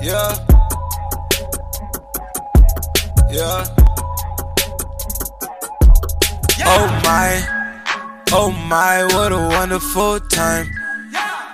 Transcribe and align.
Yeah. 0.00 0.34
Yeah. 3.30 3.64
Oh 6.70 7.00
my, 7.04 8.24
oh 8.32 8.50
my, 8.68 9.04
what 9.04 9.32
a 9.32 9.36
wonderful 9.36 10.20
time. 10.20 10.66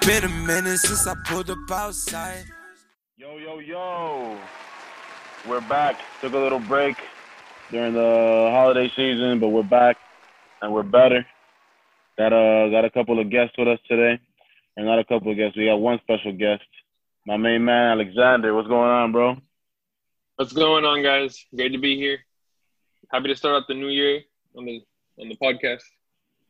Been 0.06 0.24
a 0.24 0.28
minute 0.28 0.78
since 0.78 1.06
I 1.06 1.14
pulled 1.24 1.50
up 1.50 1.58
outside. 1.70 2.44
Yo, 3.16 3.38
yo, 3.38 3.58
yo. 3.58 4.38
We're 5.48 5.60
back. 5.62 5.98
Took 6.20 6.34
a 6.34 6.38
little 6.38 6.60
break 6.60 6.96
during 7.70 7.94
the 7.94 8.50
holiday 8.52 8.88
season, 8.94 9.40
but 9.40 9.48
we're 9.48 9.62
back 9.62 9.96
and 10.62 10.72
we're 10.72 10.82
better. 10.82 11.26
Got 12.18 12.32
a 12.32 12.70
got 12.70 12.84
a 12.84 12.90
couple 12.90 13.18
of 13.18 13.30
guests 13.30 13.56
with 13.58 13.68
us 13.68 13.80
today. 13.88 14.20
And 14.76 14.86
not 14.86 14.98
a 14.98 15.04
couple 15.04 15.30
of 15.30 15.36
guests. 15.36 15.56
We 15.56 15.66
got 15.66 15.76
one 15.76 16.00
special 16.00 16.32
guest. 16.32 16.64
My 17.26 17.36
main 17.36 17.64
man, 17.64 17.92
Alexander. 17.92 18.54
What's 18.54 18.68
going 18.68 18.90
on, 18.90 19.12
bro? 19.12 19.36
What's 20.36 20.52
going 20.52 20.84
on, 20.84 21.02
guys? 21.02 21.44
Great 21.54 21.72
to 21.72 21.78
be 21.78 21.96
here. 21.96 22.18
Happy 23.10 23.28
to 23.28 23.36
start 23.36 23.54
out 23.54 23.68
the 23.68 23.74
new 23.74 23.88
year 23.88 24.22
on 24.56 24.64
the 24.64 24.82
on 25.20 25.28
the 25.28 25.36
podcast. 25.36 25.82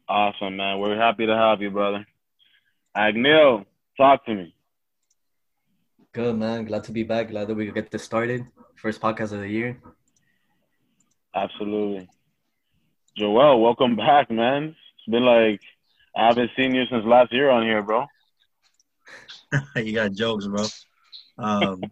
Awesome, 0.08 0.56
man. 0.56 0.78
We're 0.78 0.96
happy 0.96 1.26
to 1.26 1.36
have 1.36 1.60
you, 1.60 1.70
brother. 1.70 2.06
Agnil, 2.96 3.66
talk 3.96 4.24
to 4.26 4.34
me. 4.34 4.54
Good 6.12 6.38
man, 6.38 6.64
glad 6.64 6.84
to 6.84 6.92
be 6.92 7.02
back. 7.02 7.30
Glad 7.30 7.48
that 7.48 7.54
we 7.54 7.66
could 7.66 7.74
get 7.74 7.90
this 7.90 8.04
started. 8.04 8.46
First 8.76 9.00
podcast 9.00 9.32
of 9.32 9.40
the 9.40 9.48
year. 9.48 9.80
Absolutely. 11.34 12.08
Joel, 13.18 13.60
welcome 13.60 13.96
back, 13.96 14.30
man. 14.30 14.76
It's 14.96 15.10
been 15.10 15.24
like 15.24 15.60
I 16.16 16.28
haven't 16.28 16.52
seen 16.56 16.74
you 16.74 16.84
since 16.90 17.04
last 17.04 17.32
year 17.32 17.50
on 17.50 17.64
here, 17.64 17.82
bro. 17.82 18.06
you 19.76 19.92
got 19.92 20.12
jokes, 20.12 20.46
bro. 20.46 20.64
Um, 21.36 21.82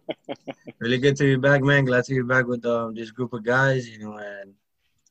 really 0.79 0.97
good 0.97 1.15
to 1.17 1.23
be 1.23 1.35
back, 1.35 1.61
man. 1.61 1.85
Glad 1.85 2.05
to 2.05 2.13
be 2.13 2.21
back 2.21 2.47
with 2.47 2.65
um, 2.65 2.95
this 2.95 3.11
group 3.11 3.33
of 3.33 3.43
guys, 3.43 3.87
you 3.87 3.99
know, 3.99 4.17
and 4.17 4.53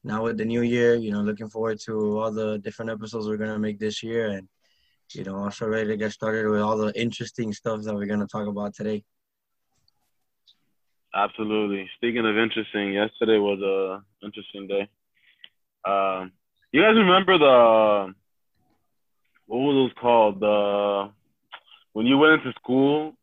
now 0.04 0.24
with 0.24 0.38
the 0.38 0.44
new 0.44 0.62
year, 0.62 0.94
you 0.94 1.12
know, 1.12 1.20
looking 1.20 1.48
forward 1.48 1.78
to 1.80 2.18
all 2.18 2.32
the 2.32 2.58
different 2.58 2.90
episodes 2.90 3.26
we're 3.26 3.36
gonna 3.36 3.58
make 3.58 3.78
this 3.78 4.02
year, 4.02 4.28
and 4.28 4.48
you 5.14 5.24
know, 5.24 5.36
also 5.36 5.66
ready 5.66 5.88
to 5.88 5.96
get 5.96 6.12
started 6.12 6.48
with 6.48 6.60
all 6.60 6.76
the 6.76 6.98
interesting 7.00 7.52
stuff 7.52 7.82
that 7.82 7.94
we're 7.94 8.06
gonna 8.06 8.26
talk 8.26 8.46
about 8.46 8.74
today. 8.74 9.04
Absolutely. 11.14 11.90
Speaking 11.96 12.26
of 12.26 12.38
interesting, 12.38 12.94
yesterday 12.94 13.38
was 13.38 13.60
a 13.60 14.26
interesting 14.26 14.66
day. 14.66 14.88
Um, 15.84 16.32
you 16.72 16.80
guys 16.80 16.96
remember 16.96 17.36
the 17.36 18.14
what 19.46 19.58
was 19.58 19.90
those 19.90 20.00
called? 20.00 20.40
The 20.40 21.10
when 21.92 22.06
you 22.06 22.18
went 22.18 22.34
into 22.34 22.52
school, 22.58 23.14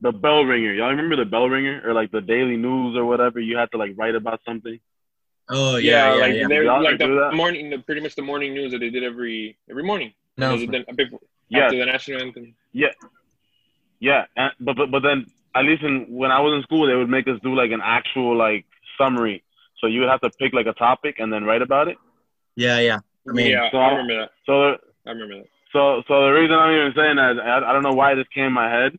the 0.00 0.12
bell 0.12 0.44
ringer. 0.44 0.72
Y'all 0.72 0.90
remember 0.90 1.16
the 1.16 1.24
bell 1.24 1.48
ringer 1.48 1.80
or 1.84 1.92
like 1.94 2.10
the 2.10 2.20
daily 2.20 2.56
news 2.56 2.96
or 2.96 3.04
whatever? 3.04 3.38
You 3.40 3.56
had 3.56 3.70
to 3.72 3.78
like 3.78 3.92
write 3.96 4.14
about 4.14 4.40
something. 4.44 4.78
Oh 5.48 5.76
yeah, 5.76 6.14
yeah, 6.14 6.20
like 6.20 6.34
yeah. 6.34 6.46
they're 6.48 6.64
Y'all 6.64 6.82
like 6.82 6.98
the 6.98 7.06
that? 7.30 7.34
morning, 7.34 7.70
the, 7.70 7.78
pretty 7.78 8.00
much 8.00 8.14
the 8.14 8.22
morning 8.22 8.54
news 8.54 8.72
that 8.72 8.78
they 8.78 8.90
did 8.90 9.02
every 9.04 9.56
every 9.70 9.82
morning. 9.82 10.12
No, 10.36 10.56
then- 10.56 10.84
before- 10.96 11.20
Yeah. 11.48 11.64
After 11.66 11.78
the 11.78 11.84
national 11.86 12.22
anthem. 12.22 12.54
Yeah, 12.72 12.88
yeah. 14.00 14.24
And, 14.36 14.52
but 14.60 14.76
but 14.76 14.90
but 14.90 15.02
then 15.02 15.26
at 15.54 15.64
least 15.64 15.82
in 15.82 16.06
when 16.08 16.30
I 16.30 16.40
was 16.40 16.54
in 16.56 16.62
school, 16.62 16.86
they 16.86 16.94
would 16.94 17.10
make 17.10 17.28
us 17.28 17.38
do 17.42 17.54
like 17.54 17.70
an 17.72 17.80
actual 17.82 18.36
like 18.36 18.64
summary. 18.98 19.42
So 19.78 19.86
you 19.88 20.00
would 20.00 20.08
have 20.08 20.20
to 20.22 20.30
pick 20.30 20.52
like 20.54 20.66
a 20.66 20.72
topic 20.72 21.16
and 21.18 21.32
then 21.32 21.44
write 21.44 21.60
about 21.62 21.88
it. 21.88 21.98
yeah, 22.56 22.78
yeah. 22.78 22.98
I 23.28 23.32
mean, 23.32 23.50
yeah, 23.52 23.70
so- 23.70 23.78
I 23.78 23.90
remember 23.90 24.16
that. 24.20 24.30
So 24.46 24.78
I 25.06 25.10
remember 25.10 25.36
that. 25.40 25.48
So, 25.72 26.02
so 26.06 26.26
the 26.26 26.32
reason 26.32 26.54
I'm 26.54 26.74
even 26.74 26.92
saying 26.94 27.16
that, 27.16 27.40
I, 27.40 27.70
I 27.70 27.72
don't 27.72 27.82
know 27.82 27.92
why 27.92 28.14
this 28.14 28.26
came 28.34 28.46
in 28.46 28.52
my 28.52 28.70
head. 28.70 28.98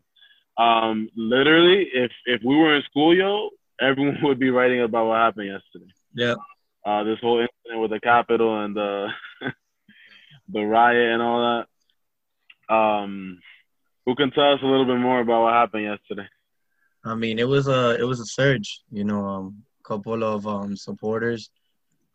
Um, 0.57 1.09
literally, 1.15 1.87
if 1.93 2.11
if 2.25 2.41
we 2.43 2.55
were 2.55 2.75
in 2.75 2.83
school, 2.83 3.15
yo, 3.15 3.49
everyone 3.79 4.17
would 4.23 4.39
be 4.39 4.49
writing 4.49 4.81
about 4.81 5.07
what 5.07 5.17
happened 5.17 5.47
yesterday. 5.47 5.91
yeah. 6.13 6.35
Uh, 6.85 7.03
this 7.05 7.17
whole 7.21 7.39
incident 7.39 7.81
with 7.81 7.91
the 7.91 7.99
Capitol 8.01 8.65
and 8.65 8.75
the 8.75 9.07
the 10.49 10.61
riot 10.61 11.13
and 11.13 11.21
all 11.21 11.65
that. 12.69 12.73
Um, 12.73 13.39
who 14.05 14.15
can 14.15 14.31
tell 14.31 14.53
us 14.53 14.59
a 14.61 14.65
little 14.65 14.85
bit 14.85 14.97
more 14.97 15.21
about 15.21 15.43
what 15.43 15.53
happened 15.53 15.83
yesterday? 15.83 16.27
I 17.05 17.15
mean, 17.15 17.39
it 17.39 17.47
was 17.47 17.67
a 17.67 17.97
it 17.99 18.03
was 18.03 18.19
a 18.19 18.25
surge. 18.25 18.81
You 18.91 19.05
know, 19.05 19.25
um, 19.25 19.63
couple 19.83 20.23
of 20.23 20.47
um, 20.47 20.75
supporters 20.75 21.49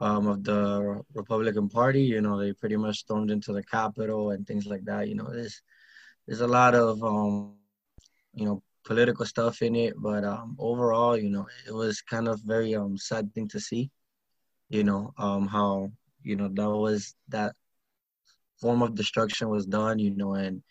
um, 0.01 0.27
of 0.27 0.45
the 0.45 1.03
Republican 1.15 1.69
Party. 1.69 2.03
You 2.03 2.21
know, 2.21 2.39
they 2.39 2.53
pretty 2.53 2.77
much 2.77 2.99
stormed 2.99 3.31
into 3.31 3.53
the 3.53 3.63
Capitol 3.63 4.31
and 4.31 4.47
things 4.47 4.67
like 4.67 4.85
that. 4.85 5.09
You 5.09 5.17
know, 5.17 5.31
there's 5.33 5.63
there's 6.27 6.41
a 6.41 6.49
lot 6.49 6.75
of 6.75 7.03
um, 7.03 7.55
you 8.35 8.45
know 8.47 8.63
political 8.85 9.25
stuff 9.27 9.63
in 9.63 9.75
it, 9.77 9.95
but 9.97 10.25
um, 10.25 10.57
overall, 10.59 11.17
you 11.17 11.29
know, 11.31 11.47
it 11.67 11.73
was 11.73 12.01
kind 12.03 12.29
of 12.29 12.41
very 12.41 12.75
um 12.75 12.97
sad 12.97 13.33
thing 13.35 13.49
to 13.49 13.61
see. 13.61 13.91
You 14.69 14.85
know, 14.85 15.13
um, 15.19 15.47
how 15.49 15.91
you 16.23 16.37
know 16.37 16.49
that 16.49 16.71
was 16.71 17.15
that 17.29 17.55
form 18.61 18.83
of 18.83 18.95
destruction 18.95 19.49
was 19.49 19.67
done. 19.67 19.99
You 19.99 20.11
know, 20.11 20.35
and 20.35 20.63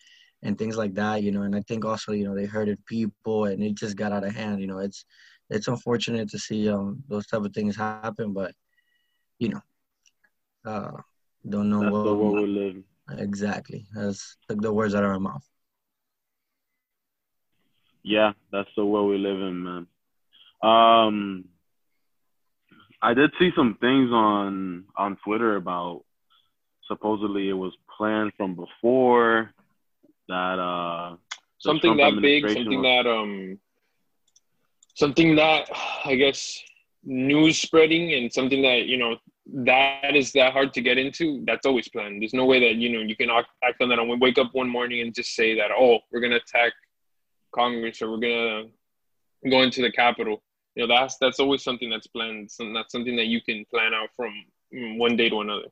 and 0.43 0.57
things 0.57 0.77
like 0.77 0.93
that, 0.95 1.23
you 1.23 1.31
know. 1.31 1.41
And 1.41 1.55
I 1.55 1.61
think 1.61 1.85
also, 1.85 2.11
you 2.13 2.25
know, 2.25 2.35
they 2.35 2.45
hurted 2.45 2.85
people, 2.85 3.45
and 3.45 3.63
it 3.63 3.75
just 3.75 3.95
got 3.97 4.11
out 4.11 4.23
of 4.23 4.35
hand. 4.35 4.61
You 4.61 4.67
know, 4.67 4.79
it's 4.79 5.05
it's 5.49 5.67
unfortunate 5.67 6.29
to 6.29 6.39
see 6.39 6.69
um 6.69 7.03
those 7.09 7.27
type 7.27 7.43
of 7.43 7.53
things 7.53 7.75
happen, 7.75 8.17
but 8.17 8.53
you 9.39 9.49
know, 9.49 9.61
uh, 10.65 10.91
don't 11.47 11.69
know 11.69 11.81
That's 11.81 11.91
what 11.91 12.03
the 12.03 12.13
world 12.15 12.35
we 12.35 12.47
live. 12.47 12.83
exactly. 13.17 13.85
That's 13.95 14.37
took 14.47 14.61
the 14.61 14.73
words 14.73 14.95
out 14.95 15.03
of 15.03 15.11
my 15.11 15.29
mouth. 15.31 15.43
Yeah, 18.03 18.33
that's 18.51 18.69
the 18.75 18.85
world 18.85 19.09
we 19.09 19.17
live 19.17 19.41
in, 19.41 19.63
man. 19.63 19.87
Um, 20.63 21.45
I 23.01 23.13
did 23.13 23.31
see 23.39 23.51
some 23.55 23.77
things 23.79 24.11
on 24.11 24.85
on 24.97 25.17
Twitter 25.23 25.55
about 25.55 26.03
supposedly 26.87 27.49
it 27.49 27.53
was 27.53 27.73
planned 27.97 28.31
from 28.37 28.55
before 28.55 29.51
that 30.27 30.59
uh 30.59 31.15
Something 31.59 31.97
Trump 31.97 31.97
that 31.97 32.21
big, 32.21 32.43
something 32.43 32.77
was- 32.77 32.83
that 32.83 33.07
um, 33.09 33.59
something 34.95 35.35
that 35.35 35.69
I 36.05 36.15
guess 36.15 36.61
news 37.07 37.59
spreading 37.62 38.13
and 38.13 38.31
something 38.31 38.62
that 38.62 38.85
you 38.85 38.97
know 38.97 39.16
that 39.63 40.13
is 40.13 40.34
that 40.34 40.51
hard 40.51 40.73
to 40.73 40.81
get 40.81 40.97
into. 40.97 41.44
That's 41.47 41.66
always 41.66 41.88
planned. 41.88 42.22
There's 42.22 42.34
no 42.34 42.45
way 42.45 42.59
that 42.59 42.75
you 42.75 42.90
know 42.90 43.00
you 43.00 43.16
can 43.16 43.29
act, 43.29 43.47
act 43.63 43.81
on 43.81 43.90
that 43.90 44.00
and 44.00 44.22
wake 44.22 44.38
up 44.38 44.53
one 44.53 44.69
morning 44.69 45.01
and 45.01 45.16
just 45.16 45.34
say 45.34 45.56
that 45.56 45.72
oh 45.72 46.00
we're 46.12 46.19
gonna 46.19 46.35
attack 46.35 46.73
Congress 47.56 48.01
or 48.01 48.12
we're 48.12 48.19
gonna 48.19 48.63
go 49.50 49.62
into 49.62 49.81
the 49.81 49.91
Capitol. 49.91 50.44
You 50.75 50.85
know 50.85 50.96
that's 50.96 51.17
that's 51.17 51.40
always 51.40 51.63
something 51.63 51.90
that's 51.90 52.07
planned. 52.07 52.51
Some, 52.51 52.73
that's 52.73 52.91
something 52.91 53.16
that 53.16 53.28
you 53.28 53.41
can 53.41 53.66
plan 53.73 53.94
out 53.94 54.09
from 54.16 54.34
mm, 54.73 54.97
one 54.97 55.16
day 55.16 55.29
to 55.29 55.41
another. 55.41 55.67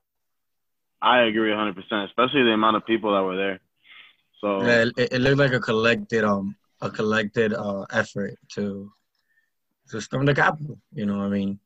I 1.02 1.24
agree 1.24 1.52
100%, 1.52 1.76
especially 2.06 2.44
the 2.44 2.54
amount 2.54 2.78
of 2.78 2.86
people 2.86 3.14
that 3.14 3.22
were 3.22 3.36
there. 3.36 3.60
So 4.40 4.62
Yeah, 4.62 4.86
it, 4.98 5.14
it 5.14 5.22
looked 5.22 5.38
like 5.38 5.54
a 5.54 5.60
collected 5.60 6.24
um 6.24 6.56
a 6.82 6.90
collected 6.90 7.54
uh 7.54 7.86
effort 7.92 8.36
to 8.54 8.92
to 9.90 10.02
storm 10.02 10.26
the 10.26 10.36
Capitol. 10.36 10.80
You 10.94 11.06
know, 11.06 11.22
I 11.22 11.30
mean, 11.30 11.60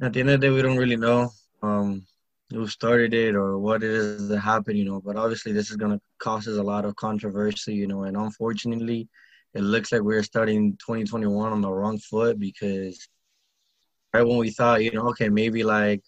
at 0.00 0.12
the 0.12 0.20
end 0.20 0.30
of 0.30 0.40
the 0.40 0.46
day, 0.46 0.52
we 0.52 0.62
don't 0.62 0.76
really 0.76 0.96
know 0.96 1.30
um 1.62 2.06
who 2.50 2.66
started 2.66 3.14
it 3.14 3.36
or 3.36 3.58
what 3.58 3.82
it 3.82 3.90
is 3.90 4.28
that 4.28 4.40
happened. 4.40 4.78
You 4.78 4.84
know, 4.84 5.00
but 5.00 5.16
obviously 5.16 5.52
this 5.52 5.70
is 5.70 5.76
gonna 5.76 6.00
cause 6.18 6.48
us 6.48 6.58
a 6.58 6.62
lot 6.62 6.84
of 6.84 6.96
controversy. 6.96 7.74
You 7.74 7.86
know, 7.86 8.04
and 8.04 8.16
unfortunately, 8.16 9.08
it 9.54 9.62
looks 9.62 9.92
like 9.92 10.02
we're 10.02 10.22
starting 10.22 10.76
2021 10.78 11.52
on 11.52 11.60
the 11.60 11.72
wrong 11.72 11.98
foot 11.98 12.38
because 12.38 13.08
right 14.12 14.26
when 14.26 14.38
we 14.38 14.50
thought, 14.50 14.82
you 14.82 14.92
know, 14.92 15.08
okay, 15.08 15.28
maybe 15.28 15.62
like 15.62 16.02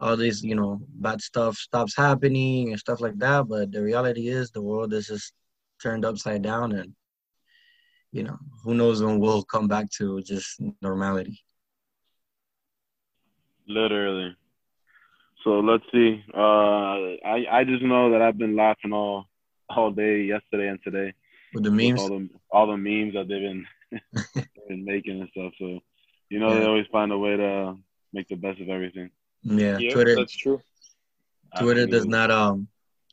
all 0.00 0.16
this, 0.16 0.42
you 0.42 0.54
know, 0.54 0.80
bad 0.96 1.20
stuff 1.20 1.56
stops 1.56 1.96
happening 1.96 2.70
and 2.70 2.78
stuff 2.78 3.00
like 3.00 3.18
that. 3.18 3.48
But 3.48 3.72
the 3.72 3.82
reality 3.82 4.28
is 4.28 4.50
the 4.50 4.62
world 4.62 4.92
is 4.92 5.08
just 5.08 5.32
turned 5.82 6.04
upside 6.04 6.42
down 6.42 6.72
and 6.72 6.94
you 8.12 8.22
know, 8.22 8.38
who 8.64 8.74
knows 8.74 9.02
when 9.02 9.18
we'll 9.18 9.42
come 9.42 9.68
back 9.68 9.90
to 9.98 10.22
just 10.22 10.60
normality. 10.82 11.40
literally. 13.68 14.34
So 15.44 15.60
let's 15.60 15.84
see. 15.92 16.24
Uh, 16.34 17.16
I 17.24 17.46
I 17.50 17.64
just 17.64 17.82
know 17.82 18.10
that 18.10 18.22
I've 18.22 18.38
been 18.38 18.56
laughing 18.56 18.92
all 18.92 19.26
all 19.68 19.90
day 19.90 20.22
yesterday 20.22 20.68
and 20.68 20.78
today. 20.82 21.12
With 21.54 21.64
the 21.64 21.70
with 21.70 21.80
memes. 21.80 22.00
all 22.00 22.08
the 22.08 22.28
all 22.50 22.66
the 22.66 22.76
memes 22.76 23.14
that 23.14 23.28
they've 23.28 23.40
been 23.40 23.66
they've 24.34 24.68
been 24.68 24.84
making 24.84 25.20
and 25.20 25.30
stuff. 25.30 25.52
So 25.58 25.80
you 26.28 26.40
know 26.40 26.58
they 26.58 26.66
always 26.66 26.86
find 26.90 27.12
a 27.12 27.18
way 27.18 27.36
to 27.36 27.76
make 28.12 28.28
the 28.28 28.36
best 28.36 28.60
of 28.60 28.68
everything. 28.68 29.10
Yeah. 29.42 29.78
Yeah, 29.78 29.92
Twitter 29.92 30.16
that's 30.16 30.36
true. 30.36 30.60
Twitter 31.58 31.86
does 31.86 32.06
not 32.06 32.30
um 32.30 32.68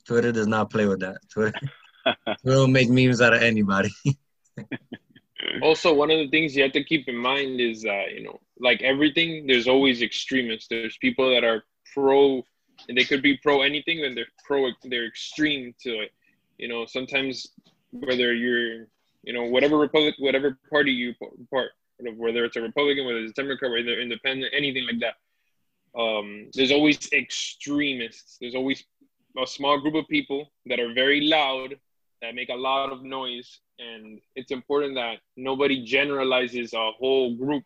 Twitter 0.05 0.31
does 0.31 0.47
not 0.47 0.69
play 0.69 0.87
with 0.87 1.01
that. 1.01 1.17
Twitter 1.31 1.57
Twitter 2.41 2.57
will 2.57 2.67
make 2.67 2.89
memes 2.89 3.21
out 3.21 3.33
of 3.33 3.41
anybody. 3.41 3.89
also 5.61 5.93
one 5.93 6.11
of 6.11 6.17
the 6.19 6.29
things 6.29 6.55
you 6.55 6.63
have 6.63 6.71
to 6.71 6.83
keep 6.83 7.07
in 7.07 7.15
mind 7.15 7.59
is 7.59 7.83
you 7.83 8.23
know 8.23 8.39
like 8.59 8.81
everything 8.81 9.47
there's 9.47 9.67
always 9.67 10.01
extremists 10.01 10.67
there's 10.69 10.97
people 10.97 11.29
that 11.29 11.43
are 11.43 11.63
pro 11.93 12.43
and 12.87 12.97
they 12.97 13.03
could 13.03 13.21
be 13.21 13.37
pro 13.37 13.61
anything 13.61 14.03
and 14.05 14.17
they're 14.17 14.25
pro 14.45 14.69
they're 14.85 15.05
extreme 15.07 15.73
to 15.81 15.89
it 16.01 16.11
You 16.57 16.67
know, 16.67 16.85
sometimes 16.85 17.47
whether 17.91 18.33
you're, 18.33 18.87
you 19.23 19.33
know, 19.33 19.43
whatever 19.43 19.77
republic, 19.77 20.15
whatever 20.19 20.57
party 20.69 20.91
you 20.91 21.13
part, 21.51 21.71
whether 21.99 22.45
it's 22.45 22.55
a 22.55 22.61
Republican, 22.61 23.05
whether 23.05 23.19
it's 23.19 23.31
a 23.37 23.41
Democrat, 23.41 23.71
whether 23.71 23.99
independent, 23.99 24.53
anything 24.55 24.85
like 24.85 25.01
that. 25.01 25.15
Um, 25.99 26.49
there's 26.53 26.71
always 26.71 27.11
extremists. 27.13 28.37
There's 28.39 28.55
always 28.55 28.83
a 29.41 29.47
small 29.47 29.79
group 29.79 29.95
of 29.95 30.07
people 30.07 30.51
that 30.65 30.79
are 30.79 30.93
very 30.93 31.21
loud, 31.21 31.75
that 32.21 32.35
make 32.35 32.49
a 32.49 32.55
lot 32.55 32.91
of 32.91 33.03
noise, 33.03 33.59
and 33.79 34.19
it's 34.35 34.51
important 34.51 34.95
that 34.95 35.17
nobody 35.35 35.83
generalizes 35.83 36.73
a 36.73 36.91
whole 36.91 37.35
group 37.35 37.63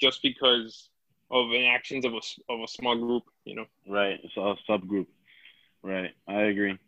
just 0.00 0.22
because 0.22 0.90
of 1.30 1.50
the 1.50 1.66
actions 1.66 2.04
of 2.04 2.14
a, 2.14 2.52
of 2.52 2.60
a 2.60 2.68
small 2.68 2.96
group, 2.96 3.24
you 3.44 3.54
know. 3.54 3.66
Right, 3.86 4.18
it's 4.22 4.36
a 4.36 4.54
subgroup. 4.70 5.06
Right, 5.82 6.10
I 6.26 6.42
agree. 6.42 6.78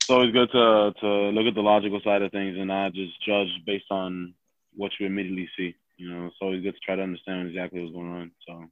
It's 0.00 0.10
always 0.10 0.32
good 0.32 0.50
to 0.52 0.92
to 1.00 1.08
look 1.30 1.46
at 1.46 1.54
the 1.54 1.60
logical 1.60 2.00
side 2.02 2.22
of 2.22 2.32
things 2.32 2.56
and 2.58 2.68
not 2.68 2.92
just 2.92 3.24
judge 3.24 3.48
based 3.64 3.90
on 3.90 4.34
what 4.74 4.92
you 4.98 5.06
immediately 5.06 5.48
see. 5.56 5.74
You 5.96 6.10
know, 6.10 6.26
it's 6.26 6.36
always 6.40 6.62
good 6.62 6.74
to 6.74 6.80
try 6.80 6.96
to 6.96 7.02
understand 7.02 7.48
exactly 7.48 7.80
what's 7.80 7.94
going 7.94 8.12
on. 8.12 8.30
So 8.46 8.64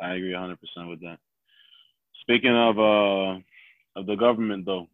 I 0.00 0.14
agree 0.14 0.32
100% 0.32 0.56
with 0.88 1.00
that. 1.00 1.18
Speaking 2.22 2.54
of 2.54 2.78
uh 2.78 3.40
of 3.98 4.06
the 4.06 4.14
government 4.14 4.66
though, 4.66 4.86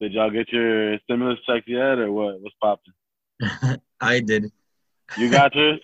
did 0.00 0.12
y'all 0.12 0.30
get 0.30 0.52
your 0.52 0.98
stimulus 1.00 1.38
checks 1.46 1.66
yet, 1.66 1.98
or 1.98 2.12
what? 2.12 2.40
What's 2.40 2.54
popping? 2.60 2.92
I 4.00 4.20
did. 4.20 4.50
You 5.16 5.30
got 5.30 5.54
yours? 5.54 5.80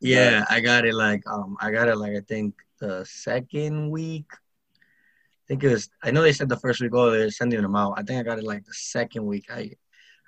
yeah, 0.00 0.44
I 0.50 0.60
got 0.60 0.84
it 0.84 0.94
like 0.94 1.22
um 1.26 1.56
I 1.60 1.70
got 1.70 1.88
it 1.88 1.96
like 1.96 2.12
I 2.16 2.20
think 2.20 2.54
the 2.80 3.04
second 3.04 3.90
week. 3.90 4.26
I 4.32 5.44
think 5.48 5.64
it 5.64 5.68
was 5.68 5.88
I 6.02 6.10
know 6.10 6.22
they 6.22 6.32
said 6.32 6.48
the 6.48 6.56
first 6.56 6.80
week 6.80 6.92
oh 6.94 7.10
they're 7.10 7.30
sending 7.30 7.62
them 7.62 7.76
out. 7.76 7.94
I 7.96 8.02
think 8.02 8.18
I 8.20 8.22
got 8.22 8.38
it 8.38 8.44
like 8.44 8.64
the 8.64 8.74
second 8.74 9.26
week. 9.26 9.46
I 9.50 9.72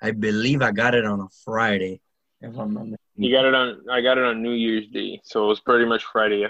I 0.01 0.11
believe 0.11 0.61
I 0.61 0.71
got 0.71 0.95
it 0.95 1.05
on 1.05 1.19
a 1.19 1.27
Friday. 1.43 2.01
If 2.41 2.57
I'm 2.57 2.73
not 2.73 2.99
You 3.15 3.31
got 3.31 3.45
it 3.45 3.55
on 3.55 3.81
I 3.91 4.01
got 4.01 4.17
it 4.17 4.23
on 4.23 4.41
New 4.41 4.53
Year's 4.53 4.87
Day, 4.93 5.21
so 5.23 5.45
it 5.45 5.47
was 5.47 5.59
pretty 5.59 5.85
much 5.85 6.03
Friday. 6.05 6.39
Yeah. 6.41 6.49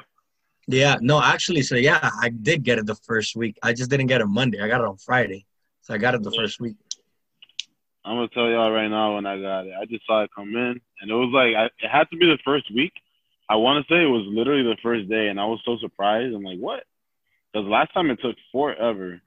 Yeah, 0.68 0.96
no, 1.00 1.22
actually, 1.22 1.62
so 1.62 1.76
yeah, 1.76 2.10
I 2.22 2.30
did 2.30 2.64
get 2.64 2.80
it 2.80 2.88
the 2.88 2.96
first 2.96 3.36
week. 3.36 3.58
I 3.62 3.72
just 3.72 3.92
didn't 3.92 4.08
get 4.08 4.22
it 4.22 4.26
Monday. 4.26 4.60
I 4.60 4.68
got 4.68 4.82
it 4.82 4.88
on 4.88 4.98
Friday, 4.98 5.46
so 5.86 5.94
I 5.94 5.98
got 6.00 6.16
it 6.16 6.24
the 6.24 6.32
Yeah. 6.32 6.42
first 6.42 6.60
week. 6.60 6.76
I'm 8.04 8.18
gonna 8.18 8.28
tell 8.30 8.50
y'all 8.50 8.72
right 8.72 8.88
now 8.88 9.16
when 9.16 9.26
I 9.26 9.40
got 9.40 9.68
it. 9.68 9.74
I 9.80 9.86
just 9.86 10.06
saw 10.06 10.24
it 10.24 10.32
come 10.36 10.56
in, 10.56 10.82
and 11.02 11.12
it 11.12 11.14
was 11.14 11.32
like 11.32 11.56
I, 11.56 11.66
it 11.66 11.90
had 11.90 12.10
to 12.10 12.18
be 12.18 12.26
the 12.26 12.40
first 12.44 12.72
week. 12.74 12.94
I 13.50 13.56
want 13.56 13.86
to 13.86 13.94
say 13.94 14.02
it 14.02 14.08
was 14.08 14.26
literally 14.26 14.64
the 14.64 14.78
first 14.82 15.08
day, 15.08 15.28
and 15.28 15.40
I 15.40 15.46
was 15.46 15.62
so 15.64 15.78
surprised. 15.78 16.34
I'm 16.34 16.44
like, 16.44 16.60
what? 16.60 16.84
Because 17.54 17.68
last 17.68 17.94
time 17.94 18.10
it 18.10 18.20
took 18.22 18.36
forever. 18.52 19.22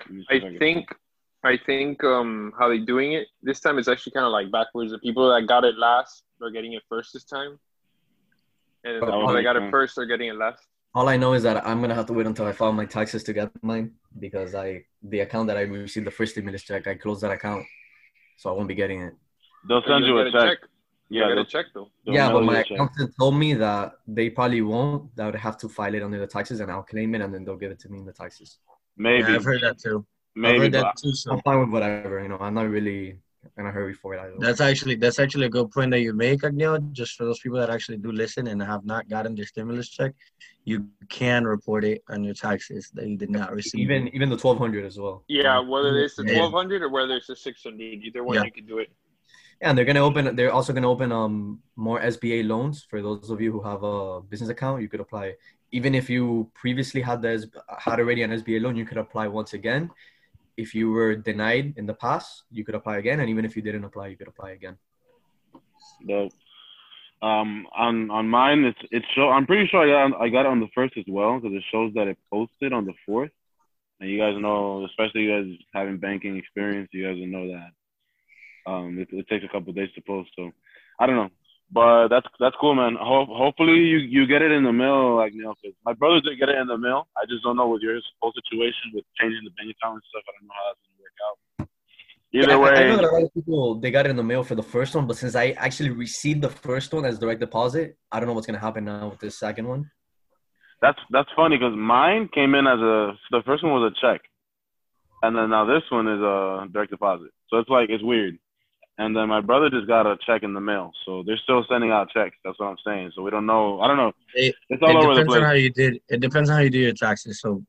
Let 0.00 0.10
me 0.10 0.26
see 0.30 0.36
if 0.36 0.44
I 0.44 0.58
think 0.58 0.94
I 1.42 1.56
think 1.56 2.04
um 2.04 2.52
how 2.58 2.68
they 2.68 2.78
doing 2.78 3.12
it 3.12 3.28
this 3.42 3.60
time 3.60 3.78
is 3.78 3.88
actually 3.88 4.12
kind 4.12 4.26
of 4.26 4.32
like 4.32 4.50
backwards. 4.50 4.92
The 4.92 4.98
people 4.98 5.28
that 5.32 5.46
got 5.46 5.64
it 5.64 5.76
last 5.78 6.22
are 6.42 6.50
getting 6.50 6.74
it 6.74 6.82
first 6.88 7.14
this 7.14 7.24
time, 7.24 7.58
and 8.84 8.96
the 8.96 9.06
people 9.06 9.32
that 9.32 9.42
got 9.42 9.56
it 9.56 9.70
first 9.70 9.96
are 9.96 10.06
getting 10.06 10.28
it 10.28 10.36
last. 10.36 10.66
All 10.98 11.08
I 11.08 11.16
know 11.22 11.32
is 11.38 11.42
that 11.44 11.56
I'm 11.66 11.80
gonna 11.82 11.94
have 12.00 12.06
to 12.06 12.12
wait 12.18 12.26
until 12.26 12.46
I 12.46 12.52
file 12.52 12.72
my 12.72 12.86
taxes 12.86 13.22
to 13.24 13.32
get 13.32 13.50
mine 13.62 13.86
because 14.18 14.54
I 14.54 14.66
the 15.12 15.20
account 15.26 15.46
that 15.48 15.56
I 15.56 15.62
received 15.62 16.06
the 16.06 16.10
first 16.18 16.32
stimulus 16.32 16.62
check, 16.64 16.86
I 16.86 16.94
closed 17.04 17.22
that 17.24 17.30
account, 17.38 17.64
so 18.36 18.50
I 18.50 18.54
won't 18.56 18.68
be 18.68 18.74
getting 18.82 19.02
it. 19.02 19.14
they'll 19.68 19.82
send 19.86 20.04
You'll 20.04 20.06
you 20.06 20.18
a 20.18 20.24
get 20.24 20.32
check. 20.32 20.58
Yeah, 21.10 21.24
Yeah, 21.24 21.28
get 21.28 21.38
they'll, 21.38 21.44
a 21.44 21.44
check 21.44 21.66
though. 21.74 21.88
they'll 22.06 22.16
yeah, 22.16 22.28
but 22.30 22.42
my 22.44 22.58
a 22.60 22.64
check. 22.64 22.84
accountant 22.84 23.12
told 23.18 23.36
me 23.36 23.54
that 23.54 23.92
they 24.06 24.30
probably 24.30 24.62
won't. 24.62 25.14
That 25.16 25.22
I 25.24 25.26
would 25.26 25.34
have 25.36 25.58
to 25.58 25.68
file 25.68 25.94
it 25.94 26.02
under 26.02 26.18
the 26.18 26.26
taxes, 26.26 26.60
and 26.60 26.70
I'll 26.70 26.82
claim 26.82 27.14
it, 27.14 27.20
and 27.22 27.32
then 27.34 27.44
they'll 27.44 27.56
give 27.64 27.70
it 27.72 27.80
to 27.80 27.88
me 27.90 27.98
in 28.00 28.06
the 28.06 28.12
taxes. 28.12 28.58
Maybe, 28.96 29.22
Yeah, 29.22 29.36
I've 29.36 29.44
heard 29.44 29.62
that 29.62 29.78
too. 29.78 30.06
I've 30.42 30.56
maybe. 30.56 30.58
heard 30.58 30.72
that 30.72 30.88
too. 31.02 31.12
So 31.14 31.32
I'm 31.32 31.40
fine 31.42 31.60
with 31.60 31.70
whatever. 31.70 32.20
You 32.22 32.28
know, 32.28 32.38
I'm 32.38 32.54
not 32.54 32.68
really 32.68 33.20
in 33.56 33.66
a 33.66 33.70
hurry 33.70 33.94
for 33.94 34.14
it 34.14 34.20
either. 34.20 34.34
that's 34.38 34.60
actually 34.60 34.94
that's 34.96 35.18
actually 35.18 35.46
a 35.46 35.48
good 35.48 35.70
point 35.70 35.90
that 35.90 36.00
you 36.00 36.12
make, 36.12 36.40
Agnel. 36.42 36.92
Just 36.92 37.16
for 37.16 37.24
those 37.24 37.38
people 37.40 37.58
that 37.58 37.70
actually 37.70 37.98
do 37.98 38.12
listen 38.12 38.46
and 38.48 38.62
have 38.62 38.84
not 38.84 39.08
gotten 39.08 39.34
their 39.34 39.46
stimulus 39.46 39.88
check, 39.88 40.12
you 40.64 40.86
can 41.08 41.44
report 41.44 41.84
it 41.84 42.02
on 42.08 42.24
your 42.24 42.34
taxes 42.34 42.90
that 42.94 43.06
you 43.06 43.16
did 43.16 43.30
not 43.30 43.52
receive. 43.52 43.80
even 43.80 44.08
even 44.08 44.28
the 44.28 44.36
1200 44.36 44.84
as 44.84 44.98
well. 44.98 45.24
Yeah, 45.28 45.58
whether 45.60 45.96
it's 45.98 46.16
the 46.16 46.24
twelve 46.24 46.52
hundred 46.52 46.82
or 46.82 46.88
whether 46.88 47.14
it's 47.16 47.26
the 47.28 47.36
six 47.36 47.62
hundred, 47.62 47.80
either 48.06 48.22
one 48.24 48.36
Yeah. 48.36 48.44
you 48.44 48.52
can 48.52 48.66
do 48.66 48.78
it. 48.78 48.90
Yeah, 49.60 49.70
and 49.70 49.78
they're 49.78 49.84
gonna 49.84 50.04
open. 50.10 50.36
They're 50.36 50.52
also 50.52 50.72
gonna 50.72 50.90
open 50.90 51.10
um 51.12 51.60
more 51.76 52.00
SBA 52.00 52.46
loans 52.46 52.86
for 52.88 53.02
those 53.02 53.30
of 53.30 53.40
you 53.40 53.50
who 53.52 53.62
have 53.62 53.82
a 53.82 54.20
business 54.20 54.50
account. 54.50 54.82
You 54.82 54.88
could 54.88 55.00
apply, 55.00 55.34
even 55.72 55.94
if 55.94 56.08
you 56.10 56.50
previously 56.54 57.00
had 57.00 57.22
the 57.22 57.32
had 57.78 57.98
already 57.98 58.22
an 58.22 58.30
SBA 58.30 58.60
loan. 58.62 58.76
You 58.76 58.84
could 58.84 58.98
apply 58.98 59.26
once 59.28 59.54
again. 59.54 59.90
If 60.58 60.74
you 60.74 60.90
were 60.90 61.14
denied 61.14 61.74
in 61.76 61.86
the 61.86 61.94
past, 61.94 62.42
you 62.50 62.64
could 62.64 62.74
apply 62.74 62.98
again, 62.98 63.20
and 63.20 63.30
even 63.30 63.44
if 63.44 63.54
you 63.56 63.62
didn't 63.62 63.84
apply, 63.84 64.08
you 64.08 64.16
could 64.16 64.32
apply 64.34 64.50
again. 64.58 64.76
Dope. 66.06 66.32
Um, 67.22 67.66
on 67.84 68.10
on 68.10 68.28
mine, 68.28 68.64
it's 68.64 68.82
it's 68.90 69.06
show. 69.14 69.28
I'm 69.30 69.46
pretty 69.46 69.66
sure 69.68 69.82
I 69.82 69.88
got 69.94 70.04
on, 70.06 70.12
I 70.22 70.28
got 70.28 70.46
it 70.46 70.54
on 70.54 70.60
the 70.60 70.74
first 70.74 70.94
as 70.96 71.04
well 71.08 71.38
because 71.38 71.56
it 71.56 71.64
shows 71.72 71.92
that 71.94 72.08
it 72.08 72.18
posted 72.30 72.72
on 72.72 72.84
the 72.84 72.94
fourth. 73.06 73.30
And 74.00 74.10
you 74.10 74.18
guys 74.18 74.34
know, 74.40 74.84
especially 74.86 75.22
you 75.22 75.32
guys 75.36 75.58
having 75.74 75.98
banking 75.98 76.36
experience, 76.36 76.88
you 76.92 77.04
guys 77.06 77.16
know 77.18 77.46
that. 77.54 77.70
Um, 78.70 78.98
it, 78.98 79.08
it 79.10 79.28
takes 79.28 79.44
a 79.44 79.48
couple 79.48 79.72
days 79.72 79.90
to 79.94 80.02
post, 80.02 80.30
so 80.36 80.50
I 81.00 81.06
don't 81.06 81.16
know, 81.16 81.30
but 81.70 82.08
that's 82.08 82.26
that's 82.40 82.56
cool, 82.60 82.74
man. 82.74 82.96
Ho- 83.00 83.26
hopefully 83.26 83.78
you 83.78 83.98
you 83.98 84.26
get 84.26 84.42
it 84.42 84.50
in 84.52 84.64
the 84.64 84.72
mail, 84.72 85.16
like 85.16 85.32
you 85.34 85.42
know, 85.42 85.54
'cause 85.62 85.72
my 85.84 85.92
brother 85.92 86.20
didn't 86.20 86.38
get 86.38 86.48
it 86.48 86.56
in 86.58 86.66
the 86.66 86.78
mail. 86.78 87.08
I 87.16 87.24
just 87.26 87.42
don't 87.44 87.56
know 87.56 87.68
with 87.68 87.82
your 87.82 88.00
whole 88.22 88.32
situation 88.32 88.92
with 88.94 89.04
changing 89.20 89.44
the 89.44 89.50
bank 89.50 89.70
account 89.76 89.94
and 89.94 90.02
stuff. 90.08 90.22
I 90.28 90.32
don't 90.38 90.46
know 90.48 90.54
how 90.58 90.64
that's 90.68 90.80
gonna 90.86 91.02
work 91.06 91.18
out. 91.26 91.38
Either 92.30 92.52
Yeah, 92.52 92.58
I- 92.58 92.84
I, 92.84 92.88
know 92.88 92.96
that 92.96 93.04
a 93.04 93.14
lot 93.14 93.22
of 93.22 93.34
people 93.34 93.74
they 93.80 93.90
got 93.90 94.06
it 94.06 94.10
in 94.10 94.16
the 94.16 94.22
mail 94.22 94.42
for 94.44 94.54
the 94.54 94.62
first 94.62 94.94
one, 94.94 95.06
but 95.06 95.16
since 95.16 95.34
I 95.34 95.50
actually 95.66 95.90
received 95.90 96.42
the 96.42 96.50
first 96.50 96.92
one 96.92 97.04
as 97.04 97.18
direct 97.18 97.40
deposit, 97.40 97.96
I 98.12 98.18
don't 98.20 98.26
know 98.28 98.34
what's 98.34 98.46
gonna 98.46 98.58
happen 98.58 98.84
now 98.84 99.08
with 99.08 99.18
this 99.20 99.38
second 99.38 99.66
one. 99.68 99.90
That's 100.80 100.98
that's 101.10 101.30
funny 101.34 101.56
because 101.58 101.74
mine 101.76 102.28
came 102.28 102.54
in 102.54 102.66
as 102.66 102.80
a 102.80 103.16
the 103.30 103.42
first 103.44 103.62
one 103.64 103.72
was 103.72 103.92
a 103.92 104.00
check, 104.00 104.20
and 105.22 105.36
then 105.36 105.50
now 105.50 105.64
this 105.64 105.82
one 105.90 106.06
is 106.06 106.20
a 106.20 106.68
direct 106.72 106.92
deposit. 106.92 107.30
So 107.48 107.58
it's 107.58 107.68
like 107.68 107.90
it's 107.90 108.02
weird. 108.04 108.38
And 108.98 109.14
then 109.16 109.28
my 109.28 109.40
brother 109.40 109.70
just 109.70 109.86
got 109.86 110.06
a 110.06 110.16
check 110.26 110.42
in 110.42 110.54
the 110.54 110.60
mail, 110.60 110.90
so 111.06 111.22
they're 111.24 111.36
still 111.44 111.64
sending 111.70 111.92
out 111.92 112.10
checks. 112.10 112.36
That's 112.44 112.58
what 112.58 112.66
I'm 112.66 112.76
saying. 112.84 113.12
So 113.14 113.22
we 113.22 113.30
don't 113.30 113.46
know. 113.46 113.80
I 113.80 113.86
don't 113.86 113.96
know. 113.96 114.12
It- 114.34 114.56
It's 114.70 114.82
all 114.82 114.90
it 114.90 114.96
over 114.96 115.14
the 115.14 115.20
depends 115.20 115.34
on 115.34 115.42
how 115.44 115.52
you 115.52 115.70
did. 115.70 116.00
It 116.08 116.20
depends 116.20 116.50
on 116.50 116.56
how 116.56 116.62
you 116.62 116.70
do 116.70 116.78
your 116.80 116.92
taxes. 116.94 117.40
So 117.40 117.62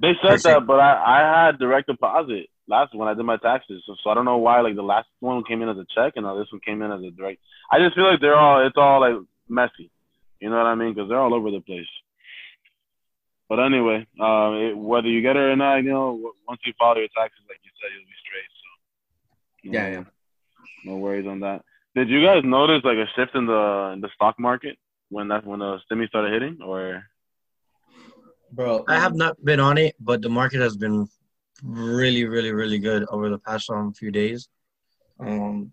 They 0.00 0.12
said 0.22 0.38
that, 0.44 0.66
but 0.66 0.78
I 0.78 0.92
I 1.16 1.46
had 1.46 1.58
direct 1.58 1.88
deposit 1.88 2.48
last 2.68 2.94
when 2.94 3.08
I 3.08 3.14
did 3.14 3.24
my 3.24 3.36
taxes. 3.38 3.82
So, 3.86 3.96
so 4.02 4.10
I 4.10 4.14
don't 4.14 4.24
know 4.24 4.36
why 4.38 4.60
like 4.60 4.76
the 4.76 4.82
last 4.82 5.08
one 5.20 5.42
came 5.44 5.60
in 5.62 5.68
as 5.68 5.78
a 5.78 5.86
check 5.94 6.12
and 6.16 6.24
now 6.24 6.36
this 6.36 6.52
one 6.52 6.60
came 6.60 6.82
in 6.82 6.92
as 6.92 7.02
a 7.02 7.10
direct. 7.10 7.40
I 7.72 7.78
just 7.78 7.94
feel 7.96 8.08
like 8.10 8.20
they're 8.20 8.38
all 8.38 8.64
it's 8.66 8.76
all 8.76 9.00
like 9.00 9.16
messy. 9.48 9.90
You 10.40 10.50
know 10.50 10.56
what 10.58 10.66
I 10.66 10.74
mean? 10.76 10.92
Because 10.94 11.08
they're 11.08 11.18
all 11.18 11.34
over 11.34 11.50
the 11.50 11.60
place. 11.60 11.88
But 13.48 13.58
anyway, 13.60 14.06
uh, 14.20 14.50
it, 14.64 14.76
whether 14.76 15.08
you 15.08 15.22
get 15.22 15.36
it 15.36 15.40
or 15.52 15.56
not, 15.56 15.76
you 15.76 15.90
know, 15.90 16.32
once 16.48 16.60
you 16.64 16.72
file 16.78 16.96
your 16.98 17.08
taxes, 17.16 17.42
like 17.48 17.60
you 17.62 17.70
said, 17.80 17.90
you'll 17.94 18.04
be 18.04 18.22
straight. 18.26 18.50
So 18.60 18.68
no, 19.70 19.72
Yeah, 19.72 19.88
yeah. 19.98 20.04
No 20.84 20.96
worries 20.96 21.26
on 21.26 21.40
that. 21.40 21.62
Did 21.94 22.08
you 22.08 22.22
guys 22.22 22.42
notice 22.44 22.82
like 22.84 22.98
a 22.98 23.06
shift 23.16 23.34
in 23.34 23.46
the 23.46 23.90
in 23.94 24.00
the 24.00 24.10
stock 24.14 24.38
market 24.38 24.76
when 25.08 25.28
that 25.28 25.46
when 25.46 25.60
the 25.60 25.78
stimmy 25.90 26.08
started 26.08 26.32
hitting, 26.32 26.58
or 26.62 27.04
Bro, 28.52 28.84
I 28.88 28.98
have 28.98 29.14
not 29.14 29.42
been 29.44 29.60
on 29.60 29.76
it, 29.76 29.96
but 30.00 30.22
the 30.22 30.28
market 30.28 30.60
has 30.60 30.76
been 30.76 31.06
really, 31.62 32.24
really, 32.24 32.52
really 32.52 32.78
good 32.78 33.04
over 33.10 33.28
the 33.28 33.38
past 33.38 33.68
um, 33.70 33.92
few 33.92 34.10
days. 34.10 34.48
Um, 35.18 35.72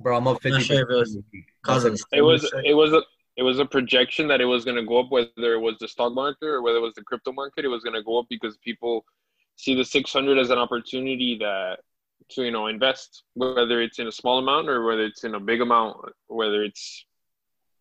bro, 0.00 0.16
I'm 0.16 0.28
up 0.28 0.38
I'm 0.44 0.52
50. 0.52 0.62
sure 0.62 0.80
it 0.80 0.88
was 0.88 1.18
cause 1.62 1.84
of 1.84 1.96
the 1.96 2.04
It 2.12 2.22
was 2.22 2.44
it 2.64 2.74
was 2.74 2.92
a 2.92 3.02
it 3.36 3.42
was 3.42 3.58
a 3.58 3.64
projection 3.64 4.28
that 4.28 4.40
it 4.40 4.44
was 4.44 4.64
going 4.64 4.76
to 4.76 4.84
go 4.84 5.00
up, 5.00 5.10
whether 5.10 5.54
it 5.54 5.60
was 5.60 5.76
the 5.80 5.88
stock 5.88 6.12
market 6.12 6.46
or 6.46 6.62
whether 6.62 6.76
it 6.76 6.82
was 6.82 6.94
the 6.94 7.02
crypto 7.02 7.32
market. 7.32 7.64
It 7.64 7.68
was 7.68 7.82
going 7.82 7.94
to 7.94 8.02
go 8.02 8.18
up 8.18 8.26
because 8.28 8.58
people 8.58 9.04
see 9.56 9.74
the 9.74 9.84
600 9.84 10.38
as 10.38 10.50
an 10.50 10.58
opportunity 10.58 11.38
that 11.38 11.78
to 12.30 12.44
you 12.44 12.50
know 12.50 12.66
invest, 12.66 13.24
whether 13.34 13.80
it's 13.80 13.98
in 13.98 14.08
a 14.08 14.12
small 14.12 14.38
amount 14.38 14.68
or 14.68 14.84
whether 14.84 15.02
it's 15.02 15.24
in 15.24 15.34
a 15.34 15.40
big 15.40 15.60
amount, 15.60 15.96
whether 16.26 16.62
it's 16.62 17.04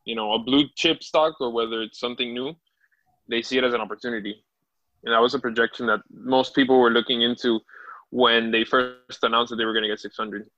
you 0.06 0.16
know 0.16 0.34
a 0.34 0.40
blue 0.40 0.66
chip 0.76 1.04
stock 1.04 1.40
or 1.40 1.52
whether 1.52 1.82
it's 1.82 2.00
something 2.00 2.34
new. 2.34 2.56
They 3.30 3.42
see 3.42 3.58
it 3.58 3.64
as 3.64 3.74
an 3.74 3.82
opportunity, 3.82 4.44
and 5.04 5.14
that 5.14 5.22
was 5.22 5.34
a 5.34 5.40
projection 5.40 5.86
that 5.88 6.02
most 6.12 6.54
people 6.56 6.80
were 6.80 6.92
looking 6.92 7.22
into 7.22 7.60
when 8.10 8.52
they 8.52 8.64
first 8.64 9.24
announced 9.24 9.52
that 9.52 9.56
they 9.56 9.66
were 9.66 9.74
going 9.74 9.84
to 9.84 9.90
get 9.90 10.00
600. 10.00 10.50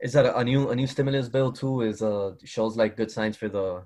Is 0.00 0.12
that 0.12 0.26
a 0.36 0.44
new 0.44 0.70
a 0.70 0.76
new 0.76 0.86
stimulus 0.86 1.28
bill 1.28 1.52
too? 1.52 1.82
Is 1.82 2.02
uh 2.02 2.32
shows 2.44 2.76
like 2.76 2.96
good 2.96 3.10
signs 3.10 3.36
for 3.36 3.48
the 3.48 3.84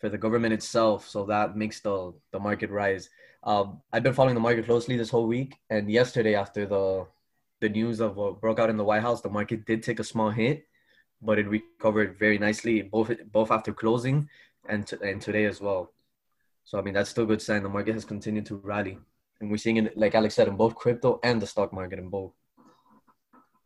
for 0.00 0.08
the 0.08 0.18
government 0.18 0.54
itself, 0.54 1.08
so 1.08 1.24
that 1.26 1.56
makes 1.56 1.80
the 1.80 2.14
the 2.32 2.38
market 2.38 2.70
rise. 2.70 3.10
Um, 3.42 3.80
I've 3.92 4.02
been 4.02 4.14
following 4.14 4.34
the 4.34 4.40
market 4.40 4.66
closely 4.66 4.96
this 4.96 5.10
whole 5.10 5.26
week, 5.26 5.56
and 5.70 5.90
yesterday 5.90 6.34
after 6.34 6.66
the 6.66 7.06
the 7.60 7.68
news 7.68 8.00
of 8.00 8.16
what 8.16 8.40
broke 8.40 8.58
out 8.58 8.70
in 8.70 8.76
the 8.76 8.84
White 8.84 9.02
House, 9.02 9.20
the 9.20 9.28
market 9.30 9.66
did 9.66 9.82
take 9.82 9.98
a 10.00 10.04
small 10.04 10.30
hit, 10.30 10.66
but 11.20 11.38
it 11.38 11.48
recovered 11.48 12.18
very 12.18 12.38
nicely 12.38 12.82
both 12.82 13.10
both 13.32 13.50
after 13.50 13.72
closing 13.72 14.28
and 14.68 14.86
to, 14.86 15.00
and 15.00 15.20
today 15.20 15.44
as 15.44 15.60
well. 15.60 15.92
So 16.64 16.78
I 16.78 16.82
mean 16.82 16.94
that's 16.94 17.10
still 17.10 17.24
a 17.24 17.26
good 17.26 17.42
sign. 17.42 17.62
The 17.62 17.68
market 17.68 17.94
has 17.94 18.04
continued 18.04 18.46
to 18.46 18.56
rally, 18.56 18.98
and 19.40 19.50
we're 19.50 19.56
seeing 19.56 19.76
it 19.78 19.96
like 19.96 20.14
Alex 20.14 20.34
said 20.34 20.48
in 20.48 20.56
both 20.56 20.74
crypto 20.74 21.18
and 21.24 21.40
the 21.42 21.46
stock 21.46 21.72
market 21.72 21.98
in 21.98 22.08
both. 22.08 22.32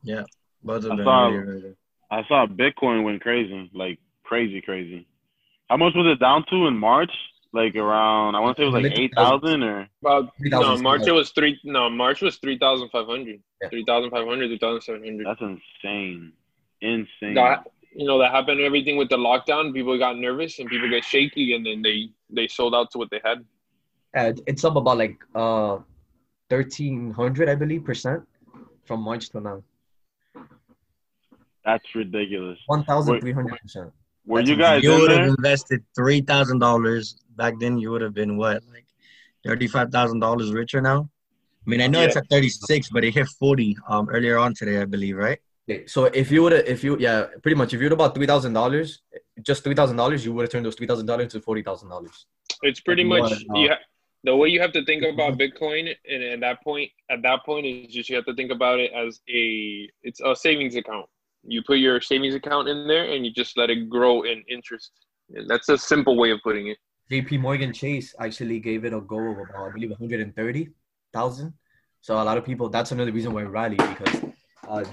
Yeah, 0.03 0.25
both 0.63 0.85
of 0.85 0.93
I 0.93 0.97
them 0.97 1.05
saw- 1.05 1.27
really, 1.29 1.39
really. 1.47 1.75
I 2.11 2.23
saw 2.29 2.47
Bitcoin 2.47 3.05
went 3.05 3.23
crazy, 3.23 3.71
like 3.75 3.99
crazy, 4.23 4.61
crazy. 4.61 5.07
How 5.69 5.79
much 5.79 5.95
was 5.95 6.07
it 6.07 6.21
down 6.21 6.45
to 6.51 6.67
in 6.67 6.77
March? 6.77 7.11
Like 7.55 7.77
around, 7.77 8.35
I 8.35 8.41
want 8.41 8.57
to 8.57 8.63
say 8.63 8.67
it 8.67 8.73
was 8.73 8.83
like 8.83 8.99
eight 8.99 9.13
thousand 9.15 9.63
or 9.63 9.87
About 10.01 10.33
no 10.41 10.61
3,000 10.63 10.83
March 10.83 11.07
it 11.07 11.13
was 11.13 11.31
three. 11.31 11.61
No 11.65 11.91
March 11.91 12.23
was 12.23 12.37
three 12.39 12.59
thousand 12.59 12.89
five 12.89 13.07
hundred. 13.07 13.43
Yeah. 13.61 13.69
Three 13.69 13.85
thousand 13.87 14.11
five 14.11 14.27
hundred, 14.27 14.49
three 14.49 14.59
thousand 14.59 14.81
seven 14.81 15.05
hundred. 15.05 15.27
that's 15.27 15.41
insane, 15.43 16.33
insane. 16.81 17.35
That 17.35 17.67
you 17.95 18.07
know 18.07 18.19
that 18.21 18.31
happened. 18.33 18.63
Everything 18.63 18.97
with 18.97 19.11
the 19.11 19.19
lockdown, 19.19 19.75
people 19.75 19.99
got 19.99 20.17
nervous 20.17 20.59
and 20.61 20.69
people 20.71 20.89
get 20.89 21.05
shaky, 21.05 21.55
and 21.55 21.65
then 21.67 21.83
they 21.83 22.09
they 22.31 22.49
sold 22.49 22.75
out 22.75 22.91
to 22.93 22.99
what 22.99 23.11
they 23.11 23.21
had. 23.23 23.45
Uh, 24.17 24.33
it's 24.47 24.65
up 24.65 24.77
about 24.77 24.97
like 24.97 25.19
uh, 25.35 25.77
thirteen 26.49 27.11
hundred, 27.11 27.51
I 27.51 27.55
believe, 27.55 27.85
percent 27.85 28.23
from 28.87 29.03
March 29.03 29.29
to 29.31 29.41
now. 29.41 29.63
That's 31.67 31.95
ridiculous. 31.95 32.59
One 32.67 32.85
thousand 32.85 33.21
three 33.21 33.33
hundred 33.33 33.61
percent. 33.61 33.93
Were 34.27 34.39
That's 34.39 34.51
you 34.51 34.57
guys 34.57 34.83
You 34.83 34.91
would 34.93 35.11
have 35.11 35.29
invested 35.29 35.83
three 35.95 36.21
thousand 36.21 36.59
dollars 36.61 37.17
back 37.37 37.55
then. 37.59 37.79
You 37.79 37.91
would 37.91 38.03
have 38.03 38.15
been 38.15 38.37
what, 38.37 38.63
like 38.73 38.87
thirty-five 39.45 39.91
thousand 39.91 40.21
dollars 40.21 40.53
richer 40.53 40.81
now. 40.81 41.09
I 41.67 41.71
mean, 41.71 41.81
I 41.81 41.87
know 41.87 42.03
it's 42.03 42.17
at 42.17 42.29
thirty-six, 42.29 42.91
but 42.91 43.05
it 43.05 43.15
hit 43.15 43.29
forty 43.29 43.77
um 43.89 44.09
earlier 44.09 44.39
on 44.39 44.55
today, 44.55 44.81
I 44.81 44.85
believe, 44.85 45.17
right? 45.17 45.39
Okay, 45.69 45.87
so 45.87 46.05
if 46.07 46.31
you 46.33 46.43
would 46.43 46.53
have, 46.53 46.67
if 46.67 46.83
you, 46.83 46.99
yeah, 46.99 47.27
pretty 47.41 47.55
much, 47.55 47.73
if 47.73 47.81
you 47.81 47.87
would 47.87 47.93
about 47.93 48.15
three 48.17 48.27
thousand 48.27 48.53
dollars, 48.53 49.03
just 49.43 49.63
three 49.63 49.75
thousand 49.75 49.97
dollars, 49.97 50.25
you 50.25 50.33
would 50.33 50.43
have 50.43 50.51
turned 50.51 50.67
those 50.67 50.75
three 50.75 50.89
thousand 50.89 51.07
dollars 51.07 51.25
into 51.25 51.41
forty 51.41 51.63
thousand 51.63 51.89
dollars. 51.89 52.27
It's 52.63 52.81
pretty 52.81 53.05
much 53.05 53.31
what, 53.47 53.61
you 53.61 53.69
ha- 53.69 53.79
the 54.25 54.37
way 54.37 54.49
you 54.49 54.61
have 54.61 54.73
to 54.73 54.85
think 54.85 55.05
about 55.05 55.39
Bitcoin, 55.39 55.95
and 56.09 56.23
at 56.23 56.41
that 56.41 56.63
point, 56.63 56.91
at 57.11 57.23
that 57.23 57.45
point 57.45 57.67
is 57.67 57.93
just 57.93 58.09
you 58.09 58.17
have 58.17 58.25
to 58.27 58.35
think 58.35 58.51
about 58.51 58.81
it 58.81 58.93
as 58.93 59.21
a 59.29 59.89
it's 60.03 60.21
a 60.21 60.35
savings 60.35 60.75
account. 60.75 61.07
You 61.45 61.63
put 61.63 61.79
your 61.79 62.01
savings 62.01 62.35
account 62.35 62.69
in 62.69 62.87
there, 62.87 63.13
and 63.13 63.27
you 63.27 63.33
just 63.33 63.57
let 63.57 63.71
it 63.71 63.89
grow 63.89 64.23
in 64.23 64.43
interest. 64.49 64.93
And 65.35 65.49
that's 65.49 65.69
a 65.69 65.79
simple 65.79 66.17
way 66.17 66.31
of 66.31 66.41
putting 66.43 66.69
it. 66.69 66.79
JP 67.11 67.41
Morgan 67.41 67.73
Chase 67.73 68.15
actually 68.19 68.61
gave 68.61 68.85
it 68.85 68.95
a 68.95 69.01
go 69.01 69.19
of 69.19 69.39
about, 69.39 69.69
I 69.69 69.73
believe, 69.73 69.91
130,000. 69.91 71.53
So 72.01 72.15
a 72.21 72.25
lot 72.25 72.39
of 72.39 72.45
people, 72.45 72.69
that's 72.69 72.93
another 72.93 73.13
reason 73.13 73.33
why 73.33 73.43
it 73.43 73.47
rallied 73.47 73.79
because 73.79 74.23
uh, 74.69 74.85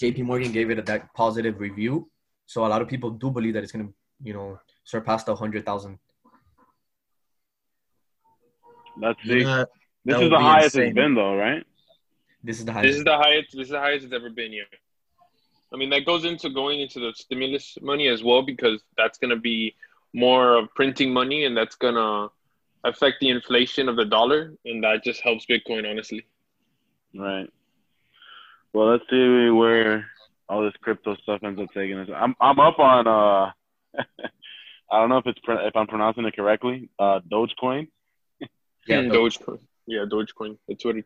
JP 0.00 0.24
Morgan 0.24 0.52
gave 0.52 0.70
it 0.70 0.78
a 0.78 0.82
that 0.82 1.12
positive 1.14 1.60
review. 1.60 2.08
So 2.46 2.64
a 2.64 2.68
lot 2.68 2.80
of 2.80 2.88
people 2.88 3.10
do 3.10 3.30
believe 3.30 3.54
that 3.54 3.62
it's 3.62 3.72
going 3.72 3.88
to, 3.88 3.94
you 4.22 4.32
know, 4.32 4.58
surpass 4.84 5.24
the 5.24 5.32
100,000. 5.32 5.98
Let's 9.00 9.22
see. 9.22 9.40
Yeah, 9.40 9.64
this 10.04 10.14
that 10.14 10.16
is 10.16 10.22
would 10.22 10.32
the 10.32 10.38
be 10.38 10.42
highest 10.42 10.74
insane. 10.74 10.86
it's 10.88 10.94
been, 10.94 11.14
though, 11.14 11.36
right? 11.36 11.64
This 12.42 12.58
is 12.58 12.64
the 12.64 12.72
highest. 12.72 12.88
This 12.88 12.96
is 12.96 13.04
the 13.04 13.16
highest. 13.16 13.48
This 13.52 13.64
is 13.64 13.70
the 13.70 13.78
highest 13.78 14.04
it's 14.06 14.14
ever 14.14 14.30
been. 14.30 14.52
Yeah. 14.52 14.62
I 15.72 15.76
mean, 15.76 15.90
that 15.90 16.06
goes 16.06 16.24
into 16.24 16.50
going 16.50 16.80
into 16.80 16.98
the 17.00 17.12
stimulus 17.14 17.76
money 17.82 18.08
as 18.08 18.22
well 18.22 18.42
because 18.42 18.82
that's 18.96 19.18
going 19.18 19.30
to 19.30 19.36
be 19.40 19.74
more 20.14 20.56
of 20.56 20.72
printing 20.74 21.12
money, 21.12 21.44
and 21.44 21.56
that's 21.56 21.76
going 21.76 21.94
to 21.94 22.28
affect 22.84 23.16
the 23.20 23.28
inflation 23.28 23.88
of 23.88 23.96
the 23.96 24.04
dollar, 24.04 24.54
and 24.64 24.82
that 24.82 25.04
just 25.04 25.20
helps 25.20 25.44
Bitcoin, 25.46 25.88
honestly. 25.88 26.26
Right. 27.14 27.48
Well, 28.72 28.90
let's 28.90 29.04
see 29.10 29.50
where 29.50 30.06
all 30.48 30.62
this 30.62 30.74
crypto 30.80 31.16
stuff 31.16 31.40
ends 31.42 31.60
up 31.60 31.68
taking 31.74 31.98
us. 31.98 32.08
I'm 32.14 32.34
I'm 32.40 32.60
up 32.60 32.78
on 32.78 33.06
uh, 33.06 33.50
I 34.90 35.00
don't 35.00 35.08
know 35.08 35.18
if 35.18 35.26
it's 35.26 35.38
pro- 35.40 35.66
if 35.66 35.76
I'm 35.76 35.86
pronouncing 35.86 36.24
it 36.24 36.36
correctly. 36.36 36.88
Uh, 36.98 37.20
Dogecoin. 37.30 37.88
yeah, 38.40 38.48
Dogecoin. 39.02 39.58
Yeah, 39.86 40.04
Dogecoin. 40.10 40.58
The 40.68 40.74
Twitter. 40.74 41.02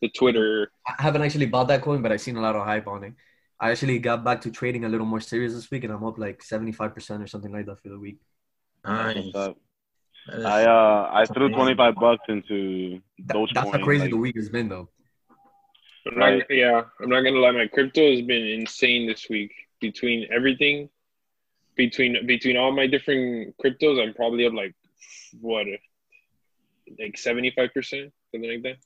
The 0.00 0.08
Twitter. 0.08 0.72
I 0.86 1.02
haven't 1.02 1.22
actually 1.22 1.46
bought 1.46 1.68
that 1.68 1.82
coin, 1.82 2.02
but 2.02 2.12
I've 2.12 2.20
seen 2.20 2.36
a 2.36 2.40
lot 2.40 2.56
of 2.56 2.64
hype 2.64 2.86
on 2.86 3.04
it. 3.04 3.12
I 3.62 3.70
actually 3.70 4.00
got 4.00 4.24
back 4.24 4.40
to 4.40 4.50
trading 4.50 4.84
a 4.84 4.88
little 4.88 5.06
more 5.06 5.20
serious 5.20 5.54
this 5.54 5.70
week, 5.70 5.84
and 5.84 5.92
I'm 5.92 6.02
up 6.02 6.18
like 6.18 6.42
75% 6.42 7.22
or 7.22 7.28
something 7.28 7.52
like 7.52 7.66
that 7.66 7.80
for 7.80 7.90
the 7.90 7.98
week. 7.98 8.18
nice. 8.84 9.14
What's 9.16 9.36
up? 9.36 9.56
That 10.26 10.38
is- 10.40 10.44
I 10.44 10.64
uh 10.64 11.10
I 11.12 11.24
threw 11.26 11.48
25 11.48 11.94
bucks 11.94 12.24
into 12.28 13.00
That- 13.20 13.36
Dogecoin. 13.36 13.54
that's 13.54 13.70
how 13.70 13.78
crazy 13.84 14.02
like- 14.02 14.10
the 14.10 14.16
week 14.16 14.34
has 14.36 14.48
been, 14.48 14.68
though. 14.68 14.88
I'm 16.06 16.18
not, 16.18 16.26
Right. 16.26 16.44
Yeah, 16.50 16.82
I'm 17.00 17.08
not 17.08 17.20
gonna 17.22 17.38
lie. 17.38 17.52
My 17.52 17.68
crypto 17.68 18.10
has 18.10 18.22
been 18.22 18.44
insane 18.60 19.06
this 19.06 19.28
week. 19.30 19.52
Between 19.80 20.26
everything, 20.32 20.88
between 21.76 22.26
between 22.26 22.56
all 22.56 22.72
my 22.72 22.88
different 22.88 23.54
cryptos, 23.62 24.02
I'm 24.02 24.12
probably 24.14 24.44
up 24.46 24.54
like 24.54 24.74
what, 25.40 25.66
like 26.98 27.16
seventy 27.16 27.50
five 27.52 27.72
percent, 27.72 28.12
something 28.32 28.50
like 28.50 28.62
that. 28.64 28.78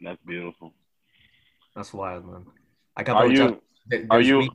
That's 0.00 0.20
beautiful. 0.26 0.74
That's 1.76 1.92
wild, 1.94 2.26
man. 2.26 2.46
I 2.96 3.04
got 3.04 3.16
Are 3.16 3.28
you? 3.30 3.42
out- 3.44 3.62
are 4.10 4.20
you- 4.20 4.50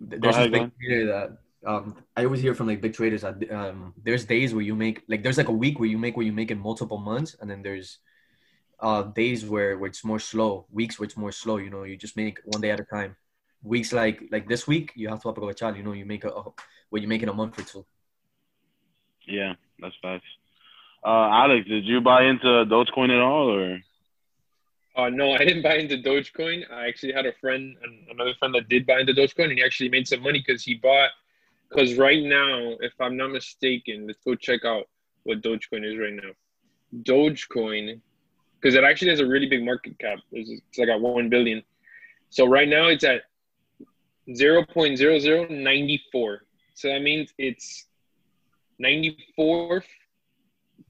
there's 0.00 0.36
ahead, 0.36 0.52
big 0.52 0.72
trader 0.80 1.06
that 1.06 1.38
um 1.64 1.96
I 2.16 2.24
always 2.24 2.42
hear 2.42 2.54
from 2.54 2.66
like 2.66 2.80
big 2.80 2.92
traders 2.94 3.22
that 3.22 3.36
um 3.52 3.94
there's 4.02 4.24
days 4.24 4.52
where 4.54 4.62
you 4.62 4.74
make 4.74 5.02
like 5.08 5.22
there's 5.22 5.38
like 5.38 5.48
a 5.48 5.52
week 5.52 5.78
where 5.78 5.88
you 5.88 5.98
make 5.98 6.16
where 6.16 6.26
you 6.26 6.32
make 6.32 6.50
in 6.50 6.58
multiple 6.58 6.98
months 6.98 7.36
and 7.40 7.48
then 7.50 7.62
there's 7.62 7.98
uh 8.80 9.02
days 9.02 9.46
where, 9.46 9.78
where 9.78 9.88
it's 9.88 10.04
more 10.04 10.18
slow 10.18 10.66
weeks 10.72 10.98
where 10.98 11.04
it's 11.04 11.16
more 11.16 11.30
slow 11.32 11.56
you 11.56 11.70
know 11.70 11.84
you 11.84 11.96
just 11.96 12.16
make 12.16 12.40
one 12.44 12.60
day 12.60 12.70
at 12.70 12.80
a 12.80 12.84
time 12.84 13.14
weeks 13.62 13.92
like 13.92 14.24
like 14.32 14.48
this 14.48 14.66
week 14.66 14.92
you 14.96 15.08
have 15.08 15.22
to 15.22 15.28
aprovechar 15.28 15.76
you 15.76 15.84
know 15.84 15.92
you 15.92 16.04
make 16.04 16.24
a, 16.24 16.30
a 16.30 16.42
what 16.90 17.00
you 17.00 17.08
make 17.08 17.22
in 17.22 17.28
a 17.28 17.32
month 17.34 17.58
or 17.58 17.62
two 17.62 17.86
Yeah, 19.26 19.54
that's 19.78 19.94
facts. 20.02 20.26
Uh, 21.04 21.28
Alex, 21.30 21.68
did 21.68 21.84
you 21.84 22.00
buy 22.00 22.24
into 22.24 22.46
Dogecoin 22.66 23.10
at 23.10 23.20
all, 23.20 23.50
or? 23.50 23.78
Uh, 24.94 25.08
no, 25.08 25.32
I 25.32 25.38
didn't 25.38 25.62
buy 25.62 25.76
into 25.76 25.96
Dogecoin. 25.96 26.70
I 26.70 26.86
actually 26.86 27.12
had 27.12 27.24
a 27.24 27.32
friend, 27.40 27.76
an- 27.82 28.06
another 28.10 28.34
friend 28.38 28.54
that 28.54 28.68
did 28.68 28.86
buy 28.86 29.00
into 29.00 29.14
Dogecoin, 29.14 29.44
and 29.44 29.52
he 29.58 29.64
actually 29.64 29.88
made 29.88 30.06
some 30.06 30.20
money 30.20 30.42
because 30.46 30.62
he 30.62 30.74
bought. 30.74 31.10
Because 31.70 31.96
right 31.96 32.22
now, 32.22 32.76
if 32.80 32.92
I'm 33.00 33.16
not 33.16 33.30
mistaken, 33.30 34.06
let's 34.06 34.18
go 34.22 34.34
check 34.34 34.64
out 34.66 34.88
what 35.22 35.40
Dogecoin 35.40 35.90
is 35.90 35.98
right 35.98 36.12
now. 36.12 36.32
Dogecoin, 37.04 38.00
because 38.60 38.74
it 38.74 38.84
actually 38.84 39.10
has 39.10 39.20
a 39.20 39.26
really 39.26 39.48
big 39.48 39.64
market 39.64 39.98
cap. 39.98 40.18
It's, 40.30 40.60
like 40.76 40.88
at 40.90 41.00
one 41.00 41.30
billion. 41.30 41.62
So 42.28 42.46
right 42.46 42.68
now 42.68 42.88
it's 42.88 43.04
at 43.04 43.22
zero 44.34 44.64
point 44.64 44.98
zero 44.98 45.18
zero 45.18 45.46
ninety 45.48 46.02
four. 46.12 46.42
So 46.74 46.88
that 46.88 47.00
means 47.00 47.32
it's 47.38 47.86
ninety 48.78 49.16
fourth. 49.34 49.86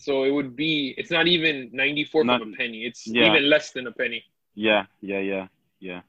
So 0.02 0.24
it 0.24 0.30
would 0.30 0.56
be. 0.56 0.94
It's 0.98 1.10
not 1.10 1.26
even 1.28 1.70
94 1.72 2.24
Not- 2.24 2.42
of 2.42 2.48
a 2.48 2.52
penny. 2.52 2.84
It's 2.84 3.06
yeah. 3.06 3.30
even 3.30 3.48
less 3.48 3.70
than 3.70 3.86
a 3.86 3.92
penny. 3.92 4.24
Yeah, 4.54 4.84
yeah, 5.00 5.20
yeah, 5.20 5.46
yeah. 5.80 6.00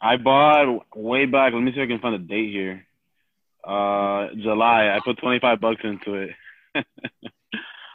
I 0.00 0.16
bought 0.16 0.86
way 0.96 1.26
back. 1.26 1.52
Let 1.52 1.60
me 1.62 1.70
see 1.72 1.80
if 1.80 1.84
I 1.84 1.92
can 1.92 2.00
find 2.00 2.14
a 2.14 2.18
date 2.18 2.50
here. 2.50 2.86
Uh, 3.62 4.28
July. 4.42 4.88
I 4.94 4.98
put 5.04 5.18
25 5.18 5.60
bucks 5.60 5.82
into 5.84 6.14
it. 6.14 6.30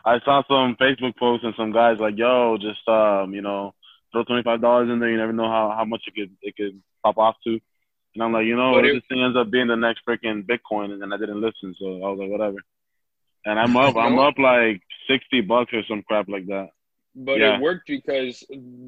I 0.05 0.19
saw 0.23 0.41
some 0.47 0.75
Facebook 0.79 1.17
posts 1.17 1.43
and 1.45 1.53
some 1.57 1.71
guys 1.71 1.97
like, 1.99 2.17
"Yo, 2.17 2.57
just 2.57 2.87
um, 2.87 3.33
you 3.33 3.41
know, 3.41 3.73
throw 4.11 4.23
25 4.23 4.61
dollars 4.61 4.89
in 4.89 4.99
there. 4.99 5.09
You 5.09 5.17
never 5.17 5.33
know 5.33 5.49
how, 5.49 5.73
how 5.77 5.85
much 5.85 6.03
it 6.07 6.15
could 6.15 6.31
it 6.41 6.55
could 6.55 6.81
pop 7.03 7.17
off 7.17 7.35
to." 7.45 7.59
And 8.15 8.23
I'm 8.23 8.33
like, 8.33 8.45
you 8.45 8.55
know, 8.55 8.71
what 8.71 8.85
if 8.85 8.91
it- 8.91 8.95
this 8.95 9.07
thing 9.09 9.21
ends 9.21 9.37
up 9.37 9.51
being 9.51 9.67
the 9.67 9.75
next 9.75 10.01
freaking 10.07 10.43
Bitcoin, 10.45 10.91
and 10.91 11.01
then 11.01 11.13
I 11.13 11.17
didn't 11.17 11.41
listen, 11.41 11.75
so 11.79 11.85
I 12.03 12.09
was 12.09 12.19
like, 12.19 12.29
whatever. 12.31 12.57
And 13.45 13.59
I'm 13.59 13.75
up. 13.77 13.95
I'm 13.95 14.19
up 14.19 14.37
like 14.37 14.81
60 15.07 15.41
bucks 15.41 15.73
or 15.73 15.83
some 15.85 16.03
crap 16.03 16.27
like 16.29 16.45
that. 16.47 16.69
but 17.15 17.39
Yeah. 17.39 17.55
it 17.55 17.61
worked 17.61 17.87
because 17.87 18.43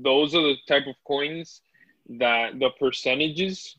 those 0.09 0.35
are 0.35 0.41
the 0.41 0.55
type 0.67 0.85
of 0.87 0.95
coins 1.07 1.61
that 2.23 2.59
the 2.59 2.69
percentages 2.79 3.75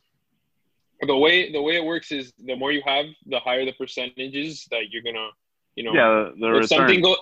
the 1.13 1.17
way 1.17 1.51
the 1.53 1.61
way 1.61 1.75
it 1.77 1.85
works 1.85 2.11
is 2.13 2.33
the 2.39 2.55
more 2.57 2.73
you 2.73 2.83
have 2.85 3.07
the 3.27 3.39
higher 3.41 3.65
the 3.65 3.73
percentages 3.73 4.67
that 4.71 4.85
you're 4.91 5.03
gonna 5.03 5.29
you 5.77 5.85
know 5.85 5.95
Yeah, 5.95 6.31
the 6.41 6.47
if 6.49 6.63
return. 6.63 6.69
something 6.69 7.01
go 7.03 7.15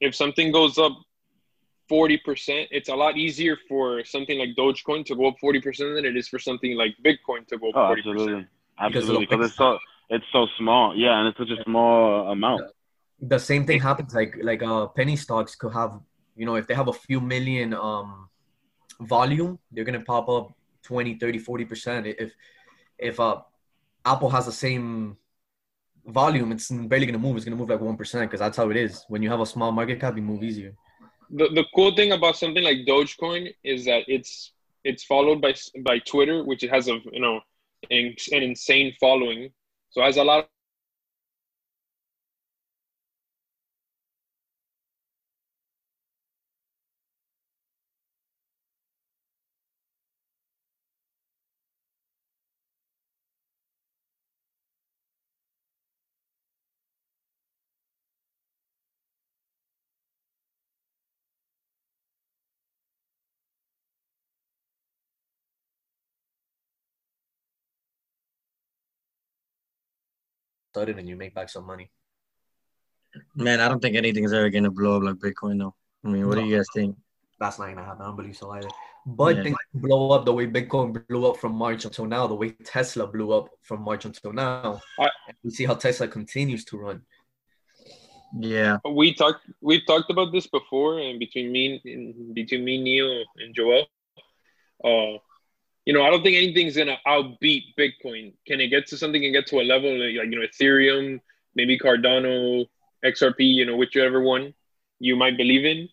if 0.00 0.14
something 0.14 0.50
goes 0.52 0.78
up 0.78 0.92
40% 1.90 2.66
it's 2.70 2.88
a 2.88 2.94
lot 2.94 3.16
easier 3.16 3.56
for 3.68 4.04
something 4.04 4.38
like 4.38 4.50
dogecoin 4.56 5.04
to 5.06 5.14
go 5.14 5.26
up 5.28 5.36
40% 5.42 5.94
than 5.96 6.04
it 6.04 6.16
is 6.16 6.28
for 6.28 6.38
something 6.38 6.76
like 6.76 6.94
bitcoin 7.04 7.46
to 7.48 7.58
go 7.58 7.68
up 7.70 7.76
Oh, 7.76 7.94
40% 7.94 7.98
absolutely, 7.98 8.46
Because 8.76 8.94
absolutely. 8.96 9.26
Because 9.26 9.46
it's 9.46 9.56
so 9.56 9.78
it's 10.10 10.24
so 10.32 10.46
small. 10.58 10.96
Yeah, 10.96 11.18
and 11.18 11.28
it's 11.28 11.38
such 11.38 11.50
a 11.50 11.62
small 11.64 12.30
amount. 12.30 12.62
The 13.28 13.38
same 13.38 13.64
thing 13.66 13.80
happens 13.80 14.14
like 14.14 14.36
like 14.42 14.62
uh 14.62 14.86
penny 14.88 15.16
stocks 15.16 15.54
could 15.54 15.72
have 15.72 16.00
you 16.36 16.44
know 16.46 16.56
if 16.56 16.66
they 16.66 16.74
have 16.74 16.88
a 16.88 16.92
few 16.92 17.20
million 17.20 17.72
um 17.74 18.28
volume 19.00 19.58
they're 19.72 19.84
gonna 19.84 20.00
pop 20.00 20.28
up 20.28 20.52
20 20.82 21.14
30 21.18 21.38
40 21.38 21.64
percent. 21.64 22.06
If 22.06 22.32
if 22.98 23.18
uh 23.18 23.40
apple 24.04 24.30
has 24.30 24.46
the 24.46 24.52
same 24.52 25.16
volume 26.06 26.52
it's 26.52 26.70
barely 26.70 27.06
gonna 27.06 27.18
move. 27.18 27.36
It's 27.36 27.44
gonna 27.44 27.56
move 27.56 27.70
like 27.70 27.80
one 27.80 27.96
percent 27.96 28.30
because 28.30 28.40
that's 28.40 28.56
how 28.56 28.70
it 28.70 28.76
is. 28.76 29.04
When 29.08 29.22
you 29.22 29.30
have 29.30 29.40
a 29.40 29.46
small 29.46 29.72
market 29.72 30.00
cap 30.00 30.16
you 30.16 30.22
move 30.22 30.42
easier. 30.42 30.74
The, 31.30 31.48
the 31.48 31.64
cool 31.74 31.96
thing 31.96 32.12
about 32.12 32.36
something 32.36 32.62
like 32.62 32.78
Dogecoin 32.86 33.52
is 33.64 33.86
that 33.86 34.02
it's 34.06 34.52
it's 34.84 35.04
followed 35.04 35.40
by 35.40 35.54
by 35.82 35.98
Twitter, 36.00 36.44
which 36.44 36.62
it 36.62 36.70
has 36.70 36.88
a 36.88 36.98
you 37.10 37.20
know 37.20 37.40
an, 37.90 38.14
an 38.32 38.42
insane 38.42 38.94
following. 39.00 39.50
So 39.90 40.02
it 40.02 40.06
has 40.06 40.16
a 40.18 40.24
lot 40.24 40.48
sudden 70.74 70.98
and 70.98 71.08
you 71.08 71.16
make 71.16 71.34
back 71.34 71.48
some 71.48 71.66
money. 71.66 71.90
Man, 73.36 73.60
I 73.60 73.68
don't 73.68 73.80
think 73.80 73.96
anything's 73.96 74.32
ever 74.32 74.50
gonna 74.50 74.70
blow 74.70 74.96
up 74.96 75.04
like 75.04 75.16
Bitcoin 75.16 75.58
though. 75.58 75.74
I 76.04 76.08
mean, 76.08 76.26
what 76.26 76.34
do 76.34 76.44
you 76.44 76.56
guys 76.56 76.66
think? 76.74 76.96
That's 77.38 77.58
not 77.58 77.68
gonna 77.68 77.84
happen. 77.84 78.02
I 78.02 78.06
don't 78.06 78.16
believe 78.16 78.36
so 78.36 78.50
either. 78.50 78.68
But 79.06 79.36
Yeah. 79.36 79.42
things 79.44 79.56
blow 79.74 80.10
up 80.10 80.24
the 80.24 80.32
way 80.32 80.46
Bitcoin 80.46 81.06
blew 81.08 81.26
up 81.26 81.36
from 81.36 81.52
March 81.54 81.84
until 81.84 82.06
now, 82.06 82.26
the 82.26 82.34
way 82.34 82.50
Tesla 82.50 83.06
blew 83.06 83.32
up 83.32 83.48
from 83.62 83.82
March 83.82 84.04
until 84.04 84.32
now. 84.32 84.80
I- 84.98 85.10
we 85.42 85.50
see 85.50 85.64
how 85.64 85.74
Tesla 85.74 86.08
continues 86.08 86.64
to 86.66 86.78
run. 86.78 87.02
Yeah, 88.36 88.78
we 88.84 89.14
talked 89.14 89.46
we've 89.60 89.86
talked 89.86 90.10
about 90.10 90.32
this 90.32 90.48
before 90.48 90.98
and 90.98 91.20
between 91.20 91.52
me 91.52 91.80
and 91.84 92.34
between 92.34 92.64
me 92.64 92.82
Neil 92.82 93.24
and 93.36 93.54
Joel 93.54 93.86
uh 94.82 95.18
you 95.84 95.92
know 95.92 96.04
I 96.04 96.10
don't 96.10 96.22
think 96.22 96.36
anything's 96.36 96.76
gonna 96.76 96.98
outbeat 97.06 97.74
Bitcoin 97.78 98.32
can 98.46 98.60
it 98.60 98.68
get 98.68 98.86
to 98.88 98.96
something 98.96 99.24
and 99.24 99.34
get 99.34 99.46
to 99.48 99.60
a 99.60 99.64
level 99.64 99.90
like, 99.92 100.16
like 100.16 100.30
you 100.30 100.40
know 100.40 100.46
Ethereum 100.46 101.20
maybe 101.54 101.78
Cardano 101.78 102.66
XRP 103.04 103.54
you 103.54 103.66
know 103.66 103.76
whichever 103.76 104.20
one 104.20 104.54
you 104.98 105.16
might 105.16 105.36
believe 105.36 105.64
in 105.64 105.88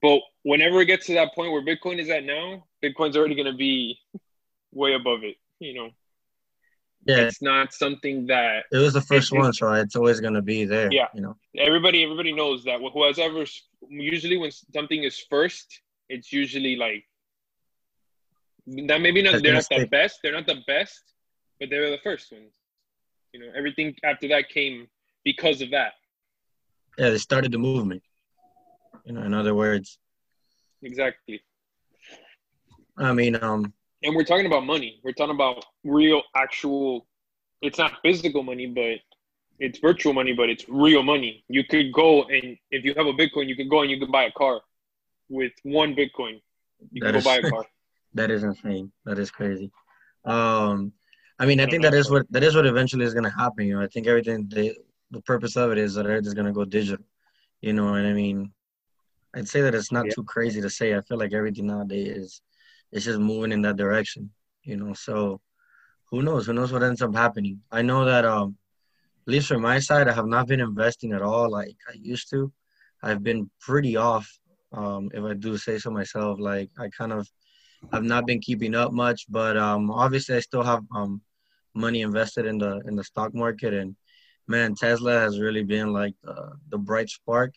but 0.00 0.20
whenever 0.42 0.80
it 0.80 0.86
gets 0.86 1.06
to 1.06 1.14
that 1.14 1.34
point 1.34 1.52
where 1.52 1.62
Bitcoin 1.62 1.98
is 1.98 2.10
at 2.10 2.24
now 2.24 2.64
Bitcoin's 2.82 3.16
already 3.16 3.34
gonna 3.34 3.54
be 3.54 3.98
way 4.72 4.94
above 4.94 5.24
it 5.24 5.36
you 5.58 5.74
know 5.74 5.90
yeah. 7.04 7.16
it's 7.16 7.42
not 7.42 7.72
something 7.72 8.26
that 8.26 8.64
It 8.70 8.78
was 8.78 8.92
the 8.92 9.00
first 9.00 9.32
one, 9.32 9.52
so 9.52 9.72
it's 9.72 9.96
always 9.96 10.20
gonna 10.20 10.42
be 10.42 10.64
there. 10.64 10.88
Yeah. 10.92 11.08
you 11.14 11.20
know. 11.20 11.36
everybody 11.58 12.04
everybody 12.04 12.32
knows 12.32 12.62
that 12.64 12.80
whoever 12.80 13.44
usually 13.88 14.36
when 14.36 14.52
something 14.72 15.02
is 15.02 15.18
first 15.28 15.80
it's 16.08 16.32
usually 16.32 16.76
like 16.76 17.04
that 18.66 19.00
maybe 19.00 19.22
not 19.22 19.42
they're 19.42 19.54
not 19.54 19.68
the 19.68 19.86
best 19.86 20.20
they're 20.22 20.32
not 20.32 20.46
the 20.46 20.62
best 20.66 21.02
but 21.62 21.70
they 21.70 21.78
were 21.78 21.90
the 21.90 21.98
first 22.02 22.32
ones. 22.32 22.50
You 23.32 23.40
know 23.40 23.46
everything 23.56 23.94
after 24.04 24.28
that 24.28 24.48
came 24.48 24.88
because 25.24 25.62
of 25.62 25.70
that. 25.70 25.92
Yeah, 26.98 27.10
they 27.10 27.18
started 27.18 27.52
the 27.52 27.58
movement. 27.58 28.02
You 29.04 29.12
know, 29.12 29.22
in 29.22 29.32
other 29.32 29.54
words, 29.54 29.98
exactly. 30.82 31.40
I 32.98 33.12
mean, 33.12 33.36
um, 33.42 33.72
and 34.02 34.14
we're 34.14 34.24
talking 34.24 34.46
about 34.46 34.66
money. 34.66 35.00
We're 35.02 35.12
talking 35.12 35.34
about 35.34 35.64
real 35.84 36.22
actual 36.36 37.06
it's 37.62 37.78
not 37.78 37.92
physical 38.02 38.42
money 38.42 38.66
but 38.66 38.98
it's 39.60 39.78
virtual 39.78 40.12
money 40.12 40.32
but 40.32 40.50
it's 40.50 40.68
real 40.68 41.02
money. 41.02 41.44
You 41.48 41.64
could 41.64 41.92
go 41.92 42.24
and 42.24 42.56
if 42.70 42.84
you 42.84 42.94
have 42.96 43.06
a 43.06 43.12
bitcoin 43.12 43.46
you 43.48 43.56
could 43.56 43.70
go 43.70 43.82
and 43.82 43.90
you 43.90 43.98
could 43.98 44.12
buy 44.12 44.24
a 44.24 44.32
car 44.32 44.60
with 45.28 45.52
one 45.62 45.94
bitcoin. 45.94 46.40
You 46.90 47.00
can 47.00 47.12
go 47.12 47.22
buy 47.22 47.36
a 47.36 47.48
car 47.48 47.64
that 48.14 48.30
is 48.30 48.42
insane. 48.42 48.92
That 49.04 49.18
is 49.18 49.30
crazy. 49.30 49.70
Um, 50.24 50.92
I 51.38 51.46
mean, 51.46 51.60
I 51.60 51.66
think 51.66 51.82
that 51.82 51.94
is 51.94 52.10
what 52.10 52.30
that 52.30 52.42
is 52.42 52.54
what 52.54 52.66
eventually 52.66 53.04
is 53.04 53.14
gonna 53.14 53.30
happen. 53.30 53.66
You 53.66 53.76
know, 53.76 53.82
I 53.82 53.88
think 53.88 54.06
everything 54.06 54.48
they, 54.48 54.76
the 55.10 55.20
purpose 55.22 55.56
of 55.56 55.72
it 55.72 55.78
is 55.78 55.94
that 55.94 56.06
everything's 56.06 56.34
gonna 56.34 56.52
go 56.52 56.64
digital. 56.64 57.04
You 57.60 57.72
know, 57.72 57.94
and 57.94 58.06
I 58.06 58.12
mean, 58.12 58.52
I'd 59.34 59.48
say 59.48 59.60
that 59.62 59.74
it's 59.74 59.92
not 59.92 60.06
Yeah. 60.06 60.12
too 60.14 60.24
crazy 60.24 60.60
to 60.60 60.70
say. 60.70 60.94
I 60.96 61.00
feel 61.00 61.18
like 61.18 61.32
everything 61.32 61.66
nowadays 61.66 62.16
is 62.16 62.42
it's 62.92 63.04
just 63.04 63.18
moving 63.18 63.52
in 63.52 63.62
that 63.62 63.76
direction. 63.76 64.30
You 64.62 64.76
know, 64.76 64.92
so 64.94 65.40
who 66.10 66.22
knows? 66.22 66.46
Who 66.46 66.52
knows 66.52 66.72
what 66.72 66.82
ends 66.82 67.02
up 67.02 67.14
happening? 67.14 67.60
I 67.70 67.82
know 67.82 68.04
that 68.04 68.24
um, 68.24 68.56
at 69.26 69.32
least 69.32 69.48
from 69.48 69.62
my 69.62 69.78
side, 69.78 70.08
I 70.08 70.12
have 70.12 70.26
not 70.26 70.46
been 70.46 70.60
investing 70.60 71.12
at 71.12 71.22
all 71.22 71.50
like 71.50 71.76
I 71.88 71.94
used 71.94 72.30
to. 72.30 72.52
I've 73.02 73.22
been 73.22 73.50
pretty 73.60 73.96
off, 73.96 74.30
um, 74.72 75.10
if 75.12 75.24
I 75.24 75.34
do 75.34 75.56
say 75.56 75.78
so 75.78 75.90
myself. 75.90 76.38
Like 76.38 76.70
I 76.78 76.88
kind 76.90 77.12
of 77.12 77.28
have 77.92 78.04
not 78.04 78.26
been 78.26 78.40
keeping 78.40 78.74
up 78.74 78.92
much, 78.92 79.26
but 79.28 79.56
um, 79.56 79.90
obviously 79.90 80.36
I 80.36 80.40
still 80.40 80.62
have 80.62 80.84
um, 80.94 81.20
money 81.74 82.02
invested 82.02 82.46
in 82.46 82.58
the 82.58 82.80
in 82.86 82.96
the 82.96 83.04
stock 83.04 83.34
market, 83.34 83.74
and 83.74 83.96
man, 84.46 84.74
Tesla 84.74 85.18
has 85.18 85.40
really 85.40 85.62
been 85.62 85.92
like 85.92 86.14
the, 86.22 86.52
the 86.68 86.78
bright 86.78 87.08
spark 87.08 87.54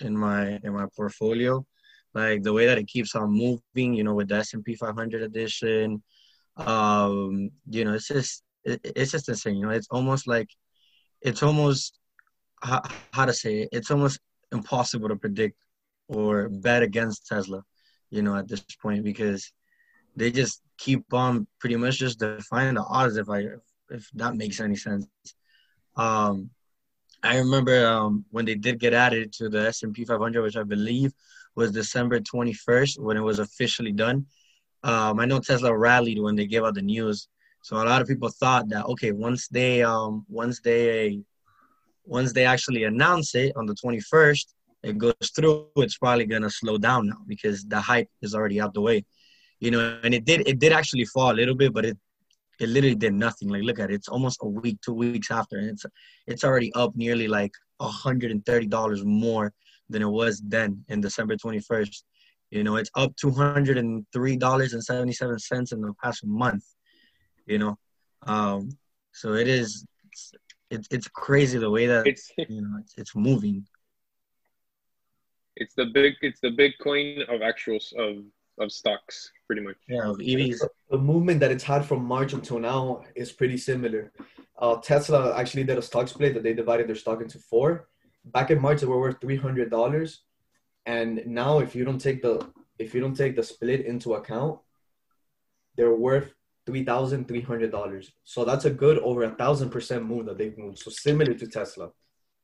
in 0.00 0.16
my 0.16 0.58
in 0.62 0.72
my 0.72 0.86
portfolio. 0.96 1.64
Like 2.14 2.42
the 2.42 2.52
way 2.52 2.66
that 2.66 2.78
it 2.78 2.88
keeps 2.88 3.14
on 3.14 3.30
moving, 3.30 3.94
you 3.94 4.02
know, 4.02 4.14
with 4.14 4.28
the 4.28 4.36
S 4.36 4.54
and 4.54 4.64
P 4.64 4.74
500 4.74 5.22
edition, 5.22 6.02
um, 6.56 7.50
you 7.68 7.84
know, 7.84 7.94
it's 7.94 8.08
just 8.08 8.42
it, 8.64 8.80
it's 8.84 9.12
just 9.12 9.28
insane. 9.28 9.56
You 9.56 9.66
know, 9.66 9.70
it's 9.70 9.88
almost 9.90 10.26
like 10.26 10.48
it's 11.20 11.42
almost 11.42 11.98
how, 12.62 12.82
how 13.12 13.24
to 13.26 13.32
say 13.32 13.60
it. 13.60 13.68
It's 13.72 13.90
almost 13.90 14.20
impossible 14.52 15.08
to 15.08 15.16
predict 15.16 15.56
or 16.08 16.48
bet 16.48 16.82
against 16.82 17.26
Tesla. 17.26 17.62
You 18.10 18.22
know, 18.22 18.34
at 18.36 18.48
this 18.48 18.64
point 18.82 19.04
because 19.04 19.52
they 20.18 20.30
just 20.30 20.62
keep 20.76 21.12
on 21.12 21.46
pretty 21.60 21.76
much 21.76 21.98
just 21.98 22.18
defying 22.18 22.74
the 22.74 22.82
odds. 22.82 23.16
If 23.16 23.28
I 23.30 23.44
if 23.90 24.10
that 24.14 24.36
makes 24.36 24.60
any 24.60 24.76
sense. 24.76 25.06
Um, 25.96 26.50
I 27.22 27.38
remember 27.38 27.86
um, 27.86 28.24
when 28.30 28.44
they 28.44 28.54
did 28.54 28.78
get 28.78 28.94
added 28.94 29.32
to 29.34 29.48
the 29.48 29.68
S 29.68 29.82
and 29.82 29.92
P 29.94 30.04
500, 30.04 30.42
which 30.42 30.56
I 30.56 30.62
believe 30.62 31.12
was 31.56 31.72
December 31.72 32.20
21st 32.20 33.00
when 33.00 33.16
it 33.16 33.22
was 33.22 33.40
officially 33.40 33.92
done. 33.92 34.26
Um, 34.84 35.18
I 35.18 35.24
know 35.24 35.40
Tesla 35.40 35.76
rallied 35.76 36.20
when 36.20 36.36
they 36.36 36.46
gave 36.46 36.62
out 36.62 36.74
the 36.74 36.82
news, 36.82 37.28
so 37.62 37.76
a 37.76 37.82
lot 37.82 38.00
of 38.00 38.06
people 38.06 38.28
thought 38.28 38.68
that 38.68 38.86
okay, 38.86 39.10
once 39.10 39.48
they 39.48 39.82
um, 39.82 40.24
once 40.28 40.60
they 40.60 41.20
once 42.04 42.32
they 42.32 42.46
actually 42.46 42.84
announce 42.84 43.34
it 43.34 43.52
on 43.56 43.66
the 43.66 43.74
21st, 43.74 44.46
it 44.84 44.98
goes 44.98 45.14
through. 45.34 45.66
It's 45.76 45.98
probably 45.98 46.26
gonna 46.26 46.50
slow 46.50 46.78
down 46.78 47.08
now 47.08 47.18
because 47.26 47.64
the 47.64 47.80
hype 47.80 48.08
is 48.22 48.34
already 48.36 48.60
out 48.60 48.74
the 48.74 48.80
way, 48.80 49.04
you 49.60 49.70
know. 49.70 49.98
And 50.02 50.14
it 50.14 50.24
did 50.24 50.46
it 50.46 50.58
did 50.58 50.72
actually 50.72 51.04
fall 51.04 51.32
a 51.32 51.34
little 51.40 51.54
bit, 51.54 51.72
but 51.72 51.84
it 51.84 51.98
it 52.60 52.68
literally 52.68 52.96
did 52.96 53.14
nothing. 53.14 53.48
Like 53.48 53.62
look 53.62 53.78
at 53.78 53.90
it, 53.90 53.94
it's 53.94 54.08
almost 54.08 54.38
a 54.42 54.48
week, 54.48 54.80
two 54.80 54.94
weeks 54.94 55.30
after, 55.30 55.58
and 55.58 55.70
it's 55.70 55.84
it's 56.26 56.44
already 56.44 56.72
up 56.74 56.94
nearly 56.96 57.28
like 57.28 57.52
hundred 57.80 58.30
and 58.30 58.44
thirty 58.44 58.66
dollars 58.66 59.04
more 59.04 59.52
than 59.88 60.02
it 60.02 60.08
was 60.08 60.42
then 60.44 60.84
in 60.88 61.00
December 61.00 61.36
twenty 61.36 61.60
first. 61.60 62.04
You 62.50 62.64
know, 62.64 62.76
it's 62.76 62.90
up 62.94 63.14
two 63.16 63.30
hundred 63.30 63.78
and 63.78 64.06
three 64.12 64.36
dollars 64.36 64.72
and 64.72 64.82
seventy 64.82 65.12
seven 65.12 65.38
cents 65.38 65.72
in 65.72 65.80
the 65.80 65.92
past 66.02 66.24
month. 66.24 66.64
You 67.46 67.58
know, 67.58 67.78
um, 68.26 68.70
so 69.12 69.34
it 69.34 69.48
is. 69.48 69.86
It's, 70.70 70.86
it's 70.90 71.08
crazy 71.08 71.56
the 71.56 71.70
way 71.70 71.86
that 71.86 72.06
it's 72.06 72.30
you 72.36 72.60
know 72.60 72.78
it's, 72.80 72.94
it's 72.98 73.16
moving. 73.16 73.66
it's 75.56 75.74
the 75.74 75.86
big 75.86 76.14
it's 76.20 76.40
the 76.40 76.50
bitcoin 76.50 77.22
of 77.32 77.42
actual 77.42 77.78
of 77.96 78.24
of 78.58 78.70
stocks 78.70 79.30
pretty 79.48 79.62
much 79.62 79.76
Yeah, 79.88 80.12
EVs. 80.30 80.60
The 80.90 80.98
movement 81.12 81.40
that 81.40 81.50
it's 81.50 81.64
had 81.64 81.84
from 81.84 82.04
March 82.04 82.32
until 82.38 82.60
now 82.60 83.02
is 83.16 83.32
pretty 83.32 83.58
similar. 83.70 84.12
Uh, 84.62 84.76
Tesla 84.90 85.36
actually 85.40 85.64
did 85.64 85.78
a 85.78 85.82
stock 85.90 86.06
split 86.08 86.34
that 86.34 86.42
they 86.44 86.52
divided 86.62 86.86
their 86.88 87.00
stock 87.04 87.20
into 87.20 87.38
four. 87.50 87.88
Back 88.36 88.50
in 88.52 88.60
March, 88.60 88.80
they 88.80 88.86
were 88.86 89.00
worth 89.00 89.20
three 89.20 89.36
hundred 89.46 89.70
dollars, 89.70 90.10
and 90.86 91.10
now 91.26 91.52
if 91.66 91.74
you 91.74 91.84
don't 91.88 92.00
take 92.08 92.20
the 92.22 92.34
if 92.78 92.94
you 92.94 93.00
don't 93.00 93.18
take 93.22 93.34
the 93.36 93.42
split 93.42 93.80
into 93.86 94.14
account, 94.14 94.60
they're 95.76 95.94
worth 96.08 96.28
three 96.66 96.84
thousand 96.84 97.26
three 97.26 97.40
hundred 97.50 97.70
dollars. 97.70 98.12
So 98.24 98.44
that's 98.44 98.66
a 98.66 98.70
good 98.84 98.98
over 98.98 99.22
a 99.24 99.30
thousand 99.42 99.70
percent 99.70 100.04
move 100.04 100.26
that 100.26 100.36
they've 100.38 100.58
moved. 100.58 100.78
So 100.80 100.90
similar 100.90 101.32
to 101.34 101.46
Tesla, 101.46 101.90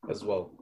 as 0.09 0.25
well. 0.25 0.53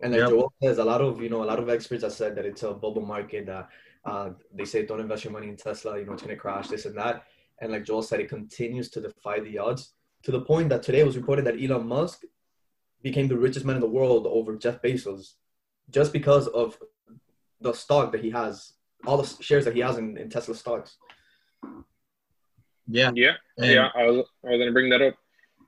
And 0.00 0.12
like 0.12 0.20
Yep. 0.22 0.30
Joel 0.30 0.52
says, 0.62 0.78
a 0.78 0.84
lot 0.84 1.00
of 1.00 1.22
you 1.22 1.28
know 1.28 1.42
a 1.44 1.48
lot 1.52 1.58
of 1.58 1.68
experts 1.68 2.02
have 2.02 2.12
said 2.12 2.34
that 2.36 2.44
it's 2.46 2.62
a 2.62 2.72
bubble 2.72 3.06
market 3.14 3.46
that 3.46 3.68
uh, 4.06 4.30
they 4.54 4.64
say 4.64 4.86
don't 4.86 5.00
invest 5.00 5.24
your 5.24 5.32
money 5.32 5.48
in 5.48 5.56
Tesla, 5.56 5.98
you 5.98 6.06
know, 6.06 6.12
it's 6.12 6.22
gonna 6.22 6.36
crash, 6.36 6.68
this 6.68 6.86
and 6.86 6.96
that. 6.96 7.24
And 7.60 7.72
like 7.72 7.84
Joel 7.84 8.02
said, 8.02 8.20
it 8.20 8.28
continues 8.28 8.88
to 8.90 9.00
defy 9.00 9.40
the 9.40 9.58
odds 9.58 9.92
to 10.22 10.30
the 10.30 10.40
point 10.40 10.68
that 10.68 10.82
today 10.82 11.00
it 11.00 11.06
was 11.06 11.16
reported 11.16 11.44
that 11.46 11.60
Elon 11.62 11.86
Musk 11.86 12.22
became 13.02 13.28
the 13.28 13.36
richest 13.36 13.64
man 13.66 13.76
in 13.76 13.80
the 13.80 13.88
world 13.88 14.26
over 14.26 14.56
Jeff 14.56 14.80
Bezos 14.82 15.34
just 15.90 16.12
because 16.12 16.46
of 16.48 16.78
the 17.60 17.72
stock 17.72 18.12
that 18.12 18.22
he 18.22 18.30
has, 18.30 18.72
all 19.06 19.16
the 19.16 19.42
shares 19.42 19.64
that 19.64 19.74
he 19.74 19.80
has 19.80 19.98
in, 19.98 20.16
in 20.16 20.28
Tesla 20.28 20.54
stocks. 20.54 20.96
Yeah, 22.88 23.10
yeah 23.14 23.32
and 23.58 23.66
yeah 23.66 23.88
I 23.96 24.04
was, 24.04 24.26
I 24.44 24.50
was 24.50 24.58
gonna 24.58 24.72
bring 24.72 24.90
that 24.90 25.02
up 25.02 25.14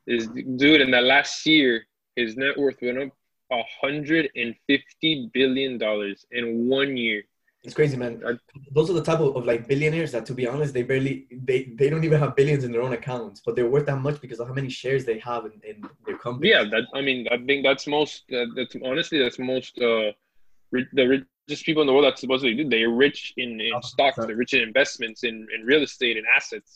is 0.07 0.29
dude 0.29 0.81
in 0.81 0.91
that 0.93 1.03
last 1.05 1.45
year 1.47 1.85
his 2.17 2.37
net 2.37 2.57
worth 2.57 2.77
went 2.81 2.99
up 2.99 3.09
a 3.51 3.63
hundred 3.81 4.31
and 4.37 4.55
fifty 4.67 5.31
billion 5.35 5.79
dollars 5.79 6.27
in 6.31 6.69
one 6.69 6.97
year 6.97 7.25
It's 7.65 7.75
crazy, 7.75 7.97
man. 7.97 8.23
I- 8.27 8.39
Those 8.73 8.89
are 8.91 8.93
the 8.95 9.03
type 9.03 9.21
of, 9.21 9.37
of 9.37 9.45
like 9.45 9.67
billionaires 9.67 10.13
that, 10.13 10.25
to 10.27 10.35
be 10.35 10.47
honest, 10.47 10.73
they 10.73 10.85
barely 10.85 11.27
they 11.49 11.59
they 11.81 11.91
don't 11.91 12.05
even 12.05 12.21
have 12.21 12.37
billions 12.37 12.63
in 12.65 12.71
their 12.73 12.83
own 12.83 12.93
accounts, 12.93 13.43
but 13.45 13.57
they're 13.57 13.69
worth 13.75 13.87
that 13.87 14.01
much 14.09 14.21
because 14.21 14.39
of 14.41 14.47
how 14.49 14.55
many 14.55 14.69
shares 14.69 15.05
they 15.05 15.19
have 15.19 15.45
in, 15.47 15.53
in 15.71 15.77
their 16.07 16.19
company. 16.19 16.49
yeah 16.51 16.63
that 16.75 16.85
i 16.99 17.01
mean 17.09 17.21
i 17.35 17.37
think 17.49 17.61
that's 17.69 17.87
most 17.99 18.17
uh, 18.39 18.47
that's 18.57 18.75
honestly 18.91 19.19
that's 19.23 19.39
most 19.55 19.75
uh 19.91 20.09
ri- 20.75 20.93
the 21.01 21.07
richest 21.15 21.63
people 21.69 21.83
in 21.83 21.87
the 21.89 21.93
world 21.95 22.07
that's 22.09 22.21
supposedly 22.27 22.55
do 22.59 22.65
they're 22.75 22.97
rich 23.07 23.21
in, 23.43 23.51
in 23.67 23.73
Oh, 23.75 23.81
stocks 23.93 24.17
sorry. 24.17 24.27
they're 24.29 24.37
rich 24.45 24.55
in 24.59 24.63
investments 24.71 25.21
in, 25.31 25.35
in 25.55 25.59
real 25.73 25.83
estate 25.89 26.17
and 26.21 26.27
assets 26.39 26.71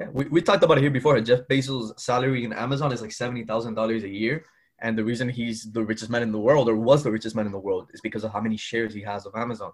Yeah, 0.00 0.10
we, 0.18 0.22
we 0.34 0.40
talked 0.48 0.62
about 0.66 0.76
it 0.78 0.82
here 0.86 0.96
before. 1.00 1.14
Jeff 1.30 1.42
Bezos' 1.50 1.88
salary 2.08 2.40
in 2.46 2.52
Amazon 2.66 2.90
is 2.96 3.00
like 3.04 3.14
seventy 3.22 3.44
thousand 3.50 3.74
dollars 3.80 4.02
a 4.10 4.12
year, 4.22 4.36
and 4.84 4.92
the 5.00 5.06
reason 5.10 5.24
he's 5.40 5.58
the 5.76 5.84
richest 5.92 6.10
man 6.14 6.22
in 6.26 6.32
the 6.36 6.42
world, 6.48 6.66
or 6.70 6.76
was 6.90 7.00
the 7.06 7.12
richest 7.18 7.34
man 7.38 7.46
in 7.50 7.54
the 7.58 7.64
world, 7.68 7.84
is 7.94 8.00
because 8.08 8.22
of 8.26 8.30
how 8.34 8.42
many 8.46 8.58
shares 8.70 8.90
he 8.98 9.02
has 9.12 9.20
of 9.28 9.32
Amazon. 9.44 9.72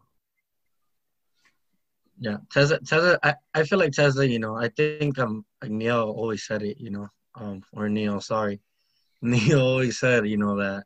Yeah, 2.19 2.37
Tesla. 2.51 2.79
Tesla. 2.81 3.19
I, 3.23 3.35
I 3.55 3.65
feel 3.65 3.79
like 3.79 3.93
Tesla. 3.93 4.25
You 4.25 4.39
know, 4.39 4.57
I 4.57 4.69
think 4.69 5.19
um 5.19 5.45
like 5.63 5.71
Neil 5.71 6.15
always 6.17 6.47
said 6.47 6.63
it. 6.63 6.79
You 6.79 6.91
know, 6.91 7.09
um 7.35 7.63
or 7.73 7.89
Neil, 7.89 8.21
sorry, 8.21 8.61
Neil 9.23 9.61
always 9.61 9.99
said, 9.99 10.27
you 10.27 10.37
know, 10.37 10.57
that 10.57 10.85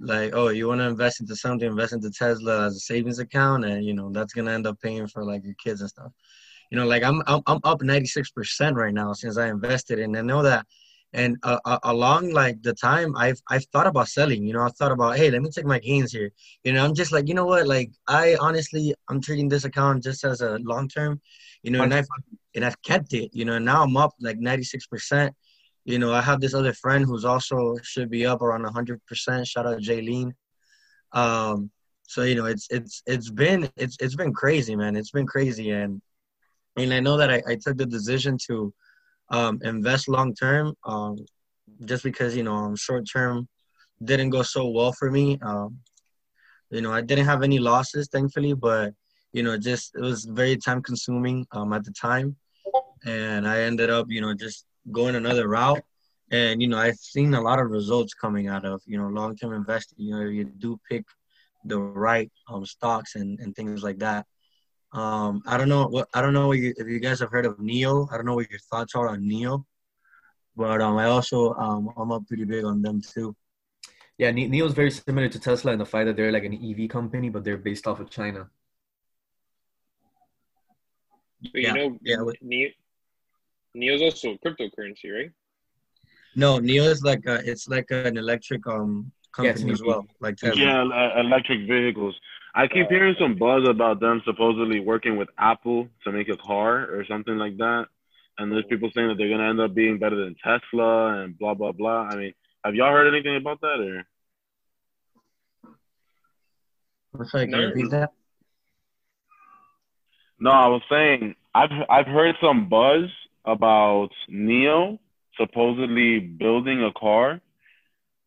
like, 0.00 0.34
oh, 0.34 0.48
you 0.48 0.68
want 0.68 0.80
to 0.80 0.88
invest 0.88 1.20
into 1.20 1.36
something, 1.36 1.68
invest 1.68 1.92
into 1.92 2.10
Tesla 2.10 2.66
as 2.66 2.76
a 2.76 2.80
savings 2.80 3.18
account, 3.20 3.64
and 3.64 3.84
you 3.84 3.94
know 3.94 4.10
that's 4.10 4.32
gonna 4.32 4.50
end 4.50 4.66
up 4.66 4.80
paying 4.80 5.06
for 5.06 5.24
like 5.24 5.44
your 5.44 5.54
kids 5.54 5.80
and 5.80 5.90
stuff. 5.90 6.12
You 6.70 6.78
know, 6.78 6.86
like 6.86 7.02
I'm 7.02 7.22
I'm, 7.26 7.42
I'm 7.46 7.60
up 7.64 7.82
96 7.82 8.30
percent 8.30 8.76
right 8.76 8.94
now 8.94 9.12
since 9.12 9.38
I 9.38 9.48
invested, 9.48 9.98
and 10.00 10.16
I 10.16 10.22
know 10.22 10.42
that. 10.42 10.66
And 11.14 11.36
uh, 11.42 11.58
uh, 11.64 11.78
along 11.82 12.30
like 12.30 12.62
the 12.62 12.72
time, 12.72 13.14
I've 13.16 13.40
I've 13.50 13.64
thought 13.66 13.86
about 13.86 14.08
selling. 14.08 14.46
You 14.46 14.54
know, 14.54 14.62
I 14.62 14.68
thought 14.70 14.92
about, 14.92 15.16
hey, 15.16 15.30
let 15.30 15.42
me 15.42 15.50
take 15.50 15.66
my 15.66 15.78
gains 15.78 16.12
here. 16.12 16.30
You 16.64 16.72
know, 16.72 16.84
I'm 16.84 16.94
just 16.94 17.12
like, 17.12 17.28
you 17.28 17.34
know 17.34 17.44
what? 17.44 17.66
Like, 17.66 17.90
I 18.08 18.36
honestly, 18.40 18.94
I'm 19.08 19.20
treating 19.20 19.48
this 19.48 19.64
account 19.64 20.02
just 20.02 20.24
as 20.24 20.40
a 20.40 20.58
long 20.60 20.88
term. 20.88 21.20
You 21.62 21.70
know, 21.70 21.82
and 21.82 21.92
I've 21.92 22.06
and 22.54 22.64
I've 22.64 22.80
kept 22.82 23.12
it. 23.12 23.30
You 23.34 23.44
know, 23.44 23.58
now 23.58 23.82
I'm 23.82 23.96
up 23.96 24.12
like 24.20 24.38
96 24.38 24.86
percent 24.86 25.34
you 25.84 25.98
know, 25.98 26.12
I 26.12 26.20
have 26.20 26.40
this 26.40 26.54
other 26.54 26.72
friend 26.72 27.04
who's 27.04 27.24
also 27.24 27.76
should 27.82 28.08
be 28.08 28.24
up 28.24 28.40
around 28.40 28.64
100%. 28.64 29.46
Shout 29.46 29.66
out 29.66 29.80
Jaylene. 29.80 30.32
Um, 31.12 31.70
so 32.04 32.22
you 32.22 32.34
know, 32.34 32.46
it's 32.46 32.66
it's 32.70 33.02
it's 33.06 33.30
been 33.30 33.70
it's 33.76 33.96
it's 34.00 34.14
been 34.14 34.32
crazy, 34.32 34.76
man. 34.76 34.96
It's 34.96 35.10
been 35.10 35.26
crazy, 35.26 35.70
and 35.70 36.00
and 36.76 36.92
I 36.92 37.00
know 37.00 37.16
that 37.16 37.30
I, 37.30 37.42
I 37.48 37.56
took 37.56 37.78
the 37.78 37.86
decision 37.86 38.36
to 38.48 38.72
um, 39.30 39.58
invest 39.62 40.08
long 40.08 40.34
term, 40.34 40.74
um, 40.84 41.16
just 41.84 42.04
because 42.04 42.36
you 42.36 42.42
know, 42.42 42.54
um, 42.54 42.76
short 42.76 43.04
term 43.10 43.48
didn't 44.04 44.30
go 44.30 44.42
so 44.42 44.68
well 44.68 44.92
for 44.92 45.10
me. 45.10 45.38
Um, 45.42 45.78
you 46.70 46.80
know, 46.80 46.92
I 46.92 47.00
didn't 47.02 47.26
have 47.26 47.42
any 47.42 47.58
losses, 47.58 48.08
thankfully, 48.10 48.54
but 48.54 48.92
you 49.32 49.42
know, 49.42 49.56
just 49.56 49.94
it 49.94 50.00
was 50.00 50.24
very 50.24 50.56
time 50.56 50.82
consuming 50.82 51.46
um, 51.52 51.72
at 51.72 51.84
the 51.84 51.92
time, 51.92 52.36
and 53.04 53.46
I 53.46 53.60
ended 53.62 53.90
up, 53.90 54.06
you 54.08 54.20
know, 54.20 54.34
just 54.34 54.66
going 54.90 55.14
another 55.14 55.48
route. 55.48 55.82
And 56.30 56.62
you 56.62 56.68
know, 56.68 56.78
I've 56.78 56.96
seen 56.96 57.34
a 57.34 57.40
lot 57.40 57.60
of 57.60 57.70
results 57.70 58.14
coming 58.14 58.48
out 58.48 58.64
of 58.64 58.80
you 58.86 58.98
know 58.98 59.08
long-term 59.08 59.52
investing. 59.52 59.98
You 59.98 60.14
know, 60.14 60.24
you 60.24 60.44
do 60.44 60.78
pick 60.90 61.04
the 61.64 61.78
right 61.78 62.30
um, 62.48 62.66
stocks 62.66 63.14
and, 63.14 63.38
and 63.40 63.54
things 63.54 63.82
like 63.82 63.98
that. 63.98 64.26
Um, 64.92 65.42
I 65.46 65.56
don't 65.56 65.70
know 65.70 65.86
what 65.86 66.08
I 66.12 66.20
don't 66.20 66.34
know 66.34 66.52
you, 66.52 66.74
if 66.76 66.86
you 66.86 67.00
guys 67.00 67.20
have 67.20 67.30
heard 67.30 67.46
of 67.46 67.56
NIO. 67.58 68.08
I 68.12 68.16
don't 68.16 68.26
know 68.26 68.34
what 68.34 68.50
your 68.50 68.60
thoughts 68.60 68.94
are 68.94 69.08
on 69.08 69.22
NIO, 69.22 69.64
but 70.54 70.82
um, 70.82 70.98
I 70.98 71.06
also 71.06 71.54
um, 71.54 71.90
I'm 71.96 72.12
up 72.12 72.26
pretty 72.26 72.44
big 72.44 72.64
on 72.64 72.82
them 72.82 73.00
too. 73.00 73.34
Yeah, 74.18 74.30
NIO 74.30 74.66
is 74.66 74.74
very 74.74 74.90
similar 74.90 75.28
to 75.28 75.38
Tesla 75.40 75.72
in 75.72 75.78
the 75.78 75.86
fact 75.86 76.06
that 76.06 76.16
they're 76.16 76.30
like 76.30 76.44
an 76.44 76.54
EV 76.54 76.90
company, 76.90 77.30
but 77.30 77.42
they're 77.42 77.56
based 77.56 77.86
off 77.86 78.00
of 78.00 78.10
China. 78.10 78.50
But 81.40 81.54
you 81.54 81.62
yeah, 81.62 81.72
know, 81.72 81.98
yeah, 82.02 82.16
Neo, 82.42 82.68
Neo's 83.74 84.02
also 84.02 84.34
a 84.34 84.38
cryptocurrency, 84.38 85.10
right? 85.12 85.30
No, 86.36 86.58
NIO 86.58 86.86
is 86.86 87.02
like 87.02 87.24
a, 87.26 87.40
it's 87.50 87.66
like 87.66 87.90
an 87.90 88.18
electric 88.18 88.66
um 88.66 89.10
company 89.34 89.68
yeah, 89.68 89.72
as 89.72 89.82
well, 89.82 90.06
like 90.20 90.36
Tesla. 90.36 90.62
Yeah, 90.62 91.20
electric 91.20 91.66
vehicles. 91.66 92.14
I 92.54 92.66
keep 92.66 92.86
uh, 92.86 92.90
hearing 92.90 93.14
some 93.18 93.36
buzz 93.36 93.66
about 93.68 94.00
them 94.00 94.22
supposedly 94.24 94.80
working 94.80 95.16
with 95.16 95.28
Apple 95.38 95.88
to 96.04 96.12
make 96.12 96.28
a 96.28 96.36
car 96.36 96.82
or 96.82 97.04
something 97.08 97.36
like 97.36 97.56
that. 97.56 97.86
And 98.38 98.52
there's 98.52 98.64
oh. 98.66 98.68
people 98.68 98.90
saying 98.94 99.08
that 99.08 99.16
they're 99.16 99.30
gonna 99.30 99.48
end 99.48 99.60
up 99.60 99.74
being 99.74 99.98
better 99.98 100.16
than 100.16 100.36
Tesla 100.42 101.22
and 101.22 101.38
blah 101.38 101.54
blah 101.54 101.72
blah. 101.72 102.08
I 102.10 102.16
mean, 102.16 102.34
have 102.64 102.74
y'all 102.74 102.92
heard 102.92 103.12
anything 103.12 103.36
about 103.36 103.60
that 103.60 103.80
or? 103.80 104.04
Sorry, 107.24 107.46
can 107.46 107.60
you 107.60 107.66
repeat 107.66 107.90
that? 107.90 108.10
No, 110.40 110.50
I 110.50 110.68
was 110.68 110.82
saying 110.90 111.34
I've 111.54 111.70
I've 111.88 112.06
heard 112.06 112.34
some 112.42 112.68
buzz 112.68 113.04
about 113.44 114.10
NIO 114.30 114.98
supposedly 115.38 116.20
building 116.20 116.82
a 116.82 116.92
car 116.98 117.40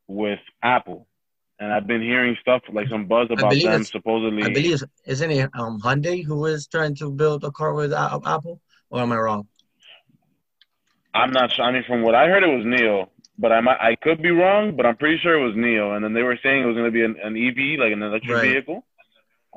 with 0.07 0.39
Apple. 0.61 1.07
And 1.59 1.71
I've 1.71 1.87
been 1.87 2.01
hearing 2.01 2.35
stuff 2.41 2.61
like 2.71 2.89
some 2.89 3.05
buzz 3.05 3.29
about 3.31 3.53
them 3.53 3.85
supposedly. 3.85 4.43
I 4.43 4.49
believe 4.49 4.83
isn't 5.05 5.31
it 5.31 5.49
um, 5.53 5.79
Hyundai 5.79 6.23
who 6.23 6.45
is 6.45 6.67
trying 6.67 6.95
to 6.95 7.09
build 7.09 7.45
a 7.45 7.51
car 7.51 7.73
with 7.73 7.93
Apple, 7.93 8.61
or 8.89 9.01
am 9.01 9.11
I 9.13 9.17
wrong? 9.17 9.47
I'm 11.13 11.31
not 11.31 11.53
sure. 11.53 11.63
I 11.63 11.71
mean, 11.71 11.83
from 11.87 12.01
what 12.01 12.13
I 12.13 12.27
heard, 12.27 12.43
it 12.43 12.47
was 12.47 12.65
NIO, 12.65 13.07
but 13.37 13.53
I 13.53 13.61
might 13.61 13.79
I 13.79 13.95
could 13.95 14.21
be 14.21 14.31
wrong, 14.31 14.75
but 14.75 14.85
I'm 14.85 14.97
pretty 14.97 15.17
sure 15.19 15.39
it 15.39 15.45
was 15.45 15.55
NIO. 15.55 15.95
And 15.95 16.03
then 16.03 16.13
they 16.13 16.23
were 16.23 16.37
saying 16.43 16.63
it 16.63 16.65
was 16.65 16.75
going 16.75 16.87
to 16.87 16.91
be 16.91 17.05
an, 17.05 17.15
an 17.23 17.37
EV, 17.37 17.79
like 17.79 17.93
an 17.93 18.03
electric 18.03 18.35
right. 18.35 18.49
vehicle, 18.49 18.85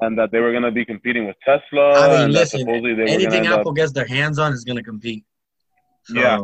and 0.00 0.16
that 0.18 0.30
they 0.30 0.38
were 0.38 0.52
going 0.52 0.62
to 0.62 0.70
be 0.70 0.84
competing 0.84 1.26
with 1.26 1.36
Tesla. 1.44 1.94
I 1.94 2.26
mean, 2.26 2.32
listen, 2.32 2.68
anything 2.68 3.48
Apple 3.48 3.70
up... 3.70 3.76
gets 3.76 3.90
their 3.90 4.06
hands 4.06 4.38
on 4.38 4.52
is 4.52 4.62
going 4.62 4.76
to 4.76 4.84
compete. 4.84 5.24
So, 6.04 6.14
yeah. 6.14 6.40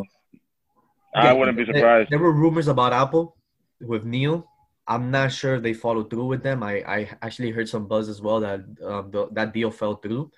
I 1.14 1.32
wouldn't 1.32 1.56
be 1.56 1.64
surprised. 1.64 2.10
There, 2.10 2.18
were 2.18 2.32
rumors 2.32 2.66
about 2.66 2.92
Apple 2.92 3.36
with 3.80 4.04
NIO. 4.04 4.44
I'm 4.86 5.10
not 5.10 5.32
sure 5.32 5.60
they 5.60 5.72
followed 5.72 6.10
through 6.10 6.26
with 6.26 6.42
them. 6.42 6.62
I, 6.62 6.82
I 6.86 7.10
actually 7.22 7.50
heard 7.50 7.68
some 7.68 7.86
buzz 7.86 8.08
as 8.08 8.20
well 8.20 8.40
that 8.40 8.60
um, 8.84 9.10
the, 9.10 9.28
that 9.32 9.54
deal 9.54 9.70
fell 9.70 9.96
through. 9.96 10.30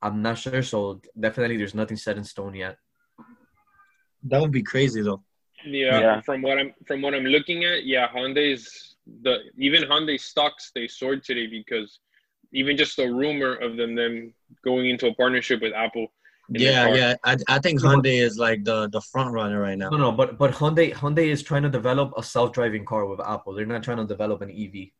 I'm 0.00 0.22
not 0.22 0.38
sure, 0.38 0.62
so 0.62 1.00
definitely 1.18 1.56
there's 1.56 1.74
nothing 1.74 1.96
set 1.96 2.16
in 2.16 2.24
stone 2.24 2.54
yet. 2.54 2.78
That 4.22 4.40
would 4.40 4.52
be 4.52 4.62
crazy 4.62 5.02
though. 5.02 5.22
Yeah, 5.64 6.00
yeah. 6.00 6.20
from 6.22 6.40
what 6.42 6.58
I'm 6.58 6.72
from 6.86 7.02
what 7.02 7.14
I'm 7.14 7.24
looking 7.24 7.64
at, 7.64 7.84
yeah, 7.84 8.08
Hyundai's 8.08 8.96
the 9.22 9.38
even 9.58 9.82
Hyundai 9.82 10.18
stocks 10.18 10.70
they 10.74 10.86
soared 10.86 11.24
today 11.24 11.46
because 11.46 11.98
even 12.52 12.76
just 12.76 12.96
the 12.96 13.06
rumor 13.06 13.54
of 13.54 13.76
them 13.76 13.94
them 13.94 14.32
going 14.64 14.88
into 14.88 15.08
a 15.08 15.14
partnership 15.14 15.60
with 15.60 15.74
Apple 15.74 16.12
yeah, 16.50 16.94
yeah. 16.94 17.14
I, 17.24 17.36
I 17.48 17.58
think 17.58 17.80
Hyundai 17.80 18.20
is 18.22 18.38
like 18.38 18.64
the 18.64 18.88
the 18.88 19.00
front 19.00 19.32
runner 19.32 19.60
right 19.60 19.78
now. 19.78 19.90
No, 19.90 19.96
no, 19.96 20.12
but 20.12 20.38
but 20.38 20.52
Hyundai 20.52 20.92
Hyundai 20.92 21.26
is 21.26 21.42
trying 21.42 21.62
to 21.62 21.68
develop 21.68 22.12
a 22.16 22.22
self 22.22 22.52
driving 22.52 22.84
car 22.84 23.06
with 23.06 23.20
Apple. 23.20 23.54
They're 23.54 23.66
not 23.66 23.82
trying 23.82 23.98
to 23.98 24.06
develop 24.06 24.42
an 24.42 24.50
EV, 24.50 24.90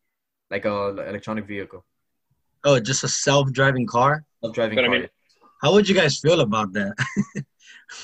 like 0.50 0.64
a 0.64 1.06
electronic 1.08 1.46
vehicle. 1.46 1.84
Oh, 2.64 2.78
just 2.78 3.04
a 3.04 3.08
self 3.08 3.52
driving 3.52 3.86
car. 3.86 4.24
Self 4.42 4.54
driving 4.54 4.76
car. 4.76 4.84
I 4.84 4.88
mean, 4.88 5.08
how 5.62 5.72
would 5.72 5.88
you 5.88 5.94
guys 5.94 6.18
feel 6.18 6.40
about 6.40 6.72
that? 6.72 6.94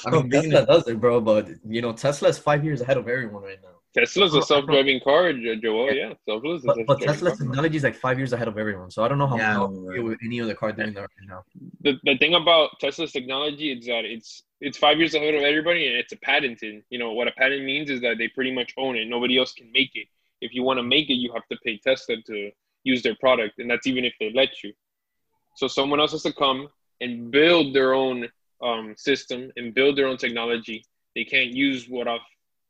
I 0.04 0.10
mean, 0.10 0.30
Tesla 0.30 0.66
does 0.66 0.88
it, 0.88 1.00
bro. 1.00 1.20
But 1.20 1.48
you 1.64 1.82
know, 1.82 1.92
Tesla 1.92 2.28
is 2.28 2.38
five 2.38 2.64
years 2.64 2.80
ahead 2.80 2.96
of 2.96 3.08
everyone 3.08 3.42
right 3.42 3.58
now. 3.62 3.75
Tesla's 3.96 4.34
a 4.34 4.42
self-driving 4.42 5.00
car, 5.00 5.32
Joel. 5.32 5.92
Yeah, 5.92 6.12
Tesla's 6.28 6.62
but, 6.62 6.78
but 6.86 7.00
Tesla's 7.00 7.38
technology 7.38 7.76
is 7.78 7.82
like 7.82 7.96
five 7.96 8.18
years 8.18 8.32
ahead 8.32 8.48
of 8.48 8.58
everyone. 8.58 8.90
So 8.90 9.02
I 9.02 9.08
don't 9.08 9.18
know 9.18 9.26
how, 9.26 9.36
yeah, 9.38 9.52
how 9.54 9.66
right. 9.66 10.18
any 10.22 10.40
other 10.40 10.54
car 10.54 10.72
doing 10.72 10.92
that 10.94 11.00
right 11.00 11.26
now. 11.26 11.44
The, 11.80 11.98
the 12.04 12.18
thing 12.18 12.34
about 12.34 12.78
Tesla's 12.78 13.12
technology 13.12 13.72
is 13.72 13.86
that 13.86 14.04
it's 14.04 14.42
it's 14.60 14.76
five 14.76 14.98
years 14.98 15.14
ahead 15.14 15.34
of 15.34 15.42
everybody, 15.42 15.86
and 15.86 15.96
it's 15.96 16.12
a 16.12 16.16
patented. 16.16 16.82
You 16.90 16.98
know 16.98 17.12
what 17.12 17.26
a 17.28 17.32
patent 17.32 17.64
means 17.64 17.88
is 17.88 18.00
that 18.02 18.18
they 18.18 18.28
pretty 18.28 18.54
much 18.54 18.74
own 18.76 18.96
it. 18.96 19.06
Nobody 19.08 19.38
else 19.38 19.52
can 19.52 19.70
make 19.72 19.92
it. 19.94 20.08
If 20.42 20.52
you 20.52 20.62
want 20.62 20.78
to 20.78 20.82
make 20.82 21.08
it, 21.08 21.14
you 21.14 21.32
have 21.32 21.46
to 21.48 21.56
pay 21.64 21.78
Tesla 21.78 22.16
to 22.26 22.50
use 22.84 23.02
their 23.02 23.16
product, 23.16 23.58
and 23.58 23.70
that's 23.70 23.86
even 23.86 24.04
if 24.04 24.12
they 24.20 24.30
let 24.34 24.62
you. 24.62 24.72
So 25.56 25.68
someone 25.68 26.00
else 26.00 26.12
has 26.12 26.22
to 26.24 26.34
come 26.34 26.68
and 27.00 27.30
build 27.30 27.74
their 27.74 27.94
own 27.94 28.28
um, 28.62 28.94
system 28.96 29.50
and 29.56 29.74
build 29.74 29.96
their 29.96 30.06
own 30.06 30.18
technology. 30.18 30.84
They 31.14 31.24
can't 31.24 31.52
use 31.52 31.88
what 31.88 32.06
off 32.06 32.20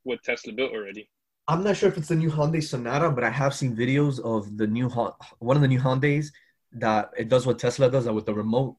what 0.03 0.23
Tesla 0.23 0.53
built 0.53 0.71
already. 0.71 1.09
I'm 1.49 1.63
not 1.63 1.77
sure 1.77 1.87
if 1.87 1.97
it's 1.97 2.09
the 2.09 2.15
new 2.15 2.29
Hyundai 2.29 2.61
Sonata, 2.61 3.09
but 3.09 3.23
I 3.23 3.29
have 3.29 3.53
seen 3.53 3.75
videos 3.75 4.19
of 4.19 4.57
the 4.57 4.67
new 4.67 4.89
one 5.39 5.55
of 5.55 5.61
the 5.61 5.67
new 5.67 5.79
Hyundai's 5.79 6.31
that 6.73 7.11
it 7.17 7.29
does 7.29 7.45
what 7.45 7.57
Tesla 7.57 7.89
does, 7.89 8.03
that 8.03 8.13
with 8.13 8.25
the 8.25 8.33
remote, 8.33 8.75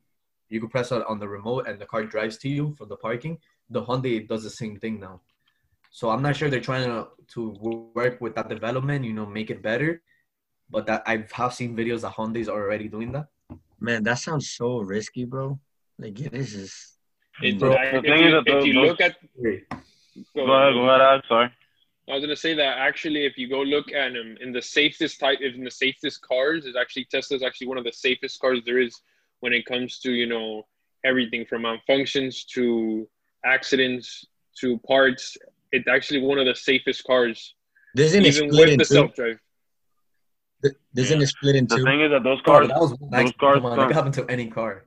you 0.50 0.60
can 0.60 0.68
press 0.68 0.92
it 0.92 1.02
on 1.08 1.18
the 1.18 1.28
remote 1.28 1.66
and 1.66 1.80
the 1.80 1.86
car 1.86 2.04
drives 2.04 2.36
to 2.38 2.48
you 2.48 2.74
from 2.76 2.90
the 2.90 2.96
parking. 2.96 3.38
The 3.70 3.82
Hyundai 3.82 4.28
does 4.28 4.42
the 4.44 4.50
same 4.50 4.78
thing 4.78 5.00
now. 5.00 5.22
So 5.90 6.10
I'm 6.10 6.20
not 6.20 6.36
sure 6.36 6.50
they're 6.50 6.60
trying 6.60 6.84
to, 6.84 7.08
to 7.34 7.50
work 7.94 8.20
with 8.20 8.34
that 8.34 8.50
development, 8.50 9.04
you 9.04 9.14
know, 9.14 9.24
make 9.24 9.50
it 9.50 9.62
better. 9.62 10.02
But 10.70 10.86
that 10.86 11.02
I 11.06 11.24
have 11.32 11.54
seen 11.54 11.74
videos 11.74 12.02
that 12.02 12.12
Hyundai's 12.12 12.48
are 12.48 12.62
already 12.62 12.88
doing 12.88 13.12
that. 13.12 13.28
Man, 13.80 14.02
that 14.02 14.18
sounds 14.18 14.50
so 14.50 14.80
risky, 14.80 15.24
bro. 15.24 15.58
Like 15.98 16.20
it 16.20 16.34
is 16.34 16.52
just. 16.52 16.98
It, 17.40 17.58
bro, 17.58 17.72
I, 17.72 17.84
if, 17.84 18.04
you, 18.04 18.42
if 18.44 18.66
you 18.66 18.72
look 18.74 19.00
at. 19.00 19.16
Go 19.42 19.48
ahead, 19.48 20.74
go 20.74 20.88
ahead. 20.90 21.22
Sorry. 21.28 21.50
I 22.10 22.14
was 22.14 22.22
gonna 22.22 22.36
say 22.36 22.54
that 22.54 22.78
actually, 22.78 23.26
if 23.26 23.36
you 23.36 23.48
go 23.48 23.60
look 23.60 23.92
at 23.92 24.12
them 24.12 24.36
in 24.40 24.52
the 24.52 24.62
safest 24.62 25.20
type, 25.20 25.40
in 25.40 25.64
the 25.64 25.70
safest 25.70 26.22
cars, 26.22 26.64
is 26.64 26.74
actually 26.74 27.06
Tesla 27.10 27.36
is 27.36 27.42
actually 27.42 27.66
one 27.66 27.78
of 27.78 27.84
the 27.84 27.92
safest 27.92 28.40
cars 28.40 28.60
there 28.64 28.78
is 28.78 29.00
when 29.40 29.52
it 29.52 29.66
comes 29.66 29.98
to 30.00 30.12
you 30.12 30.26
know 30.26 30.66
everything 31.04 31.44
from 31.44 31.64
um, 31.64 31.78
malfunctions 31.88 32.46
to 32.54 33.06
accidents 33.44 34.26
to 34.60 34.78
parts. 34.78 35.36
It's 35.70 35.86
actually 35.86 36.20
one 36.20 36.38
of 36.38 36.46
the 36.46 36.54
safest 36.54 37.04
cars. 37.04 37.54
Doesn't 37.94 38.24
even 38.24 38.48
with 38.48 38.78
the 38.78 38.84
self 38.84 39.14
drive. 39.14 39.38
Doesn't 40.94 41.18
yeah. 41.18 41.24
it 41.24 41.28
split 41.28 41.56
into? 41.56 41.76
The 41.76 41.84
thing 41.84 42.00
is 42.00 42.10
that 42.10 42.24
those 42.24 42.40
cars, 42.42 42.68
oh, 42.74 42.88
that 42.88 43.24
those 43.24 43.32
cars, 43.38 43.56
come 43.56 43.66
on, 43.66 43.78
that 43.78 43.86
can 43.86 43.94
happen 43.94 44.12
to 44.12 44.26
any 44.26 44.48
car. 44.48 44.84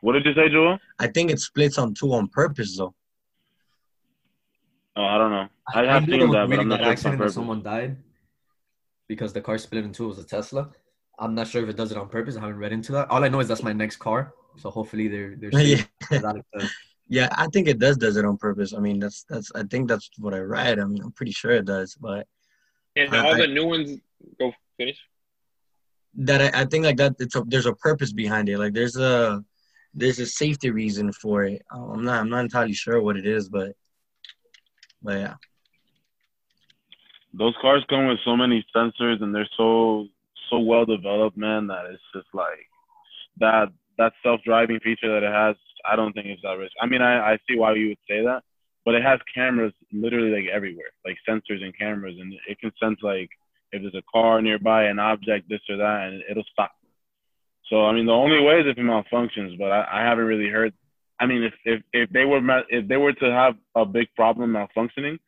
What 0.00 0.12
did 0.12 0.26
you 0.26 0.34
say, 0.34 0.48
Joel? 0.48 0.78
I 0.98 1.06
think 1.08 1.30
it 1.30 1.40
splits 1.40 1.78
on 1.78 1.94
two 1.94 2.12
on 2.12 2.28
purpose, 2.28 2.76
though. 2.76 2.94
Oh, 4.98 5.04
I 5.04 5.16
don't 5.18 5.30
know. 5.30 5.48
I, 5.74 5.80
I 5.82 5.92
have 5.94 6.04
seen 6.06 6.30
that, 6.32 6.48
but 6.50 6.58
I'm 6.58 6.68
not 6.68 6.80
sure 6.80 6.88
accident 6.90 7.18
that 7.22 7.30
someone 7.32 7.62
died 7.62 7.96
because 9.08 9.32
the 9.32 9.40
car 9.40 9.56
split 9.58 9.84
into 9.84 10.04
it 10.04 10.08
was 10.08 10.18
a 10.18 10.24
Tesla. 10.24 10.70
I'm 11.20 11.34
not 11.34 11.46
sure 11.46 11.62
if 11.62 11.68
it 11.68 11.76
does 11.76 11.92
it 11.92 11.98
on 11.98 12.08
purpose. 12.08 12.36
I 12.36 12.40
haven't 12.40 12.58
read 12.58 12.72
into 12.72 12.90
that. 12.92 13.08
All 13.10 13.22
I 13.24 13.28
know 13.28 13.40
is 13.40 13.48
that's 13.48 13.62
my 13.62 13.72
next 13.72 13.96
car, 13.96 14.34
so 14.56 14.70
hopefully 14.70 15.06
they're 15.08 15.36
they're 15.36 15.50
yeah. 15.62 15.82
Yeah, 17.10 17.28
I 17.32 17.46
think 17.52 17.68
it 17.68 17.78
does 17.78 17.96
does 17.96 18.16
it 18.16 18.24
on 18.24 18.36
purpose. 18.36 18.74
I 18.74 18.80
mean, 18.80 18.98
that's 18.98 19.24
that's 19.28 19.50
I 19.54 19.62
think 19.62 19.88
that's 19.88 20.10
what 20.18 20.34
I 20.34 20.40
read. 20.40 20.78
I 20.80 20.84
mean, 20.84 21.02
I'm 21.02 21.12
pretty 21.12 21.32
sure 21.32 21.52
it 21.52 21.64
does, 21.64 21.94
but 21.94 22.26
And 22.96 23.14
I- 23.14 23.24
all 23.24 23.34
I- 23.34 23.40
the 23.40 23.46
new 23.46 23.66
ones 23.66 24.00
go 24.38 24.52
finish. 24.76 24.98
that 26.16 26.40
I, 26.54 26.62
I 26.62 26.64
think 26.66 26.84
like 26.84 26.96
that 26.98 27.14
it's 27.20 27.36
a, 27.36 27.44
there's 27.46 27.66
a 27.66 27.72
purpose 27.74 28.12
behind 28.12 28.48
it. 28.48 28.58
Like 28.58 28.74
there's 28.74 28.96
a 28.96 29.42
there's 29.94 30.18
a 30.18 30.26
safety 30.26 30.70
reason 30.70 31.12
for 31.12 31.44
it. 31.44 31.62
I'm 31.72 32.04
not 32.04 32.20
I'm 32.20 32.28
not 32.28 32.40
entirely 32.40 32.74
sure 32.74 33.00
what 33.00 33.16
it 33.16 33.26
is, 33.26 33.48
but 33.48 33.72
but 35.02 35.18
yeah. 35.18 35.34
Those 37.32 37.54
cars 37.60 37.84
come 37.88 38.08
with 38.08 38.18
so 38.24 38.36
many 38.36 38.64
sensors 38.74 39.22
and 39.22 39.34
they're 39.34 39.48
so 39.56 40.06
so 40.50 40.58
well 40.58 40.86
developed, 40.86 41.36
man, 41.36 41.66
that 41.66 41.84
it's 41.90 42.02
just 42.14 42.28
like 42.32 42.66
that 43.38 43.68
that 43.98 44.12
self 44.22 44.40
driving 44.44 44.80
feature 44.80 45.12
that 45.12 45.26
it 45.26 45.32
has, 45.32 45.56
I 45.84 45.96
don't 45.96 46.12
think 46.12 46.26
it's 46.26 46.42
that 46.42 46.58
risk. 46.58 46.72
I 46.80 46.86
mean 46.86 47.02
I, 47.02 47.32
I 47.32 47.38
see 47.48 47.56
why 47.56 47.74
you 47.74 47.88
would 47.88 47.98
say 48.08 48.22
that, 48.24 48.42
but 48.84 48.94
it 48.94 49.02
has 49.02 49.20
cameras 49.34 49.72
literally 49.92 50.30
like 50.30 50.50
everywhere, 50.52 50.90
like 51.04 51.16
sensors 51.28 51.62
and 51.62 51.76
cameras 51.78 52.16
and 52.18 52.32
it 52.48 52.58
can 52.58 52.72
sense 52.82 52.98
like 53.02 53.28
if 53.72 53.82
there's 53.82 53.94
a 53.94 54.10
car 54.10 54.40
nearby, 54.40 54.84
an 54.84 54.98
object, 54.98 55.48
this 55.48 55.60
or 55.68 55.76
that, 55.76 56.08
and 56.08 56.22
it'll 56.30 56.44
stop. 56.52 56.72
So 57.68 57.84
I 57.84 57.92
mean, 57.92 58.06
the 58.06 58.12
only 58.12 58.40
way 58.40 58.60
is 58.60 58.66
if 58.66 58.78
it 58.78 58.80
malfunctions, 58.80 59.58
but 59.58 59.70
I, 59.70 59.86
I 59.92 60.00
haven't 60.02 60.24
really 60.24 60.48
heard. 60.48 60.72
I 61.20 61.26
mean, 61.26 61.42
if 61.42 61.54
if 61.64 61.82
if 61.92 62.10
they 62.10 62.24
were 62.24 62.40
if 62.70 62.88
they 62.88 62.96
were 62.96 63.12
to 63.12 63.26
have 63.32 63.56
a 63.74 63.84
big 63.84 64.08
problem 64.14 64.52
malfunctioning, 64.52 65.18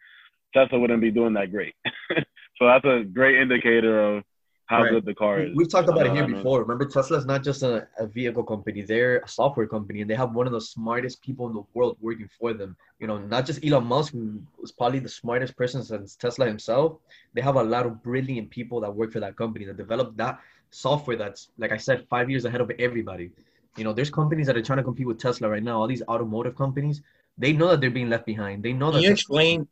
Tesla 0.55 0.79
wouldn't 0.79 1.01
be 1.01 1.11
doing 1.11 1.35
that 1.35 1.51
great. 1.51 1.75
so 2.57 2.67
that's 2.67 2.85
a 2.85 3.05
great 3.05 3.37
indicator 3.41 4.01
of 4.01 4.25
how 4.67 4.83
Right. 4.83 4.91
good 4.91 5.05
the 5.05 5.15
car 5.15 5.41
is. 5.41 5.51
We've 5.57 5.69
talked 5.69 5.89
about 5.89 6.07
it 6.07 6.11
Uh, 6.11 6.15
here 6.15 6.29
before. 6.29 6.61
Remember, 6.61 6.85
Tesla 6.85 7.19
is 7.19 7.27
not 7.27 7.43
just 7.43 7.65
a, 7.65 7.89
a 7.99 8.07
vehicle 8.07 8.45
company; 8.45 8.83
they're 8.83 9.19
a 9.19 9.29
software 9.29 9.67
company, 9.67 10.01
and 10.01 10.09
they 10.09 10.15
have 10.15 10.33
one 10.33 10.47
of 10.47 10.53
the 10.53 10.61
smartest 10.61 11.21
people 11.23 11.49
in 11.49 11.55
the 11.55 11.65
world 11.75 11.97
working 12.01 12.29
for 12.39 12.53
them. 12.53 12.77
You 13.01 13.09
know, 13.09 13.19
not 13.19 13.47
just 13.47 13.65
Elon 13.65 13.85
Musk, 13.85 14.13
who 14.13 14.41
is 14.63 14.71
probably 14.71 15.01
the 15.01 15.09
smartest 15.09 15.57
person 15.57 15.83
since 15.83 16.15
Tesla 16.15 16.47
himself. 16.47 16.99
They 17.35 17.41
have 17.41 17.57
a 17.57 17.63
lot 17.75 17.85
of 17.85 18.01
brilliant 18.03 18.49
people 18.51 18.81
that 18.83 18.95
work 18.95 19.11
for 19.13 19.19
that 19.21 19.35
company 19.37 19.65
that 19.65 19.77
develop 19.77 20.17
that 20.19 20.39
software. 20.71 21.17
That's 21.17 21.49
like 21.59 21.73
I 21.73 21.77
said, 21.77 22.07
five 22.09 22.31
years 22.31 22.45
ahead 22.45 22.61
of 22.61 22.71
everybody. 22.79 23.33
You 23.77 23.85
know, 23.85 23.93
there's 23.93 24.11
companies 24.11 24.47
that 24.47 24.57
are 24.57 24.63
trying 24.63 24.79
to 24.79 24.83
compete 24.83 25.07
with 25.07 25.19
Tesla 25.19 25.49
right 25.49 25.63
now. 25.63 25.81
All 25.81 25.87
these 25.87 26.03
automotive 26.09 26.57
companies, 26.57 27.03
they 27.39 27.53
know 27.53 27.69
that 27.69 27.81
they're 27.81 27.91
being 27.91 28.11
left 28.11 28.27
behind. 28.27 28.63
They 28.63 28.73
know 28.73 28.91
Can 28.91 28.97
that. 28.97 29.03
you 29.03 29.09
Tesla- 29.11 29.15
explain? 29.15 29.69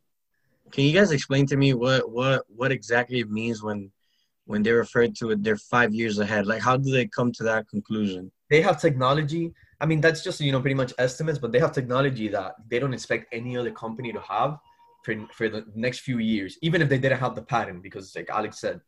Can 0.70 0.84
you 0.84 0.92
guys 0.92 1.12
explain 1.12 1.46
to 1.46 1.56
me 1.56 1.74
what 1.74 2.10
what 2.10 2.44
what 2.48 2.70
exactly 2.72 3.20
it 3.20 3.30
means 3.30 3.62
when 3.62 3.90
when 4.44 4.62
they 4.62 4.72
refer 4.72 5.08
to 5.08 5.30
it? 5.30 5.42
They're 5.42 5.56
five 5.56 5.94
years 5.94 6.18
ahead. 6.18 6.46
Like, 6.46 6.62
how 6.62 6.76
do 6.76 6.90
they 6.90 7.06
come 7.06 7.32
to 7.32 7.42
that 7.44 7.68
conclusion? 7.68 8.30
they 8.50 8.62
have 8.62 8.80
technology. 8.80 9.52
I 9.80 9.86
mean, 9.86 10.00
that's 10.00 10.22
just 10.24 10.40
you 10.40 10.52
know 10.52 10.60
pretty 10.60 10.74
much 10.74 10.92
estimates, 10.98 11.38
but 11.38 11.52
they 11.52 11.58
have 11.58 11.72
technology 11.72 12.28
that 12.28 12.54
they 12.68 12.78
don't 12.78 12.94
expect 12.94 13.32
any 13.32 13.56
other 13.56 13.70
company 13.70 14.12
to 14.12 14.20
have 14.20 14.58
for 15.04 15.14
for 15.32 15.48
the 15.48 15.64
next 15.74 16.00
few 16.00 16.18
years, 16.18 16.58
even 16.62 16.82
if 16.82 16.88
they 16.88 16.98
didn't 16.98 17.18
have 17.18 17.34
the 17.34 17.42
patent, 17.42 17.82
because 17.82 18.14
like 18.16 18.30
Alex 18.30 18.58
said, 18.58 18.80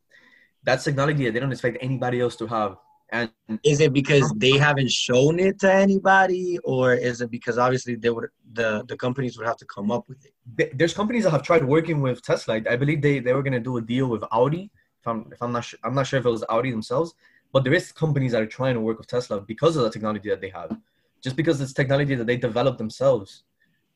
that's 0.65 0.85
technology 0.85 1.25
that 1.25 1.33
they 1.35 1.41
don't 1.41 1.53
expect 1.53 1.79
anybody 1.81 2.21
else 2.21 2.37
to 2.37 2.47
have. 2.47 2.77
And 3.13 3.31
Is 3.65 3.81
it 3.81 3.93
because 3.93 4.33
they 4.37 4.57
haven't 4.57 4.91
shown 4.91 5.41
it 5.41 5.59
to 5.61 5.73
anybody, 5.73 6.59
or 6.65 6.95
is 6.95 7.21
it 7.21 7.31
because 7.31 7.59
obviously 7.59 7.97
they 7.97 8.11
would 8.11 8.29
the 8.53 8.85
the 8.89 8.97
companies 8.97 9.37
would 9.37 9.47
have 9.47 9.57
to 9.59 9.67
come 9.67 9.91
up 9.91 10.09
with 10.09 10.25
it? 10.25 10.79
there's 10.79 10.95
companies 10.95 11.25
that 11.25 11.31
have 11.31 11.43
tried 11.43 11.65
working 11.65 12.01
with 12.01 12.23
Tesla. 12.23 12.55
I 12.71 12.77
believe 12.77 13.03
they, 13.03 13.19
they 13.19 13.33
were 13.33 13.43
gonna 13.43 13.61
do 13.61 13.77
a 13.79 13.83
deal 13.83 14.07
with 14.07 14.23
Audi. 14.31 14.71
If 15.01 15.09
I'm 15.09 15.29
if 15.33 15.43
I'm 15.43 15.53
not 15.53 15.65
sure, 15.65 15.79
I'm 15.85 15.95
not 15.95 16.07
sure 16.07 16.21
if 16.21 16.27
it 16.27 16.31
was 16.31 16.45
Audi 16.49 16.71
themselves, 16.71 17.15
but 17.53 17.65
there 17.65 17.75
is 17.75 17.91
companies 17.93 18.33
that 18.33 18.43
are 18.43 18.47
trying 18.47 18.75
to 18.75 18.81
work 18.81 18.99
with 18.99 19.09
Tesla 19.09 19.41
because 19.41 19.77
of 19.77 19.83
the 19.83 19.91
technology 19.91 20.29
that 20.29 20.41
they 20.41 20.51
have, 20.51 20.77
just 21.21 21.37
because 21.37 21.61
it's 21.61 21.73
technology 21.73 22.15
that 22.15 22.27
they 22.27 22.37
developed 22.37 22.79
themselves. 22.79 23.43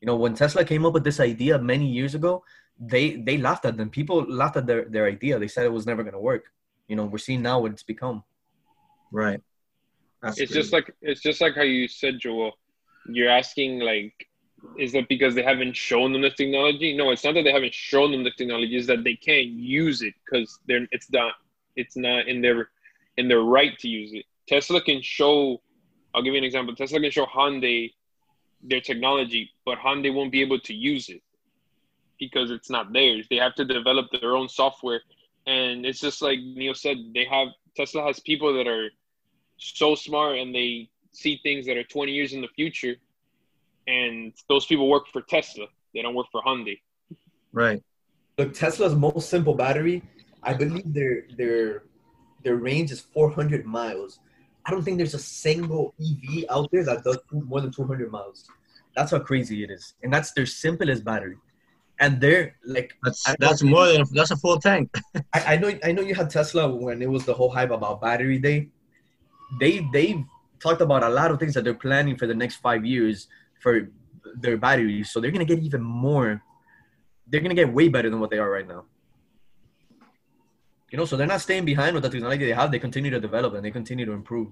You 0.00 0.06
know, 0.06 0.16
when 0.16 0.34
Tesla 0.34 0.64
came 0.64 0.84
up 0.84 0.92
with 0.92 1.04
this 1.04 1.20
idea 1.20 1.58
many 1.58 1.86
years 1.86 2.14
ago, 2.14 2.44
they 2.78 3.16
they 3.16 3.38
laughed 3.38 3.64
at 3.64 3.76
them. 3.76 3.90
People 3.90 4.24
laughed 4.28 4.56
at 4.56 4.66
their, 4.66 4.84
their 4.86 5.06
idea. 5.06 5.38
They 5.38 5.48
said 5.48 5.66
it 5.66 5.72
was 5.72 5.86
never 5.86 6.02
gonna 6.02 6.20
work. 6.20 6.46
You 6.88 6.96
know, 6.96 7.04
we're 7.04 7.18
seeing 7.18 7.42
now 7.42 7.60
what 7.60 7.72
it's 7.72 7.82
become. 7.82 8.24
Right. 9.12 9.40
That's 10.22 10.38
It's 10.38 10.52
just 10.52 10.72
like 10.72 10.94
it's 11.02 11.20
just 11.20 11.40
like 11.40 11.54
how 11.54 11.62
you 11.62 11.86
said, 11.86 12.18
Joel. 12.18 12.52
You're 13.06 13.28
asking 13.28 13.80
like, 13.80 14.26
is 14.78 14.94
it 14.94 15.06
because 15.08 15.34
they 15.34 15.42
haven't 15.42 15.76
shown 15.76 16.12
them 16.12 16.22
the 16.22 16.30
technology? 16.30 16.96
No, 16.96 17.10
it's 17.10 17.24
not 17.24 17.34
that 17.34 17.42
they 17.42 17.52
haven't 17.52 17.74
shown 17.74 18.12
them 18.12 18.24
the 18.24 18.30
technology. 18.30 18.76
It's 18.76 18.86
that 18.86 19.04
they 19.04 19.16
can't 19.16 19.48
use 19.48 20.00
it 20.02 20.14
because 20.24 20.58
they're 20.66 20.86
it's 20.92 21.10
not 21.12 21.34
it's 21.76 21.96
not 21.96 22.26
in 22.26 22.40
their 22.40 22.70
in 23.16 23.28
their 23.28 23.42
right 23.42 23.78
to 23.80 23.88
use 23.88 24.12
it. 24.12 24.24
Tesla 24.48 24.80
can 24.80 25.02
show. 25.02 25.60
I'll 26.14 26.22
give 26.22 26.32
you 26.32 26.38
an 26.38 26.44
example. 26.44 26.74
Tesla 26.74 27.00
can 27.00 27.10
show 27.10 27.26
Hyundai 27.26 27.92
their 28.62 28.80
technology, 28.80 29.50
but 29.66 29.78
Hyundai 29.78 30.14
won't 30.14 30.32
be 30.32 30.40
able 30.40 30.60
to 30.60 30.74
use 30.74 31.08
it 31.08 31.22
because 32.18 32.50
it's 32.50 32.70
not 32.70 32.92
theirs. 32.92 33.26
They 33.28 33.36
have 33.36 33.54
to 33.56 33.64
develop 33.64 34.06
their 34.10 34.36
own 34.36 34.48
software, 34.48 35.02
and 35.46 35.84
it's 35.84 36.00
just 36.00 36.22
like 36.22 36.38
Neil 36.38 36.74
said. 36.74 36.96
They 37.14 37.26
have 37.26 37.48
Tesla 37.76 38.02
has 38.02 38.20
people 38.20 38.54
that 38.54 38.66
are 38.66 38.90
so 39.56 39.94
smart 39.94 40.38
and 40.38 40.54
they 40.54 40.88
see 41.12 41.38
things 41.42 41.66
that 41.66 41.76
are 41.76 41.84
20 41.84 42.12
years 42.12 42.32
in 42.32 42.40
the 42.40 42.48
future 42.48 42.96
and 43.86 44.32
those 44.48 44.66
people 44.66 44.88
work 44.88 45.04
for 45.12 45.22
tesla 45.22 45.66
they 45.94 46.02
don't 46.02 46.14
work 46.14 46.26
for 46.32 46.42
hyundai 46.42 46.76
right. 47.52 47.82
Look, 48.36 48.52
Tesla's 48.52 48.94
most 48.94 49.30
simple 49.30 49.54
battery, 49.54 50.02
I 50.42 50.54
believe 50.54 50.92
their 50.92 51.22
their 51.36 51.84
their 52.42 52.56
range 52.56 52.90
is 52.90 53.00
400 53.00 53.64
miles. 53.64 54.18
I 54.66 54.70
don't 54.70 54.82
think 54.82 54.98
there's 54.98 55.14
a 55.14 55.18
single 55.18 55.94
EV 56.00 56.44
out 56.50 56.70
there 56.72 56.84
that 56.84 57.04
does 57.04 57.18
more 57.32 57.60
than 57.60 57.70
200 57.70 58.10
miles. 58.10 58.48
That's 58.96 59.12
how 59.12 59.20
crazy 59.20 59.62
it 59.62 59.70
is, 59.70 59.94
and 60.02 60.12
that's 60.12 60.32
their 60.32 60.46
simplest 60.46 61.04
battery. 61.04 61.38
And 62.00 62.20
they're 62.20 62.56
like, 62.66 62.94
That's 63.04 63.28
I- 63.28 63.36
that's 63.38 63.62
more 63.62 63.86
than 63.86 64.04
that's 64.12 64.30
a 64.32 64.36
full 64.36 64.58
tank. 64.58 64.90
I, 65.32 65.54
I 65.54 65.56
know, 65.56 65.70
I 65.84 65.92
know 65.92 66.02
you 66.02 66.14
had 66.14 66.28
Tesla 66.30 66.68
when 66.68 67.00
it 67.02 67.08
was 67.08 67.24
the 67.24 67.34
whole 67.34 67.50
hype 67.50 67.70
about 67.70 68.00
battery 68.00 68.38
day. 68.38 68.68
They 69.60 69.86
they've 69.92 70.24
talked 70.58 70.80
about 70.80 71.04
a 71.04 71.08
lot 71.08 71.30
of 71.30 71.38
things 71.38 71.54
that 71.54 71.62
they're 71.64 71.74
planning 71.74 72.16
for 72.16 72.26
the 72.26 72.34
next 72.34 72.56
five 72.56 72.84
years 72.84 73.28
for 73.60 73.90
their 74.34 74.56
batteries, 74.56 75.10
so 75.10 75.20
they're 75.20 75.30
gonna 75.30 75.44
get 75.44 75.60
even 75.60 75.82
more. 75.82 76.42
They're 77.28 77.40
gonna 77.40 77.54
get 77.54 77.72
way 77.72 77.88
better 77.88 78.10
than 78.10 78.18
what 78.20 78.30
they 78.30 78.38
are 78.38 78.50
right 78.50 78.66
now. 78.66 78.84
You 80.90 80.98
know, 80.98 81.04
so 81.04 81.16
they're 81.16 81.26
not 81.26 81.40
staying 81.40 81.64
behind 81.64 81.94
with 81.94 82.02
the 82.02 82.10
technology 82.10 82.44
they 82.46 82.52
have. 82.52 82.70
They 82.70 82.78
continue 82.78 83.10
to 83.10 83.20
develop 83.20 83.54
and 83.54 83.64
they 83.64 83.70
continue 83.70 84.04
to 84.06 84.12
improve. 84.12 84.48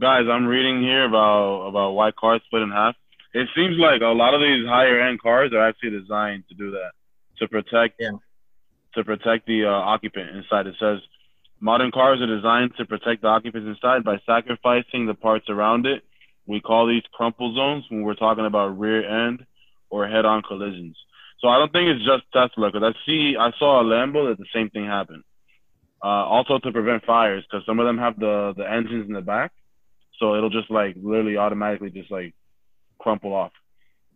guys, 0.00 0.26
I'm 0.30 0.46
reading 0.46 0.82
here 0.82 1.04
about 1.04 1.66
about 1.68 1.90
why 1.92 2.10
cars 2.12 2.42
split 2.46 2.62
in 2.62 2.70
half. 2.70 2.94
It 3.34 3.48
seems 3.56 3.78
like 3.78 4.02
a 4.02 4.06
lot 4.08 4.34
of 4.34 4.40
these 4.40 4.66
higher 4.66 5.00
end 5.00 5.20
cars 5.20 5.52
are 5.52 5.66
actually 5.66 5.98
designed 6.00 6.44
to 6.48 6.54
do 6.54 6.70
that 6.72 6.92
to 7.38 7.48
protect 7.48 7.96
Yeah. 7.98 8.10
to 8.94 9.04
protect 9.04 9.46
the 9.46 9.64
uh, 9.64 9.70
occupant 9.70 10.36
inside. 10.36 10.66
It 10.66 10.76
says 10.78 10.98
modern 11.60 11.90
cars 11.90 12.20
are 12.20 12.26
designed 12.26 12.72
to 12.76 12.84
protect 12.84 13.22
the 13.22 13.28
occupants 13.28 13.66
inside 13.66 14.04
by 14.04 14.18
sacrificing 14.26 15.06
the 15.06 15.14
parts 15.14 15.48
around 15.48 15.86
it. 15.86 16.02
We 16.46 16.60
call 16.60 16.86
these 16.86 17.02
crumple 17.12 17.54
zones 17.54 17.84
when 17.88 18.02
we're 18.02 18.14
talking 18.14 18.44
about 18.44 18.78
rear 18.78 19.08
end 19.08 19.46
or 19.88 20.08
head 20.08 20.24
on 20.26 20.42
collisions. 20.42 20.96
So 21.40 21.48
I 21.48 21.58
don't 21.58 21.72
think 21.72 21.88
it's 21.88 22.04
just 22.04 22.24
Tesla 22.32 22.70
because 22.70 22.82
I 22.82 22.92
see 23.06 23.36
I 23.38 23.50
saw 23.58 23.80
a 23.80 23.84
Lambo 23.84 24.28
that 24.28 24.38
the 24.38 24.46
same 24.54 24.68
thing 24.70 24.84
happened. 24.86 25.24
Uh, 26.04 26.26
also 26.26 26.58
to 26.58 26.72
prevent 26.72 27.04
fires 27.04 27.44
because 27.48 27.64
some 27.64 27.78
of 27.78 27.86
them 27.86 27.96
have 27.96 28.18
the 28.18 28.52
the 28.56 28.68
engines 28.70 29.06
in 29.08 29.14
the 29.14 29.20
back, 29.22 29.52
so 30.18 30.34
it'll 30.34 30.50
just 30.50 30.70
like 30.70 30.96
literally 30.96 31.36
automatically 31.36 31.90
just 31.90 32.10
like 32.10 32.34
crumple 33.02 33.34
off, 33.34 33.52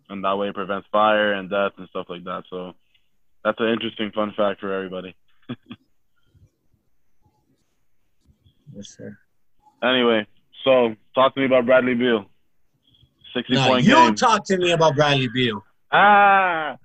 and 0.08 0.24
that 0.24 0.36
way 0.38 0.48
it 0.48 0.54
prevents 0.54 0.86
fire 0.90 1.32
and 1.34 1.50
death 1.50 1.72
and 1.78 1.88
stuff 1.90 2.06
like 2.08 2.24
that. 2.24 2.44
So 2.50 2.72
that's 3.44 3.58
an 3.60 3.68
interesting 3.68 4.10
fun 4.14 4.32
fact 4.36 4.60
for 4.60 4.72
everybody. 4.72 5.14
Yes, 8.74 8.94
sir. 8.96 9.16
Anyway, 9.82 10.26
so 10.64 10.94
talk 11.14 11.34
to 11.34 11.40
me 11.40 11.46
about 11.46 11.66
Bradley 11.66 11.94
Beal. 11.94 12.26
Sixty 13.34 13.54
No, 13.54 13.68
point 13.68 13.84
you 13.86 13.94
game. 13.94 14.14
talk 14.16 14.44
to 14.46 14.56
me 14.58 14.72
about 14.72 14.96
Bradley 14.96 15.28
Beal. 15.32 15.64
ah, 15.92 16.76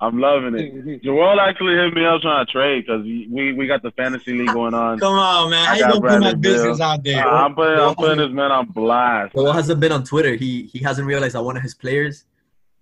I'm 0.00 0.18
loving 0.20 0.54
it. 0.58 1.02
Joel 1.04 1.40
actually 1.40 1.74
hit 1.76 1.94
me 1.94 2.04
up 2.04 2.20
trying 2.20 2.44
to 2.44 2.52
trade 2.52 2.84
because 2.86 3.02
we 3.04 3.52
we 3.52 3.66
got 3.66 3.82
the 3.82 3.90
fantasy 3.92 4.32
league 4.36 4.52
going 4.52 4.74
on. 4.74 4.98
Come 4.98 5.14
on, 5.14 5.50
man. 5.50 5.62
I 5.62 5.64
How 5.66 5.74
you 5.74 5.80
got 5.80 5.88
gonna 5.92 6.00
put 6.00 6.10
my 6.10 6.18
Bradley 6.32 6.40
business 6.40 6.80
out 6.80 7.04
there? 7.04 7.26
Uh, 7.26 7.30
I'm 7.44 7.54
putting 7.54 7.78
I'm 7.80 7.94
putting 7.94 8.18
this 8.18 8.30
man 8.32 8.50
on 8.52 8.66
blast. 8.66 9.34
Joel 9.34 9.52
hasn't 9.52 9.80
been 9.80 9.92
on 9.92 10.04
Twitter. 10.04 10.34
He 10.34 10.64
he 10.64 10.80
hasn't 10.80 11.06
realized 11.06 11.34
that 11.36 11.42
one 11.42 11.56
of 11.56 11.62
his 11.62 11.74
players 11.74 12.24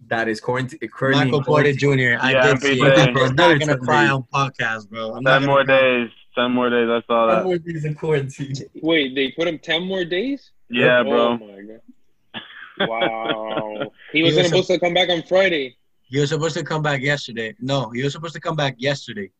that 0.08 0.26
is 0.26 0.40
quarantine 0.40 0.80
currently 0.92 1.26
Michael 1.26 1.44
Porter 1.44 1.72
quarantine- 1.74 2.18
Jr. 2.18 2.24
I 2.24 2.32
Yeah, 2.32 2.42
did 2.54 2.60
see 2.62 2.80
MPJ. 2.80 3.08
it. 3.08 3.16
I'm 3.16 3.34
not 3.36 3.60
gonna 3.60 3.78
cry 3.78 4.08
on 4.08 4.24
podcast, 4.34 4.88
bro. 4.90 5.14
I'm 5.14 5.22
Ten 5.24 5.42
gonna 5.42 5.46
more 5.46 5.64
cry. 5.64 5.80
days. 5.80 6.10
Ten 6.34 6.50
more 6.50 6.70
days. 6.70 6.88
I 6.88 7.02
saw 7.06 7.26
One 7.26 7.36
that. 7.36 7.44
more 7.44 7.58
days 7.58 7.84
in 7.84 7.94
quarantine. 7.94 8.54
wait 8.82 9.14
they 9.14 9.30
put 9.32 9.46
him 9.46 9.58
10 9.58 9.84
more 9.86 10.04
days 10.04 10.50
Yeah, 10.70 11.00
oh 11.00 11.36
bro. 11.36 11.36
my 11.38 11.62
god 11.62 12.88
wow 12.88 13.92
he 14.12 14.18
He 14.18 14.22
was 14.24 14.34
was 14.36 14.46
supposed 14.46 14.68
to 14.68 14.78
come 14.80 14.94
back 14.94 15.08
on 15.10 15.22
friday 15.24 15.76
He 16.12 16.20
was 16.20 16.28
supposed 16.28 16.56
to 16.58 16.62
come 16.62 16.82
back 16.82 17.00
yesterday. 17.00 17.56
No, 17.58 17.88
he 17.90 18.02
was 18.04 18.12
supposed 18.12 18.34
to 18.34 18.40
come 18.40 18.54
back 18.54 18.74
yesterday. 18.76 19.30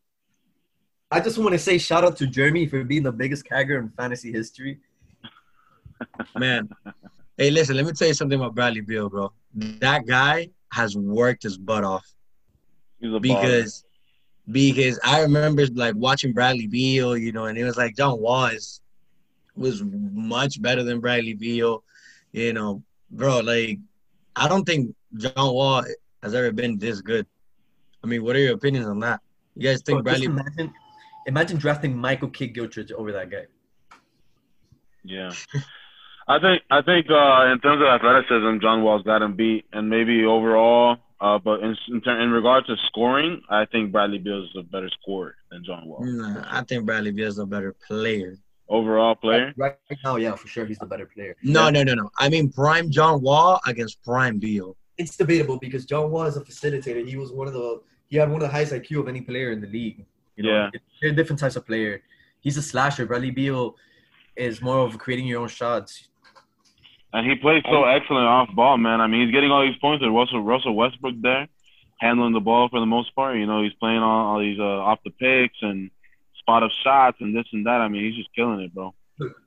I 1.11 1.19
just 1.19 1.37
want 1.37 1.51
to 1.51 1.59
say 1.59 1.77
shout 1.77 2.03
out 2.03 2.17
to 2.17 2.25
Jeremy 2.25 2.65
for 2.65 2.83
being 2.83 3.03
the 3.03 3.11
biggest 3.11 3.45
cagger 3.45 3.77
in 3.77 3.89
fantasy 3.89 4.31
history. 4.31 4.79
Man, 6.37 6.67
Hey, 7.37 7.51
listen, 7.51 7.75
let 7.75 7.85
me 7.85 7.91
tell 7.91 8.07
you 8.07 8.15
something 8.15 8.39
about 8.39 8.55
Bradley 8.55 8.81
Beal, 8.81 9.09
bro. 9.09 9.31
That 9.53 10.07
guy 10.07 10.49
has 10.71 10.95
worked 10.97 11.43
his 11.43 11.57
butt 11.57 11.83
off 11.83 12.07
He's 12.99 13.11
a 13.11 13.17
baller. 13.17 13.21
because 13.21 13.85
because 14.51 14.99
I 15.03 15.21
remember 15.21 15.65
like 15.73 15.95
watching 15.95 16.33
Bradley 16.33 16.67
Beal, 16.67 17.15
you 17.15 17.31
know, 17.31 17.45
and 17.45 17.57
it 17.57 17.63
was 17.63 17.77
like 17.77 17.95
John 17.95 18.19
Wall 18.19 18.45
is, 18.47 18.81
was 19.55 19.83
much 19.83 20.61
better 20.61 20.81
than 20.83 20.99
Bradley 20.99 21.33
Beal, 21.35 21.83
you 22.31 22.53
know, 22.53 22.81
bro. 23.11 23.39
Like, 23.39 23.77
I 24.35 24.47
don't 24.47 24.65
think 24.65 24.95
John 25.17 25.53
Wall 25.53 25.83
has 26.23 26.33
ever 26.33 26.51
been 26.51 26.77
this 26.79 27.01
good. 27.01 27.25
I 28.03 28.07
mean, 28.07 28.23
what 28.23 28.35
are 28.35 28.39
your 28.39 28.55
opinions 28.55 28.87
on 28.87 28.99
that? 29.01 29.21
You 29.55 29.69
guys 29.69 29.81
think 29.81 30.03
Bro, 30.03 30.13
just 30.13 30.23
Bradley? 30.25 30.41
imagine, 30.41 30.73
imagine 31.27 31.57
drafting 31.57 31.95
Michael 31.95 32.29
Kidd 32.29 32.53
Gilchrist 32.55 32.91
over 32.93 33.11
that 33.11 33.29
guy. 33.29 33.45
Yeah. 35.03 35.31
I 36.27 36.39
think 36.39 36.63
I 36.71 36.81
think 36.81 37.07
uh, 37.09 37.51
in 37.51 37.59
terms 37.59 37.81
of 37.81 37.87
athleticism, 37.87 38.59
John 38.61 38.81
Wall's 38.83 39.03
got 39.03 39.21
him 39.21 39.35
beat, 39.35 39.65
and 39.73 39.89
maybe 39.89 40.23
overall, 40.23 40.97
uh, 41.19 41.37
but 41.37 41.59
in 41.59 41.75
in, 41.89 41.99
ter- 42.01 42.21
in 42.21 42.31
regard 42.31 42.65
to 42.67 42.75
scoring, 42.87 43.41
I 43.49 43.65
think 43.65 43.91
Bradley 43.91 44.19
Beal 44.19 44.43
is 44.43 44.49
a 44.57 44.63
better 44.63 44.89
scorer 45.01 45.35
than 45.51 45.65
John 45.65 45.85
Wall. 45.85 45.99
Nah, 46.01 46.45
I 46.49 46.63
think 46.63 46.85
Bradley 46.85 47.11
Beal 47.11 47.27
is 47.27 47.39
a 47.39 47.45
better 47.45 47.75
player. 47.85 48.37
Overall 48.69 49.13
player, 49.15 49.53
Right 49.57 49.75
now, 50.05 50.15
yeah, 50.15 50.33
for 50.35 50.47
sure, 50.47 50.65
he's 50.65 50.79
the 50.79 50.85
better 50.85 51.05
player. 51.05 51.35
No, 51.43 51.69
no, 51.69 51.83
no, 51.83 51.93
no. 51.93 52.09
I 52.17 52.29
mean 52.29 52.49
prime 52.49 52.89
John 52.89 53.21
Wall 53.21 53.59
against 53.67 54.01
prime 54.03 54.39
Beal. 54.39 54.77
It's 54.97 55.17
debatable 55.17 55.57
because 55.57 55.85
John 55.85 56.11
Wall 56.11 56.23
is 56.25 56.37
a 56.37 56.41
facilitator. 56.41 57.07
He 57.07 57.17
was 57.17 57.31
one 57.31 57.47
of 57.47 57.53
the 57.53 57.81
he 58.09 58.17
had 58.17 58.29
one 58.29 58.41
of 58.41 58.47
the 58.47 58.51
highest 58.51 58.73
IQ 58.73 58.99
of 58.99 59.07
any 59.07 59.21
player 59.21 59.51
in 59.51 59.59
the 59.61 59.67
league. 59.67 60.05
You 60.35 60.43
know, 60.43 60.49
Yeah. 60.51 60.69
they're 61.01 61.13
different 61.13 61.39
types 61.39 61.55
of 61.55 61.65
player. 61.65 62.03
He's 62.41 62.57
a 62.57 62.61
slasher. 62.61 63.05
Bradley 63.05 63.31
Beal 63.31 63.75
is 64.35 64.61
more 64.61 64.79
of 64.79 64.97
creating 64.99 65.25
your 65.27 65.41
own 65.41 65.47
shots. 65.47 66.09
and 67.13 67.29
he 67.29 67.35
plays 67.35 67.61
so 67.69 67.83
excellent 67.85 68.25
off 68.25 68.49
ball, 68.55 68.77
man. 68.77 68.99
I 68.99 69.07
mean, 69.07 69.21
he's 69.25 69.31
getting 69.33 69.51
all 69.51 69.63
these 69.65 69.77
points 69.77 70.03
with 70.03 70.11
Russell 70.11 70.41
Russell 70.43 70.75
Westbrook 70.75 71.15
there, 71.21 71.47
handling 71.99 72.33
the 72.33 72.39
ball 72.39 72.69
for 72.69 72.79
the 72.79 72.85
most 72.87 73.13
part. 73.15 73.37
You 73.37 73.45
know, 73.45 73.61
he's 73.63 73.73
playing 73.73 73.99
all, 73.99 74.33
all 74.33 74.39
these 74.39 74.59
uh, 74.59 74.63
off 74.89 74.99
the 75.05 75.11
picks 75.11 75.57
and 75.61 75.89
spot 76.39 76.63
up 76.63 76.71
shots 76.83 77.17
and 77.21 77.35
this 77.35 77.45
and 77.53 77.65
that. 77.67 77.81
I 77.81 77.87
mean, 77.87 78.03
he's 78.03 78.15
just 78.15 78.33
killing 78.35 78.59
it, 78.61 78.73
bro. 78.73 78.93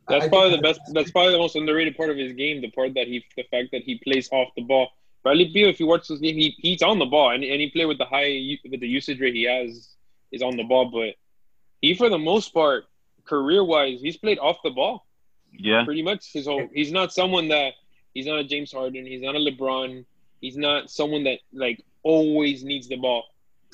That's 0.09 0.29
probably 0.29 0.51
the 0.57 0.63
best. 0.63 0.81
That's 0.93 1.11
probably 1.11 1.33
the 1.33 1.39
most 1.39 1.57
underrated 1.57 1.97
part 1.97 2.11
of 2.11 2.17
his 2.17 2.33
game. 2.33 2.61
The 2.63 2.71
part 2.71 2.95
that 2.95 3.09
he, 3.09 3.25
the 3.37 3.43
fact 3.51 3.69
that 3.73 3.83
he 3.83 3.99
plays 3.99 4.29
off 4.33 4.49
the 4.57 4.63
ball. 4.63 4.89
Bradley 5.27 5.51
Beal, 5.53 5.69
if 5.69 5.81
you 5.81 5.89
watch 5.89 6.07
this 6.07 6.21
game, 6.21 6.37
he, 6.37 6.55
he's 6.59 6.83
on 6.83 7.01
the 7.01 7.05
ball. 7.05 7.31
and 7.31 7.43
any 7.43 7.69
player 7.71 7.89
with 7.89 7.99
the 7.99 8.05
high 8.05 8.59
with 8.71 8.79
the 8.79 8.87
usage 8.87 9.19
rate 9.19 9.35
he 9.35 9.43
has 9.43 9.97
is 10.31 10.41
on 10.41 10.57
the 10.57 10.63
ball. 10.63 10.89
But 10.89 11.17
he, 11.81 11.97
for 11.97 12.09
the 12.09 12.17
most 12.17 12.55
part, 12.55 12.85
career 13.25 13.65
wise, 13.65 14.01
he's 14.01 14.17
played 14.17 14.39
off 14.39 14.59
the 14.63 14.71
ball 14.71 15.05
Yeah, 15.53 15.85
pretty 15.85 16.03
much 16.03 16.33
his 16.33 16.47
whole. 16.47 16.69
He's 16.73 16.93
not 16.93 17.13
someone 17.13 17.49
that 17.49 17.73
he's 18.15 18.27
not 18.27 18.39
a 18.39 18.45
James 18.45 18.71
Harden. 18.71 19.05
He's 19.05 19.21
not 19.21 19.35
a 19.35 19.41
LeBron. 19.41 20.05
He's 20.41 20.57
not 20.57 20.91
someone 20.91 21.25
that 21.25 21.41
like 21.53 21.85
always 22.05 22.63
needs 22.63 22.87
the 22.87 22.95
ball. 22.95 23.25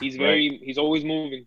He's 0.00 0.16
very. 0.16 0.58
He's 0.64 0.78
always 0.78 1.04
moving. 1.04 1.46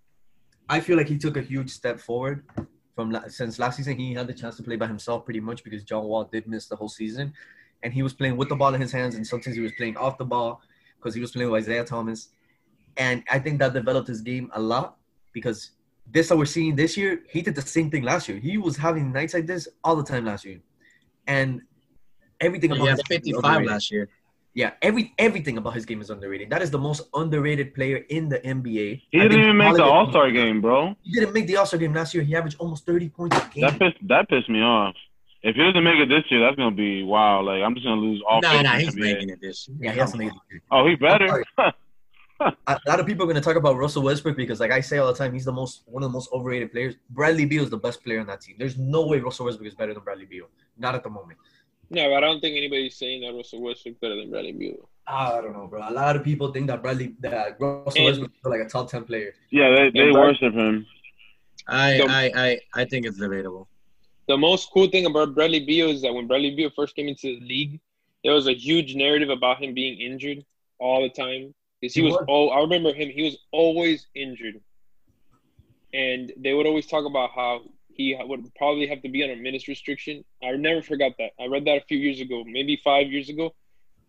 I 0.70 0.82
feel 0.82 0.98
like 0.98 1.08
he 1.08 1.18
took 1.18 1.36
a 1.36 1.42
huge 1.42 1.72
step 1.72 2.00
forward 2.00 2.46
from 2.94 3.10
la- 3.10 3.28
since 3.28 3.58
last 3.58 3.78
season. 3.78 3.98
He 3.98 4.14
had 4.14 4.28
the 4.28 4.34
chance 4.34 4.56
to 4.58 4.62
play 4.62 4.76
by 4.76 4.86
himself 4.86 5.26
pretty 5.26 5.40
much 5.40 5.64
because 5.64 5.84
John 5.84 6.04
Wall 6.04 6.26
did 6.26 6.48
miss 6.48 6.68
the 6.68 6.76
whole 6.76 6.90
season, 6.90 7.34
and 7.84 7.94
he 7.94 8.04
was 8.04 8.14
playing 8.14 8.38
with 8.38 8.50
the 8.50 8.56
ball 8.56 8.74
in 8.74 8.82
his 8.82 8.92
hands, 8.92 9.16
and 9.16 9.26
sometimes 9.26 9.56
he 9.56 9.62
was 9.62 9.72
playing 9.74 9.98
off 9.98 10.18
the 10.18 10.26
ball 10.26 10.62
because 10.98 11.14
he 11.14 11.22
was 11.22 11.32
playing 11.32 11.50
with 11.52 11.64
Isaiah 11.64 11.84
Thomas, 11.84 12.30
and 12.98 13.24
I 13.32 13.40
think 13.40 13.60
that 13.60 13.74
developed 13.74 14.08
his 14.08 14.22
game 14.22 14.50
a 14.54 14.62
lot 14.62 14.98
because 15.34 15.72
this 16.12 16.30
that 16.30 16.38
we're 16.38 16.46
seeing 16.46 16.76
this 16.76 16.96
year, 16.98 17.24
he 17.30 17.42
did 17.42 17.56
the 17.56 17.62
same 17.62 17.90
thing 17.90 18.04
last 18.04 18.30
year. 18.30 18.38
He 18.38 18.58
was 18.58 18.78
having 18.78 19.12
nights 19.12 19.34
like 19.34 19.48
this 19.48 19.68
all 19.84 19.96
the 19.96 20.04
time 20.04 20.26
last 20.26 20.46
year, 20.46 20.62
and 21.28 21.62
everything 22.40 22.72
about 22.72 22.88
had 22.88 22.98
his 22.98 23.04
game 23.08 23.18
is 23.18 23.26
55 23.26 23.44
underrated. 23.44 23.72
last 23.72 23.92
year. 23.92 24.10
Yeah, 24.54 24.72
every 24.82 25.14
everything 25.18 25.58
about 25.58 25.74
his 25.74 25.86
game 25.86 26.00
is 26.00 26.10
underrated. 26.10 26.50
That 26.50 26.62
is 26.62 26.72
the 26.72 26.78
most 26.78 27.02
underrated 27.14 27.74
player 27.74 27.98
in 28.10 28.30
the 28.30 28.40
NBA. 28.40 29.02
he 29.12 29.20
I 29.20 29.24
didn't 29.24 29.42
even 29.42 29.58
make 29.58 29.76
the 29.76 29.84
All 29.84 30.10
Star 30.10 30.32
game, 30.32 30.62
bro. 30.62 30.96
He 31.04 31.12
didn't 31.12 31.34
make 31.34 31.48
the 31.48 31.58
All 31.58 31.66
Star 31.66 31.78
game 31.78 31.94
last 31.94 32.14
year. 32.14 32.24
He 32.24 32.36
averaged 32.36 32.56
almost 32.58 32.86
thirty 32.86 33.10
points 33.10 33.36
a 33.36 33.50
game. 33.54 33.64
That 33.64 33.80
pissed 33.80 33.98
that 34.08 34.30
pissed 34.30 34.50
me 34.50 34.62
off. 34.62 34.96
If 35.48 35.56
he 35.56 35.62
doesn't 35.64 35.84
make 35.84 36.00
it 36.00 36.10
this 36.10 36.24
year, 36.32 36.40
that's 36.42 36.56
gonna 36.56 36.76
be 36.76 37.04
wow. 37.04 37.42
Like 37.42 37.62
I'm 37.62 37.74
just 37.76 37.86
gonna 37.86 38.02
lose 38.02 38.22
all. 38.28 38.42
Nah, 38.42 38.52
faith 38.52 38.64
nah, 38.64 38.72
he's 38.78 38.96
NBA. 38.96 39.00
making 39.00 39.30
it 39.30 39.40
this 39.42 39.68
year. 39.68 39.78
yeah, 39.82 39.92
he 39.92 40.00
has 40.00 40.12
to 40.14 40.18
make 40.18 40.30
it. 40.52 40.62
Oh, 40.72 40.88
he 40.88 40.96
better. 40.96 41.44
A 42.42 42.78
lot 42.86 43.00
of 43.00 43.06
people 43.06 43.24
are 43.24 43.28
going 43.28 43.36
to 43.38 43.42
talk 43.42 43.56
about 43.56 43.78
Russell 43.78 44.04
Westbrook 44.04 44.36
because, 44.36 44.60
like 44.60 44.72
I 44.72 44.82
say 44.82 44.98
all 44.98 45.08
the 45.08 45.18
time, 45.18 45.32
he's 45.32 45.46
the 45.46 45.54
most 45.54 45.84
one 45.86 46.04
of 46.04 46.10
the 46.10 46.14
most 46.14 46.30
overrated 46.34 46.70
players. 46.74 46.96
Bradley 47.12 47.46
Beal 47.46 47.64
is 47.64 47.70
the 47.70 47.78
best 47.78 48.04
player 48.04 48.20
on 48.20 48.28
that 48.28 48.42
team. 48.42 48.56
There's 48.60 48.78
no 48.78 49.08
way 49.08 49.20
Russell 49.20 49.46
Westbrook 49.46 49.70
is 49.70 49.74
better 49.76 49.94
than 49.94 50.04
Bradley 50.04 50.26
Beal. 50.26 50.48
Not 50.78 50.96
at 50.96 51.04
the 51.04 51.10
moment. 51.10 51.40
No, 51.90 52.10
but 52.10 52.16
I 52.18 52.20
don't 52.20 52.42
think 52.42 52.58
anybody's 52.58 52.98
saying 52.98 53.22
that 53.22 53.34
Russell 53.34 53.62
Westbrook 53.62 53.94
is 53.96 54.00
better 54.02 54.18
than 54.18 54.32
Bradley 54.32 54.52
Beal. 54.52 54.90
Ah, 55.08 55.38
I 55.38 55.42
don't 55.42 55.54
know, 55.54 55.68
bro. 55.68 55.88
A 55.88 55.94
lot 55.94 56.16
of 56.18 56.24
people 56.26 56.52
think 56.52 56.68
that 56.68 56.82
Bradley, 56.82 57.16
that 57.22 57.56
Russell 57.60 57.94
And- 57.96 58.06
Westbrook 58.06 58.32
is 58.32 58.46
like 58.46 58.62
a 58.62 58.68
top 58.68 58.90
ten 58.92 59.06
player. 59.06 59.34
yeah, 59.52 59.70
they 59.70 59.92
they 59.92 60.08
Yeah, 60.08 60.14
worship 60.14 60.54
him. 60.54 60.86
I, 61.68 61.98
The- 62.00 62.10
I, 62.10 62.32
I, 62.36 62.60
I 62.82 62.86
think 62.86 63.06
it's 63.06 63.18
debatable. 63.18 63.70
The 64.28 64.38
most 64.38 64.70
cool 64.74 64.88
thing 64.88 65.06
about 65.06 65.36
Bradley 65.36 65.66
Beal 65.66 65.90
is 65.90 66.02
that 66.02 66.14
when 66.14 66.28
Bradley 66.28 66.56
Beal 66.56 66.72
first 66.76 66.96
came 66.96 67.08
into 67.08 67.40
the 67.40 67.46
league, 67.46 67.80
there 68.24 68.34
was 68.34 68.48
a 68.48 68.54
huge 68.54 68.96
narrative 68.96 69.30
about 69.30 69.62
him 69.62 69.74
being 69.74 70.00
injured 70.00 70.44
all 70.80 71.04
the 71.04 71.10
time. 71.10 71.54
Because 71.80 71.94
he 71.94 72.02
He 72.02 72.08
was, 72.08 72.14
was. 72.14 72.26
oh, 72.28 72.50
I 72.50 72.62
remember 72.62 72.94
him. 72.94 73.10
He 73.10 73.24
was 73.24 73.38
always 73.52 74.08
injured, 74.16 74.62
and 75.94 76.34
they 76.38 76.54
would 76.54 76.66
always 76.66 76.88
talk 76.88 77.06
about 77.06 77.32
how 77.32 77.62
he 77.94 78.18
would 78.26 78.54
probably 78.56 78.88
have 78.88 79.02
to 79.04 79.10
be 79.10 79.24
on 79.24 79.30
a 79.30 79.36
minutes 79.36 79.68
restriction. 79.68 80.26
I 80.44 80.52
never 80.54 80.82
forgot 80.82 81.14
that. 81.20 81.32
I 81.40 81.46
read 81.46 81.66
that 81.66 81.78
a 81.78 81.86
few 81.86 81.98
years 81.98 82.20
ago, 82.20 82.44
maybe 82.46 82.82
five 82.84 83.12
years 83.12 83.30
ago, 83.30 83.54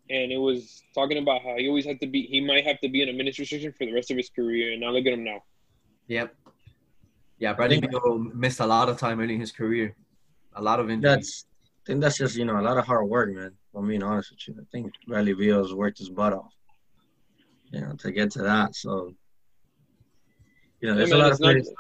and 0.09 0.33
it 0.33 0.39
was 0.39 0.83
talking 0.95 1.19
about 1.19 1.43
how 1.43 1.57
he 1.59 1.69
always 1.69 1.85
had 1.85 2.01
to 2.01 2.07
be. 2.07 2.23
He 2.23 2.41
might 2.41 2.65
have 2.65 2.81
to 2.81 2.89
be 2.89 3.03
in 3.03 3.11
a 3.11 3.13
minutes 3.13 3.39
restriction 3.39 3.73
for 3.77 3.85
the 3.85 3.93
rest 3.93 4.11
of 4.11 4.17
his 4.17 4.31
career. 4.31 4.73
And 4.73 4.81
now 4.81 4.91
look 4.91 5.07
at 5.07 5.13
him 5.13 5.25
now. 5.25 5.43
Yep. 6.09 6.35
Yeah, 7.39 7.53
Bradley 7.53 7.81
Beal 7.81 8.19
missed 8.19 8.61
a 8.61 8.67
lot 8.67 8.89
of 8.89 8.99
time 8.99 9.21
early 9.21 9.35
in 9.35 9.41
his 9.41 9.53
career. 9.53 9.95
A 10.57 10.63
lot 10.63 10.81
of 10.81 10.91
injuries. 10.91 11.15
That's, 11.15 11.45
I 11.65 11.83
think 11.87 12.01
that's 12.01 12.19
just 12.19 12.37
you 12.37 12.45
know 12.45 12.59
a 12.59 12.63
lot 12.63 12.79
of 12.79 12.87
hard 12.87 13.09
work, 13.09 13.33
man. 13.33 13.47
If 13.47 13.75
I'm 13.79 13.87
being 13.87 14.03
honest 14.03 14.31
with 14.33 14.49
you. 14.49 14.55
I 14.61 14.65
think 14.73 14.93
Bradley 15.07 15.35
Beal 15.35 15.63
has 15.63 15.73
worked 15.75 15.99
his 15.99 16.09
butt 16.11 16.33
off, 16.33 16.53
you 17.71 17.81
know, 17.81 17.93
to 17.99 18.11
get 18.11 18.31
to 18.33 18.43
that. 18.43 18.75
So, 18.75 19.15
you 20.81 20.89
know, 20.89 20.95
there's 20.97 21.11
Yeah, 21.11 21.17
a 21.17 21.19
lot 21.19 21.31
it's 21.31 21.37
of 21.41 21.45
not- 21.45 21.53
players. 21.53 21.71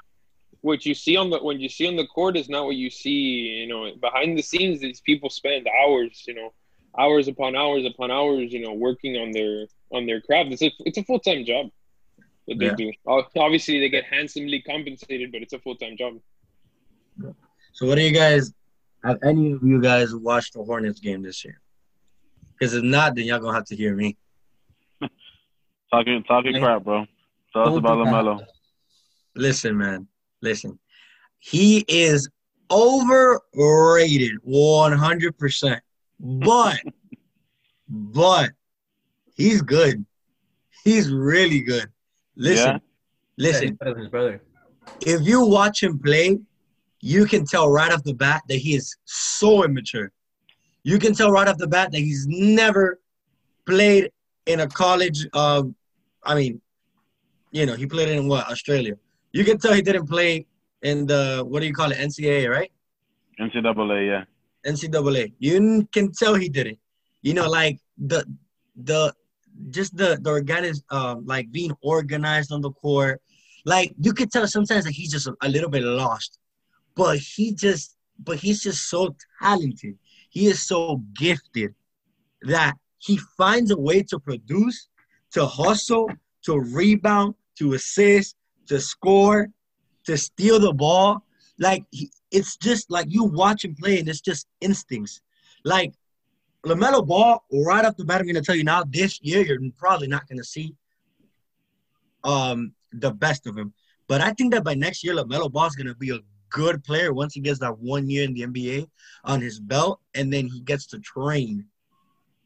what 0.60 0.84
you 0.84 0.94
see 0.94 1.16
on 1.16 1.30
the 1.30 1.38
when 1.38 1.58
you 1.60 1.68
see 1.68 1.86
on 1.88 1.96
the 1.96 2.06
court 2.08 2.36
is 2.36 2.48
not 2.48 2.66
what 2.66 2.76
you 2.76 2.90
see. 2.90 3.18
You 3.62 3.66
know, 3.68 3.94
behind 4.00 4.36
the 4.38 4.42
scenes, 4.42 4.80
these 4.80 5.00
people 5.00 5.30
spend 5.30 5.66
hours. 5.82 6.24
You 6.28 6.34
know, 6.34 6.52
hours 6.98 7.28
upon 7.28 7.56
hours 7.56 7.84
upon 7.86 8.10
hours. 8.10 8.52
You 8.52 8.60
know, 8.60 8.74
working 8.74 9.16
on 9.16 9.32
their 9.32 9.66
on 9.90 10.06
their 10.06 10.20
craft. 10.20 10.52
It's 10.52 10.62
a 10.62 10.70
it's 10.80 10.98
a 10.98 11.02
full 11.04 11.20
time 11.20 11.44
job 11.44 11.70
that 12.46 12.58
they 12.58 12.66
Yeah. 12.66 12.74
do. 12.76 12.92
Obviously, 13.36 13.80
they 13.80 13.88
get 13.88 14.04
handsomely 14.04 14.60
compensated, 14.60 15.32
but 15.32 15.40
it's 15.42 15.52
a 15.54 15.58
full 15.60 15.76
time 15.76 15.96
job. 15.96 16.20
So, 17.72 17.86
what 17.86 17.96
do 17.96 18.02
you 18.02 18.12
guys? 18.12 18.52
Have 19.06 19.18
any 19.22 19.52
of 19.52 19.62
you 19.62 19.80
guys 19.80 20.12
watched 20.12 20.54
the 20.54 20.64
Hornets 20.64 20.98
game 20.98 21.22
this 21.22 21.44
year? 21.44 21.60
Because 22.58 22.74
if 22.74 22.82
not, 22.82 23.14
then 23.14 23.26
y'all 23.26 23.38
gonna 23.38 23.54
have 23.54 23.66
to 23.66 23.76
hear 23.76 23.94
me. 23.94 24.16
Talking 25.92 26.24
talking 26.24 26.54
Hey. 26.54 26.60
crap, 26.60 26.82
bro. 26.82 27.06
Tell 27.52 27.62
us 27.62 27.68
Don't 27.68 27.78
about. 27.78 27.98
Lamelo. 27.98 28.44
Listen, 29.36 29.78
man. 29.78 30.08
Listen. 30.42 30.76
He 31.38 31.84
is 31.86 32.28
overrated 32.68 34.32
100%. 34.44 35.80
But, 36.18 36.80
but 37.88 38.50
he's 39.36 39.62
good. 39.62 40.04
He's 40.82 41.12
really 41.12 41.60
good. 41.60 41.88
Listen, 42.34 42.66
Yeah? 42.66 42.72
Yeah, 42.72 42.78
listen. 43.36 43.68
he's 43.68 43.76
better 43.76 43.92
than 43.92 44.00
his 44.02 44.10
brother. 44.10 44.42
If 45.02 45.22
you 45.22 45.44
watch 45.46 45.82
him 45.84 46.00
play, 46.00 46.40
you 47.06 47.24
can 47.24 47.44
tell 47.46 47.70
right 47.70 47.92
off 47.92 48.02
the 48.02 48.14
bat 48.14 48.42
that 48.48 48.56
he 48.56 48.74
is 48.74 48.96
so 49.04 49.64
immature. 49.64 50.10
You 50.82 50.98
can 50.98 51.14
tell 51.14 51.30
right 51.30 51.46
off 51.46 51.56
the 51.56 51.68
bat 51.68 51.92
that 51.92 51.98
he's 51.98 52.26
never 52.26 52.98
played 53.64 54.10
in 54.46 54.58
a 54.60 54.66
college. 54.66 55.24
Uh, 55.32 55.62
I 56.24 56.34
mean, 56.34 56.60
you 57.52 57.64
know, 57.64 57.74
he 57.74 57.86
played 57.86 58.08
in 58.08 58.26
what 58.26 58.50
Australia. 58.50 58.94
You 59.32 59.44
can 59.44 59.56
tell 59.58 59.72
he 59.72 59.82
didn't 59.82 60.08
play 60.08 60.46
in 60.82 61.06
the 61.06 61.44
what 61.46 61.60
do 61.60 61.66
you 61.66 61.74
call 61.74 61.92
it 61.92 61.98
NCAA, 61.98 62.50
right? 62.50 62.72
NCAA, 63.38 64.00
yeah. 64.12 64.24
NCAA. 64.72 65.32
You 65.38 65.86
can 65.92 66.10
tell 66.10 66.34
he 66.34 66.48
didn't. 66.48 66.78
You 67.22 67.34
know, 67.34 67.48
like 67.48 67.78
the 67.98 68.26
the 68.74 69.14
just 69.70 69.96
the 69.96 70.18
the 70.20 70.30
organic 70.30 70.74
um 70.90 71.24
like 71.24 71.52
being 71.52 71.72
organized 71.82 72.50
on 72.50 72.62
the 72.62 72.72
court. 72.72 73.22
Like 73.64 73.94
you 74.00 74.12
could 74.12 74.32
tell 74.32 74.46
sometimes 74.48 74.84
that 74.86 74.92
he's 74.92 75.12
just 75.12 75.28
a, 75.28 75.34
a 75.42 75.48
little 75.48 75.70
bit 75.70 75.82
lost, 75.82 76.40
but 76.96 77.18
he 77.18 77.52
just 77.52 77.96
but 78.18 78.38
he's 78.38 78.62
just 78.62 78.88
so 78.88 79.14
talented. 79.42 79.98
He 80.30 80.46
is 80.46 80.66
so 80.66 81.02
gifted 81.14 81.74
that 82.42 82.74
he 82.98 83.18
finds 83.36 83.70
a 83.70 83.78
way 83.78 84.02
to 84.04 84.18
produce, 84.18 84.88
to 85.32 85.46
hustle, 85.46 86.10
to 86.44 86.58
rebound, 86.58 87.34
to 87.58 87.74
assist, 87.74 88.36
to 88.66 88.80
score, 88.80 89.48
to 90.06 90.16
steal 90.16 90.58
the 90.58 90.72
ball. 90.72 91.22
Like 91.58 91.84
he, 91.90 92.10
it's 92.30 92.56
just 92.56 92.90
like 92.90 93.06
you 93.08 93.24
watch 93.24 93.64
him 93.64 93.74
play, 93.74 93.98
and 93.98 94.08
it's 94.08 94.20
just 94.20 94.46
instincts. 94.60 95.20
Like 95.64 95.92
Lamelo 96.64 97.06
Ball, 97.06 97.42
right 97.52 97.84
off 97.84 97.96
the 97.96 98.04
bat, 98.04 98.20
I'm 98.20 98.26
gonna 98.26 98.42
tell 98.42 98.56
you 98.56 98.64
now. 98.64 98.84
This 98.84 99.20
year, 99.22 99.42
you're 99.42 99.60
probably 99.78 100.08
not 100.08 100.28
gonna 100.28 100.44
see 100.44 100.74
um 102.24 102.72
the 102.92 103.10
best 103.10 103.46
of 103.46 103.56
him. 103.56 103.74
But 104.08 104.20
I 104.20 104.32
think 104.32 104.52
that 104.54 104.64
by 104.64 104.74
next 104.74 105.04
year, 105.04 105.14
Lamelo 105.14 105.50
Ball 105.50 105.66
is 105.66 105.76
gonna 105.76 105.94
be 105.94 106.10
a 106.10 106.18
good 106.56 106.82
player 106.84 107.12
once 107.12 107.34
he 107.34 107.40
gets 107.40 107.60
that 107.60 107.78
one 107.78 108.08
year 108.08 108.24
in 108.24 108.32
the 108.32 108.46
NBA 108.46 108.88
on 109.24 109.42
his 109.42 109.60
belt, 109.60 110.00
and 110.14 110.32
then 110.32 110.46
he 110.46 110.60
gets 110.60 110.86
to 110.86 110.98
train 111.00 111.66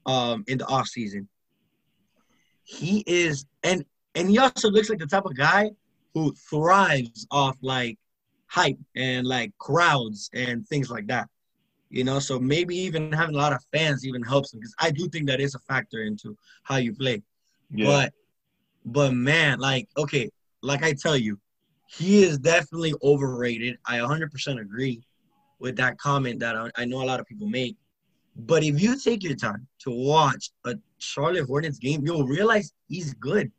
um 0.06 0.42
in 0.48 0.58
the 0.58 0.66
off 0.66 0.88
season. 0.88 1.28
He 2.64 3.04
is, 3.06 3.46
and 3.62 3.84
and 4.16 4.28
he 4.28 4.38
also 4.38 4.68
looks 4.68 4.90
like 4.90 4.98
the 4.98 5.06
type 5.06 5.26
of 5.26 5.36
guy 5.36 5.70
who 6.14 6.34
thrives 6.50 7.26
off 7.30 7.56
like 7.62 7.98
hype 8.46 8.78
and 8.96 9.28
like 9.28 9.52
crowds 9.58 10.28
and 10.34 10.66
things 10.66 10.90
like 10.90 11.06
that. 11.06 11.28
You 11.88 12.02
know, 12.02 12.18
so 12.18 12.40
maybe 12.40 12.76
even 12.76 13.12
having 13.12 13.36
a 13.36 13.38
lot 13.38 13.52
of 13.52 13.64
fans 13.72 14.04
even 14.04 14.22
helps 14.22 14.52
him 14.52 14.58
because 14.58 14.74
I 14.80 14.90
do 14.90 15.08
think 15.08 15.28
that 15.28 15.40
is 15.40 15.54
a 15.54 15.60
factor 15.60 16.02
into 16.02 16.36
how 16.64 16.76
you 16.76 16.94
play. 16.94 17.22
Yeah. 17.70 17.86
But 17.86 18.12
but 18.84 19.12
man, 19.12 19.60
like 19.60 19.88
okay, 19.96 20.30
like 20.62 20.82
I 20.82 20.94
tell 20.94 21.16
you, 21.16 21.38
he 21.98 22.22
is 22.22 22.38
definitely 22.38 22.94
overrated. 23.02 23.78
I 23.86 23.98
100% 23.98 24.60
agree 24.60 25.02
with 25.58 25.76
that 25.76 25.98
comment 25.98 26.40
that 26.40 26.56
I, 26.56 26.70
I 26.76 26.84
know 26.84 27.02
a 27.02 27.04
lot 27.04 27.20
of 27.20 27.26
people 27.26 27.48
make. 27.48 27.76
But 28.36 28.62
if 28.62 28.80
you 28.80 28.98
take 28.98 29.22
your 29.22 29.34
time 29.36 29.66
to 29.80 29.90
watch 29.90 30.50
a 30.64 30.76
Charlotte 30.98 31.46
Hornets 31.46 31.78
game, 31.78 32.04
you'll 32.04 32.26
realize 32.26 32.72
he's 32.88 33.12
good. 33.14 33.50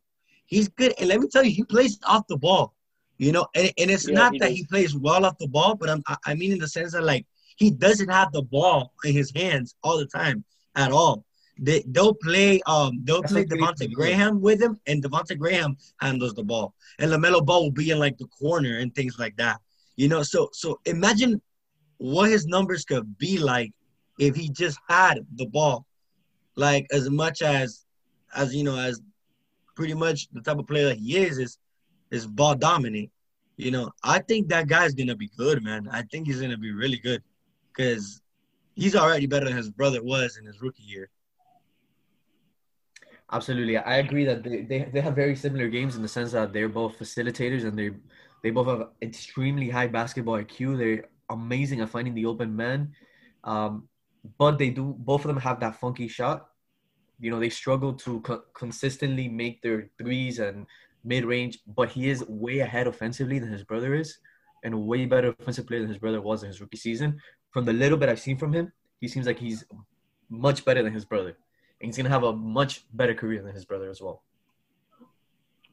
He's 0.45 0.69
good, 0.69 0.93
and 0.99 1.07
let 1.09 1.19
me 1.19 1.27
tell 1.27 1.43
you, 1.43 1.51
he 1.51 1.63
plays 1.63 1.99
off 2.05 2.27
the 2.27 2.37
ball. 2.37 2.73
You 3.17 3.31
know, 3.31 3.45
and, 3.53 3.71
and 3.77 3.91
it's 3.91 4.07
Yeah, 4.07 4.15
not 4.15 4.33
he 4.33 4.39
that 4.39 4.49
does. 4.49 4.57
he 4.57 4.65
plays 4.65 4.95
well 4.95 5.25
off 5.25 5.37
the 5.37 5.47
ball, 5.47 5.75
but 5.75 5.89
I'm, 5.89 6.01
I- 6.07 6.17
I 6.25 6.33
mean 6.35 6.53
in 6.53 6.59
the 6.59 6.67
sense 6.67 6.93
that 6.93 7.03
like 7.03 7.25
he 7.57 7.69
doesn't 7.69 8.09
have 8.09 8.31
the 8.31 8.41
ball 8.41 8.93
in 9.03 9.13
his 9.13 9.31
hands 9.35 9.75
all 9.83 9.97
the 9.97 10.07
time 10.07 10.43
at 10.75 10.91
all. 10.91 11.23
They 11.63 11.83
they'll 11.89 12.15
play 12.15 12.59
um 12.65 13.01
they'll 13.03 13.21
That's 13.21 13.33
play 13.33 13.45
Devonte'. 13.45 13.93
Graham 13.93 14.41
with 14.41 14.59
him, 14.59 14.79
and 14.87 15.03
Devonte' 15.03 15.37
Graham 15.37 15.77
handles 15.99 16.33
the 16.33 16.43
ball, 16.43 16.73
and 16.97 17.11
Lamelo 17.11 17.45
Ball 17.45 17.63
will 17.63 17.71
be 17.71 17.91
in 17.91 17.99
like 17.99 18.17
the 18.17 18.25
corner 18.25 18.79
and 18.79 18.93
things 18.95 19.19
like 19.19 19.37
that. 19.37 19.61
You 19.95 20.07
know, 20.07 20.23
so 20.23 20.49
so 20.53 20.79
imagine 20.85 21.39
what 21.97 22.31
his 22.31 22.47
numbers 22.47 22.83
could 22.83 23.15
be 23.19 23.37
like 23.37 23.71
if 24.17 24.35
he 24.35 24.49
just 24.49 24.79
had 24.89 25.19
the 25.35 25.45
ball, 25.45 25.85
like 26.55 26.87
as 26.91 27.11
much 27.11 27.43
as 27.43 27.85
as 28.35 28.55
you 28.55 28.63
know 28.63 28.77
as 28.77 28.99
pretty 29.75 29.93
much 29.93 30.29
the 30.33 30.41
type 30.41 30.57
of 30.57 30.65
player 30.65 30.87
that 30.87 30.97
he 30.97 31.17
is 31.17 31.37
is 31.37 31.59
is 32.09 32.25
ball 32.25 32.55
dominant. 32.55 33.11
You 33.57 33.69
know, 33.69 33.91
I 34.03 34.17
think 34.17 34.49
that 34.49 34.67
guy's 34.67 34.95
gonna 34.95 35.15
be 35.15 35.29
good, 35.37 35.63
man. 35.63 35.87
I 35.91 36.01
think 36.03 36.25
he's 36.25 36.41
gonna 36.41 36.57
be 36.57 36.71
really 36.71 36.97
good 36.97 37.21
because 37.71 38.19
he's 38.73 38.95
already 38.95 39.27
better 39.27 39.45
than 39.45 39.57
his 39.57 39.69
brother 39.69 40.03
was 40.03 40.37
in 40.37 40.45
his 40.47 40.59
rookie 40.59 40.81
year. 40.81 41.09
Absolutely, 43.33 43.77
I 43.77 43.97
agree 43.97 44.25
that 44.25 44.43
they, 44.43 44.61
they, 44.63 44.89
they 44.91 44.99
have 45.01 45.15
very 45.15 45.35
similar 45.35 45.69
games 45.69 45.95
in 45.95 46.01
the 46.01 46.07
sense 46.07 46.33
that 46.33 46.51
they're 46.51 46.67
both 46.67 46.99
facilitators 46.99 47.63
and 47.63 47.79
they 47.79 47.91
they 48.43 48.49
both 48.49 48.67
have 48.67 48.89
extremely 49.01 49.69
high 49.69 49.87
basketball 49.87 50.35
IQ. 50.35 50.75
They're 50.75 51.05
amazing 51.29 51.79
at 51.79 51.89
finding 51.89 52.13
the 52.13 52.25
open 52.25 52.53
man, 52.55 52.91
um, 53.45 53.87
but 54.37 54.57
they 54.57 54.69
do 54.69 54.95
both 54.97 55.21
of 55.23 55.29
them 55.29 55.37
have 55.37 55.59
that 55.61 55.79
funky 55.79 56.07
shot. 56.09 56.47
You 57.19 57.31
know, 57.31 57.39
they 57.39 57.49
struggle 57.49 57.93
to 57.95 58.21
co- 58.21 58.43
consistently 58.53 59.29
make 59.29 59.61
their 59.61 59.89
threes 59.97 60.39
and 60.39 60.67
mid 61.05 61.25
range, 61.25 61.59
but 61.67 61.89
he 61.89 62.09
is 62.09 62.25
way 62.27 62.59
ahead 62.59 62.87
offensively 62.87 63.39
than 63.39 63.51
his 63.51 63.63
brother 63.63 63.95
is, 63.95 64.17
and 64.63 64.73
a 64.73 64.77
way 64.77 65.05
better 65.05 65.29
offensive 65.39 65.67
player 65.67 65.81
than 65.81 65.89
his 65.89 65.99
brother 65.99 66.21
was 66.21 66.43
in 66.43 66.47
his 66.49 66.61
rookie 66.61 66.77
season. 66.77 67.19
From 67.51 67.65
the 67.65 67.73
little 67.73 67.97
bit 67.97 68.09
I've 68.09 68.19
seen 68.19 68.37
from 68.37 68.53
him, 68.53 68.73
he 69.01 69.07
seems 69.07 69.27
like 69.27 69.39
he's 69.39 69.65
much 70.29 70.65
better 70.65 70.83
than 70.83 70.93
his 70.93 71.05
brother 71.05 71.37
and 71.81 71.87
he's 71.87 71.97
gonna 71.97 72.09
have 72.09 72.23
a 72.23 72.33
much 72.33 72.85
better 72.93 73.13
career 73.13 73.41
than 73.41 73.53
his 73.53 73.65
brother 73.65 73.89
as 73.89 74.01
well. 74.01 74.23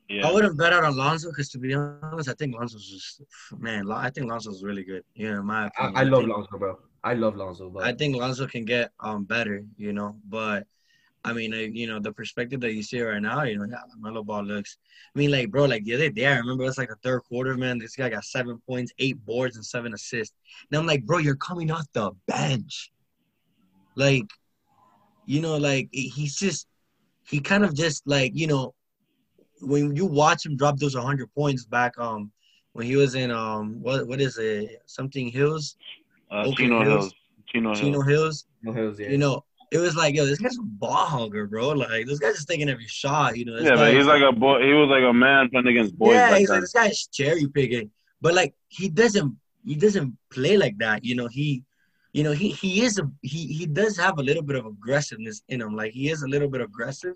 Yeah. 0.09 0.27
I 0.27 0.33
wouldn't 0.33 0.57
bet 0.57 0.73
on 0.73 0.97
Lonzo 0.97 1.29
because 1.31 1.51
to 1.51 1.59
be 1.59 1.75
honest, 1.75 2.31
I 2.31 2.33
think 2.33 2.55
Lonzo's 2.55 2.89
just 2.89 3.23
man. 3.59 3.91
I 3.93 4.09
think 4.11 4.31
Lonzo's 4.31 4.65
really 4.65 4.83
good. 4.83 5.05
Yeah, 5.15 5.39
in 5.41 5.45
my 5.45 5.65
I, 5.65 5.67
opinion. 5.67 5.97
I 5.97 6.03
love 6.05 6.21
think- 6.21 6.33
Lonzo, 6.33 6.59
bro. 6.59 6.79
I 7.05 7.15
love 7.15 7.37
Lonzo, 7.37 7.71
but 7.71 7.85
I 7.85 7.93
think 7.93 8.17
Lonzo 8.17 8.47
can 8.47 8.65
get 8.65 8.91
um 9.01 9.25
better, 9.25 9.65
you 9.77 9.93
know. 9.93 10.17
But 10.29 10.67
I 11.25 11.33
mean, 11.33 11.53
uh, 11.53 11.59
you 11.59 11.87
know, 11.87 12.01
the 12.01 12.13
perspective 12.13 12.61
that 12.61 12.73
you 12.73 12.83
see 12.83 13.03
right 13.03 13.21
now, 13.21 13.43
you 13.43 13.59
know, 13.59 13.67
yeah, 13.71 13.83
Lamelo 13.97 14.25
Ball 14.25 14.45
looks. 14.45 14.79
I 15.15 15.19
mean, 15.19 15.31
like, 15.31 15.51
bro, 15.51 15.67
like 15.67 15.85
the 15.85 15.95
other 15.95 16.11
day, 16.11 16.27
I 16.27 16.37
remember 16.39 16.63
it 16.65 16.69
was 16.69 16.79
like 16.79 16.91
a 16.91 16.97
third 17.03 17.21
quarter, 17.21 17.55
man. 17.57 17.79
This 17.79 17.95
guy 17.97 18.09
got 18.09 18.25
seven 18.25 18.61
points, 18.67 18.93
eight 18.99 19.23
boards, 19.27 19.57
and 19.57 19.65
seven 19.65 19.93
assists. 19.95 20.35
And 20.71 20.79
I'm 20.79 20.87
like, 20.87 21.05
bro, 21.05 21.19
you're 21.19 21.37
coming 21.37 21.71
off 21.71 21.87
the 21.93 22.13
bench, 22.27 22.91
like, 23.95 24.27
you 25.29 25.43
know, 25.43 25.59
like 25.59 25.89
he's 25.93 26.37
just, 26.37 26.67
he 27.27 27.39
kind 27.39 27.63
of 27.63 27.75
just 27.75 28.07
like, 28.07 28.33
you 28.35 28.47
know, 28.47 28.75
when 29.61 29.95
you 29.95 30.07
watch 30.07 30.47
him 30.47 30.57
drop 30.57 30.79
those 30.79 30.97
100 30.97 31.33
points 31.35 31.67
back, 31.67 31.99
um, 31.99 32.33
when 32.73 32.87
he 32.87 32.97
was 32.97 33.15
in 33.15 33.31
um, 33.31 33.83
what 33.83 34.07
what 34.07 34.21
is 34.21 34.39
it, 34.39 34.83
something 34.87 35.29
Hills, 35.29 35.77
Uh, 36.31 36.51
Chino 36.57 36.83
Hills. 36.83 36.89
Hills. 36.89 37.15
Chino 37.47 37.69
Hills. 37.69 37.81
Chino 37.81 38.01
Hills. 38.03 38.47
no 38.63 38.73
hills, 38.73 39.01
yeah. 39.01 39.11
You 39.11 39.19
know, 39.19 39.45
it 39.71 39.79
was 39.79 39.97
like, 39.97 40.15
yo, 40.15 40.25
this 40.25 40.39
guy's 40.39 40.57
a 40.57 40.63
ball 40.63 41.05
hugger, 41.05 41.47
bro. 41.47 41.71
Like, 41.71 42.07
this 42.07 42.19
guy's 42.19 42.37
just 42.37 42.49
taking 42.49 42.71
every 42.71 42.87
shot. 42.87 43.37
You 43.37 43.45
know, 43.47 43.57
this 43.57 43.65
Yeah, 43.65 43.75
but 43.75 43.93
he's 43.93 44.07
like 44.07 44.23
a 44.23 44.33
boy. 44.33 44.63
He 44.65 44.73
was 44.73 44.89
like 44.89 45.03
a 45.03 45.13
man 45.13 45.51
playing 45.51 45.67
against 45.67 45.99
boys. 45.99 46.15
yeah, 46.15 46.31
back 46.31 46.39
he's 46.39 46.49
then. 46.49 46.57
like 46.57 46.63
this 46.63 46.73
guy's 46.73 47.07
cherry 47.09 47.47
picking. 47.49 47.91
But 48.21 48.35
like, 48.35 48.55
he 48.69 48.89
doesn't, 48.89 49.37
he 49.65 49.75
doesn't 49.75 50.17
play 50.31 50.57
like 50.57 50.79
that. 50.79 51.05
You 51.05 51.17
know, 51.17 51.27
he, 51.27 51.65
you 52.13 52.23
know, 52.23 52.33
he 52.33 52.51
he 52.51 52.83
is 52.83 52.99
a 52.99 53.11
he 53.23 53.47
he 53.47 53.67
does 53.67 53.97
have 53.97 54.19
a 54.19 54.23
little 54.23 54.43
bit 54.43 54.57
of 54.57 54.67
aggressiveness 54.67 55.43
in 55.49 55.61
him. 55.61 55.77
Like, 55.77 55.93
he 55.93 56.11
is 56.11 56.23
a 56.23 56.29
little 56.29 56.49
bit 56.49 56.61
aggressive. 56.61 57.15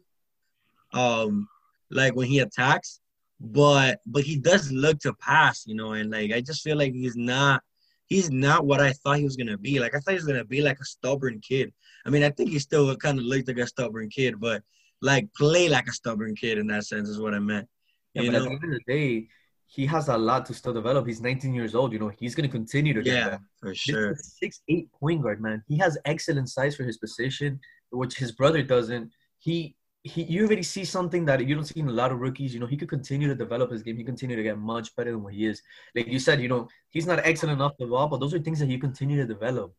Um, 0.93 1.49
like 1.90 2.14
when 2.14 2.28
he 2.28 2.40
attacks, 2.40 3.01
but 3.40 4.01
but 4.07 4.22
he 4.24 4.36
does 4.36 4.70
look 4.70 4.99
to 5.01 5.14
pass. 5.14 5.66
You 5.66 5.74
know, 5.74 5.93
and 5.93 6.11
like 6.11 6.32
I 6.32 6.40
just 6.40 6.62
feel 6.62 6.76
like 6.76 6.93
he's 6.93 7.16
not. 7.16 7.62
He's 8.07 8.30
not 8.30 8.66
what 8.66 8.80
I 8.80 8.93
thought 8.93 9.16
he 9.16 9.24
was 9.24 9.36
gonna 9.36 9.57
be. 9.57 9.80
Like 9.80 9.95
I 9.95 9.99
thought 9.99 10.11
he 10.11 10.16
was 10.16 10.26
gonna 10.26 10.45
be 10.45 10.61
like 10.61 10.78
a 10.80 10.84
stubborn 10.84 11.40
kid. 11.40 11.72
I 12.05 12.11
mean, 12.11 12.22
I 12.22 12.30
think 12.30 12.51
he 12.51 12.59
still 12.59 12.95
kind 12.97 13.18
of 13.18 13.24
looked 13.24 13.49
like 13.49 13.57
a 13.57 13.66
stubborn 13.66 14.11
kid, 14.11 14.38
but 14.38 14.62
like 15.01 15.32
play 15.34 15.68
like 15.68 15.88
a 15.88 15.93
stubborn 15.93 16.34
kid 16.36 16.59
in 16.59 16.66
that 16.66 16.84
sense 16.84 17.09
is 17.09 17.18
what 17.18 17.32
I 17.32 17.38
meant. 17.38 17.68
Yeah, 18.12 18.22
you 18.22 18.30
but 18.30 18.36
at 18.36 18.43
know? 18.43 18.49
the 18.49 18.55
end 18.55 18.64
of 18.64 18.70
the 18.70 18.93
day, 18.93 19.28
he 19.75 19.87
has 19.87 20.09
a 20.09 20.18
lot 20.18 20.45
to 20.47 20.53
still 20.53 20.75
develop. 20.75 21.07
He's 21.07 21.23
19 21.23 21.55
years 21.55 21.75
old. 21.75 21.95
You 21.95 21.99
know, 21.99 22.12
he's 22.20 22.35
gonna 22.35 22.55
continue 22.59 22.93
to 22.93 23.03
get 23.03 23.14
Yeah, 23.14 23.39
for 23.59 23.75
sure. 23.75 24.14
six 24.16 24.61
eight 24.68 24.93
point 24.93 25.23
guard, 25.23 25.41
man. 25.41 25.62
He 25.66 25.79
has 25.79 25.97
excellent 26.05 26.51
size 26.51 26.77
for 26.77 26.85
his 26.85 26.99
position, 26.99 27.59
which 27.91 28.14
his 28.18 28.33
brother 28.33 28.62
doesn't. 28.62 29.11
He 29.39 29.75
he 30.03 30.25
you 30.25 30.45
already 30.45 30.62
see 30.75 30.85
something 30.85 31.25
that 31.25 31.47
you 31.49 31.55
don't 31.55 31.64
see 31.64 31.81
in 31.81 31.89
a 31.89 31.99
lot 32.03 32.12
of 32.12 32.18
rookies. 32.20 32.53
You 32.53 32.61
know, 32.61 32.66
he 32.66 32.77
could 32.77 32.91
continue 32.91 33.29
to 33.29 33.35
develop 33.35 33.70
his 33.70 33.83
game. 33.83 33.97
He 33.97 34.05
continue 34.05 34.37
to 34.37 34.43
get 34.43 34.59
much 34.59 34.95
better 34.95 35.12
than 35.12 35.23
what 35.23 35.33
he 35.33 35.47
is. 35.47 35.62
Like 35.95 36.07
you 36.09 36.18
said, 36.18 36.43
you 36.43 36.49
know, 36.49 36.68
he's 36.91 37.07
not 37.07 37.20
excellent 37.25 37.62
off 37.62 37.73
the 37.79 37.87
ball, 37.87 38.09
but 38.09 38.20
those 38.20 38.35
are 38.35 38.41
things 38.41 38.59
that 38.59 38.68
you 38.68 38.79
continue 38.79 39.16
to 39.23 39.27
develop. 39.27 39.75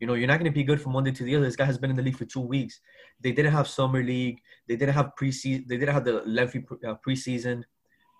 You 0.00 0.06
know, 0.08 0.14
you're 0.14 0.28
not 0.28 0.38
going 0.40 0.50
to 0.50 0.54
be 0.54 0.64
good 0.64 0.80
from 0.80 0.92
one 0.94 1.04
day 1.04 1.10
to 1.12 1.24
the 1.24 1.36
other. 1.36 1.44
This 1.44 1.56
guy 1.56 1.64
has 1.64 1.78
been 1.78 1.90
in 1.90 1.96
the 1.96 2.02
league 2.02 2.16
for 2.16 2.24
two 2.24 2.40
weeks. 2.40 2.80
They 3.20 3.32
didn't 3.32 3.52
have 3.52 3.68
summer 3.68 4.02
league. 4.02 4.40
They 4.68 4.76
didn't 4.76 4.94
have 4.94 5.10
preseason. 5.20 5.66
They 5.68 5.76
didn't 5.76 5.94
have 5.94 6.04
the 6.04 6.22
lengthy 6.24 6.60
pre- 6.60 6.78
uh, 6.88 6.94
preseason. 7.06 7.62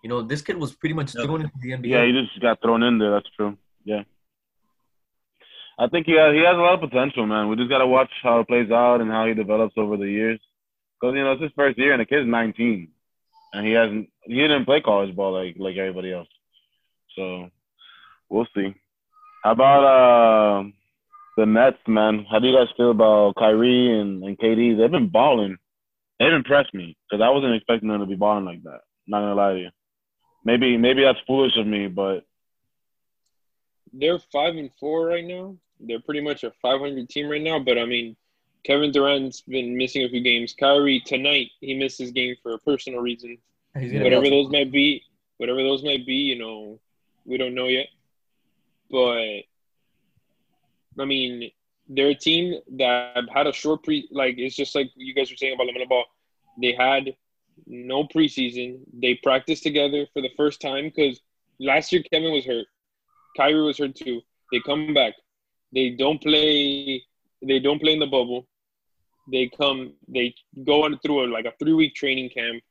You 0.03 0.09
know, 0.09 0.23
this 0.23 0.43
kid 0.43 0.57
was 0.57 0.73
pretty 0.75 0.95
much 0.95 1.13
thrown 1.13 1.43
into 1.43 1.53
the 1.61 1.71
NBA. 1.71 1.89
Yeah, 1.89 2.05
he 2.07 2.13
just 2.13 2.41
got 2.41 2.61
thrown 2.63 2.83
in 2.83 2.99
there. 2.99 3.11
That's 3.11 3.29
true. 3.37 3.57
Yeah. 3.85 4.03
I 5.79 5.87
think 5.89 6.07
he 6.07 6.17
has, 6.17 6.35
he 6.35 6.41
has 6.41 6.57
a 6.57 6.61
lot 6.61 6.75
of 6.75 6.91
potential, 6.91 7.27
man. 7.27 7.49
We 7.49 7.57
just 7.57 7.71
got 7.71 7.79
to 7.79 7.87
watch 7.87 8.11
how 8.23 8.41
it 8.41 8.49
plays 8.49 8.71
out 8.71 9.01
and 9.01 9.11
how 9.11 9.27
he 9.27 9.35
develops 9.35 9.75
over 9.77 9.97
the 9.97 10.11
years. 10.11 10.41
Because, 11.01 11.15
you 11.15 11.23
know, 11.23 11.33
it's 11.33 11.43
his 11.43 11.53
first 11.55 11.79
year 11.79 11.93
and 11.93 12.01
the 12.01 12.07
kid's 12.07 12.27
19. 12.27 12.89
And 13.53 13.67
he 13.67 13.73
hasn't, 13.73 14.09
he 14.25 14.35
didn't 14.35 14.65
play 14.65 14.81
college 14.81 15.15
ball 15.15 15.33
like, 15.33 15.57
like 15.59 15.77
everybody 15.77 16.13
else. 16.13 16.29
So 17.17 17.49
we'll 18.29 18.49
see. 18.55 18.75
How 19.45 19.53
about 19.53 19.85
uh, 19.85 20.69
the 21.37 21.47
Nets, 21.47 21.79
man? 21.87 22.27
How 22.29 22.41
do 22.41 22.49
you 22.49 22.57
guys 22.57 22.75
feel 22.77 22.91
about 22.91 23.37
Kyrie 23.37 24.01
and, 24.01 24.23
and 24.25 24.37
KD? 24.37 24.77
They've 24.77 24.91
been 24.91 25.09
balling. 25.09 25.57
They've 26.19 26.33
impressed 26.33 26.75
me 26.75 26.97
because 27.09 27.23
I 27.23 27.31
wasn't 27.31 27.55
expecting 27.55 27.89
them 27.89 28.01
to 28.01 28.07
be 28.07 28.17
balling 28.17 28.45
like 28.45 28.63
that. 28.65 28.81
Not 29.07 29.21
going 29.21 29.31
to 29.31 29.35
lie 29.35 29.53
to 29.53 29.59
you. 29.61 29.71
Maybe 30.45 30.77
maybe 30.77 31.03
that's 31.03 31.19
foolish 31.27 31.57
of 31.57 31.67
me, 31.67 31.89
but 31.89 32.25
They're 33.93 34.19
five 34.19 34.57
and 34.57 34.71
four 34.79 35.07
right 35.07 35.25
now. 35.25 35.57
They're 35.81 36.01
pretty 36.01 36.21
much 36.21 36.45
a 36.45 36.53
500 36.63 37.09
team 37.09 37.29
right 37.29 37.43
now. 37.43 37.59
But 37.59 37.79
I 37.79 37.85
mean, 37.85 38.17
Kevin 38.65 38.93
Durant's 38.93 39.41
been 39.43 39.77
missing 39.77 40.05
a 40.05 40.09
few 40.09 40.21
games. 40.21 40.55
Kyrie 40.59 41.01
tonight 41.01 41.51
he 41.61 41.75
missed 41.75 41.99
his 41.99 42.11
game 42.11 42.37
for 42.43 42.53
a 42.55 42.59
personal 42.59 43.01
reason. 43.01 43.39
He's 43.79 43.93
gonna 43.93 43.99
be 43.99 44.05
Whatever 44.05 44.27
out- 44.27 44.31
those 44.31 44.51
might 44.51 44.73
be, 44.73 45.03
whatever 45.39 45.63
those 45.63 45.83
might 45.85 46.05
be, 46.07 46.15
you 46.15 46.39
know, 46.39 46.79
we 47.25 47.37
don't 47.39 47.55
know 47.55 47.67
yet. 47.67 47.89
But 48.91 49.43
I 50.99 51.05
mean, 51.05 51.51
they're 51.89 52.09
a 52.11 52.15
team 52.15 52.61
that 52.77 53.25
had 53.33 53.47
a 53.47 53.53
short 53.53 53.83
pre. 53.85 54.09
Like 54.11 54.37
it's 54.39 54.57
just 54.57 54.75
like 54.75 54.91
you 54.97 55.15
guys 55.15 55.31
were 55.31 55.37
saying 55.37 55.55
about 55.55 55.67
Lamelo 55.69 55.89
Ball. 55.89 56.05
They 56.61 56.73
had 56.73 57.15
no 57.67 58.05
preseason. 58.05 58.81
They 58.93 59.15
practiced 59.23 59.63
together 59.63 60.07
for 60.13 60.23
the 60.23 60.31
first 60.37 60.61
time 60.61 60.85
because 60.85 61.21
last 61.59 61.93
year 61.93 62.03
Kevin 62.13 62.33
was 62.33 62.45
hurt. 62.45 62.67
Kyrie 63.37 63.63
was 63.63 63.79
hurt 63.79 63.95
too. 63.95 64.21
They 64.53 64.61
come 64.61 64.95
back. 64.95 65.15
They 65.73 65.91
don't 65.91 66.21
play. 66.23 67.03
They 67.43 67.59
don't 67.59 67.81
play 67.81 67.93
in 67.93 68.01
the 68.01 68.07
bubble. 68.07 68.47
They 69.31 69.49
come, 69.49 69.93
they 70.09 70.35
go 70.65 70.85
on 70.85 70.99
through 71.01 71.25
a, 71.25 71.27
like 71.31 71.45
a 71.45 71.53
three 71.59 71.75
week 71.75 71.95
training 71.95 72.31
camp. 72.31 72.63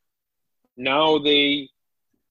Now 0.76 1.20
they, 1.20 1.70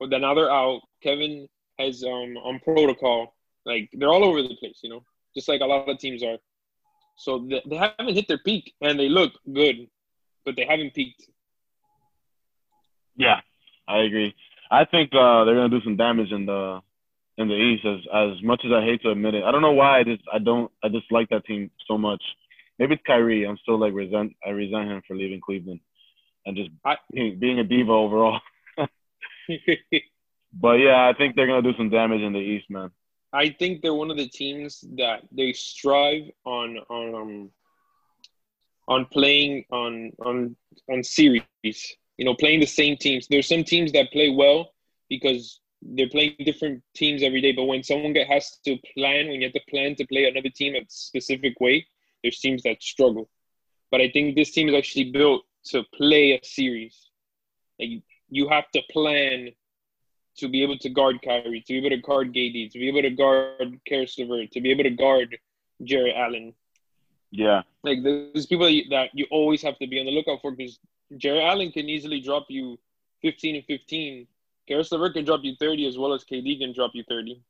well, 0.00 0.10
now 0.10 0.34
they're 0.34 0.50
out. 0.50 0.80
Kevin 1.02 1.48
has 1.78 2.02
um 2.02 2.36
on 2.38 2.60
protocol. 2.60 3.34
Like 3.64 3.88
they're 3.92 4.08
all 4.08 4.24
over 4.24 4.42
the 4.42 4.56
place, 4.56 4.80
you 4.82 4.90
know, 4.90 5.02
just 5.34 5.48
like 5.48 5.60
a 5.60 5.66
lot 5.66 5.88
of 5.88 5.98
teams 5.98 6.22
are. 6.22 6.38
So 7.16 7.46
they, 7.48 7.62
they 7.66 7.76
haven't 7.76 8.14
hit 8.14 8.28
their 8.28 8.38
peak, 8.38 8.74
and 8.80 8.98
they 8.98 9.08
look 9.08 9.32
good, 9.52 9.88
but 10.44 10.56
they 10.56 10.66
haven't 10.66 10.94
peaked. 10.94 11.28
Yeah, 13.16 13.40
I 13.88 13.98
agree. 14.00 14.34
I 14.70 14.84
think 14.84 15.12
uh, 15.14 15.44
they're 15.44 15.54
gonna 15.54 15.68
do 15.68 15.82
some 15.82 15.96
damage 15.96 16.32
in 16.32 16.46
the 16.46 16.80
in 17.38 17.48
the 17.48 17.54
East. 17.54 17.84
As 17.84 18.00
as 18.12 18.42
much 18.42 18.62
as 18.64 18.72
I 18.72 18.82
hate 18.82 19.02
to 19.02 19.10
admit 19.10 19.34
it, 19.34 19.44
I 19.44 19.50
don't 19.52 19.62
know 19.62 19.72
why. 19.72 20.00
I 20.00 20.04
just 20.04 20.22
I 20.32 20.38
don't 20.38 20.70
I 20.82 20.88
just 20.88 21.10
like 21.10 21.28
that 21.30 21.44
team 21.44 21.70
so 21.86 21.96
much. 21.96 22.22
Maybe 22.78 22.94
it's 22.94 23.02
Kyrie. 23.06 23.44
I'm 23.44 23.58
still 23.58 23.78
like 23.78 23.94
resent 23.94 24.34
I 24.44 24.50
resent 24.50 24.88
him 24.90 25.02
for 25.06 25.16
leaving 25.16 25.40
Cleveland 25.40 25.80
and 26.44 26.56
just 26.56 26.70
I- 26.84 26.96
being, 27.12 27.38
being 27.38 27.58
a 27.58 27.64
diva 27.64 27.92
overall. 27.92 28.40
But 30.58 30.74
yeah, 30.74 31.06
I 31.06 31.12
think 31.16 31.36
they're 31.36 31.46
gonna 31.46 31.62
do 31.62 31.76
some 31.76 31.90
damage 31.90 32.22
in 32.22 32.32
the 32.32 32.38
East, 32.38 32.70
man. 32.70 32.90
I 33.32 33.50
think 33.50 33.82
they're 33.82 33.94
one 33.94 34.10
of 34.10 34.16
the 34.16 34.28
teams 34.28 34.82
that 34.96 35.22
they 35.30 35.52
strive 35.52 36.30
on 36.46 36.78
on 36.88 37.14
um, 37.14 37.50
on 38.88 39.04
playing 39.06 39.64
on 39.70 40.12
on 40.24 40.56
on 40.90 41.02
series. 41.02 41.44
You 42.18 42.24
know, 42.24 42.34
playing 42.34 42.60
the 42.60 42.66
same 42.66 42.96
teams. 42.96 43.26
There's 43.28 43.48
some 43.48 43.64
teams 43.64 43.92
that 43.92 44.12
play 44.12 44.30
well 44.30 44.72
because 45.08 45.60
they're 45.82 46.08
playing 46.08 46.34
different 46.44 46.82
teams 46.94 47.22
every 47.22 47.40
day. 47.40 47.52
But 47.52 47.64
when 47.64 47.82
someone 47.82 48.12
get, 48.12 48.26
has 48.28 48.58
to 48.64 48.76
plan, 48.94 49.28
when 49.28 49.40
you 49.40 49.46
have 49.46 49.52
to 49.54 49.60
plan 49.68 49.94
to 49.96 50.06
play 50.06 50.24
another 50.24 50.48
team 50.50 50.74
a 50.74 50.80
specific 50.88 51.60
way, 51.60 51.86
there's 52.22 52.38
teams 52.38 52.62
that 52.62 52.82
struggle. 52.82 53.28
But 53.90 54.00
I 54.00 54.10
think 54.10 54.36
this 54.36 54.52
team 54.52 54.68
is 54.68 54.74
actually 54.74 55.10
built 55.10 55.44
to 55.66 55.84
play 55.94 56.32
a 56.32 56.44
series. 56.44 57.10
Like 57.78 58.02
you 58.28 58.48
have 58.48 58.70
to 58.72 58.82
plan 58.90 59.50
to 60.38 60.48
be 60.48 60.62
able 60.62 60.78
to 60.78 60.88
guard 60.90 61.20
Kyrie, 61.22 61.62
to 61.66 61.72
be 61.72 61.78
able 61.78 61.90
to 61.90 62.02
guard 62.02 62.32
KD, 62.34 62.70
to 62.72 62.78
be 62.78 62.88
able 62.88 63.02
to 63.02 63.10
guard 63.10 63.80
Caris 63.86 64.18
LeVert, 64.18 64.50
to 64.52 64.60
be 64.60 64.70
able 64.70 64.84
to 64.84 64.90
guard 64.90 65.38
Jarrett 65.84 66.16
Allen. 66.16 66.54
Yeah, 67.30 67.62
Like 67.82 68.02
there's 68.02 68.46
people 68.46 68.66
that 68.90 69.10
you 69.12 69.26
always 69.30 69.62
have 69.62 69.78
to 69.78 69.86
be 69.86 69.98
on 70.00 70.06
the 70.06 70.12
lookout 70.12 70.40
for 70.42 70.52
because 70.52 70.78
Jarrett 71.16 71.44
Allen 71.44 71.72
can 71.72 71.88
easily 71.88 72.20
drop 72.20 72.46
you 72.48 72.78
15 73.22 73.56
and 73.56 73.64
15. 73.64 74.26
Caris 74.68 74.90
LeVert 74.90 75.14
can 75.14 75.24
drop 75.24 75.40
you 75.44 75.54
30 75.58 75.86
as 75.86 75.96
well 75.98 76.12
as 76.12 76.24
KD 76.24 76.58
can 76.58 76.72
drop 76.72 76.90
you 76.94 77.04
30. 77.08 77.40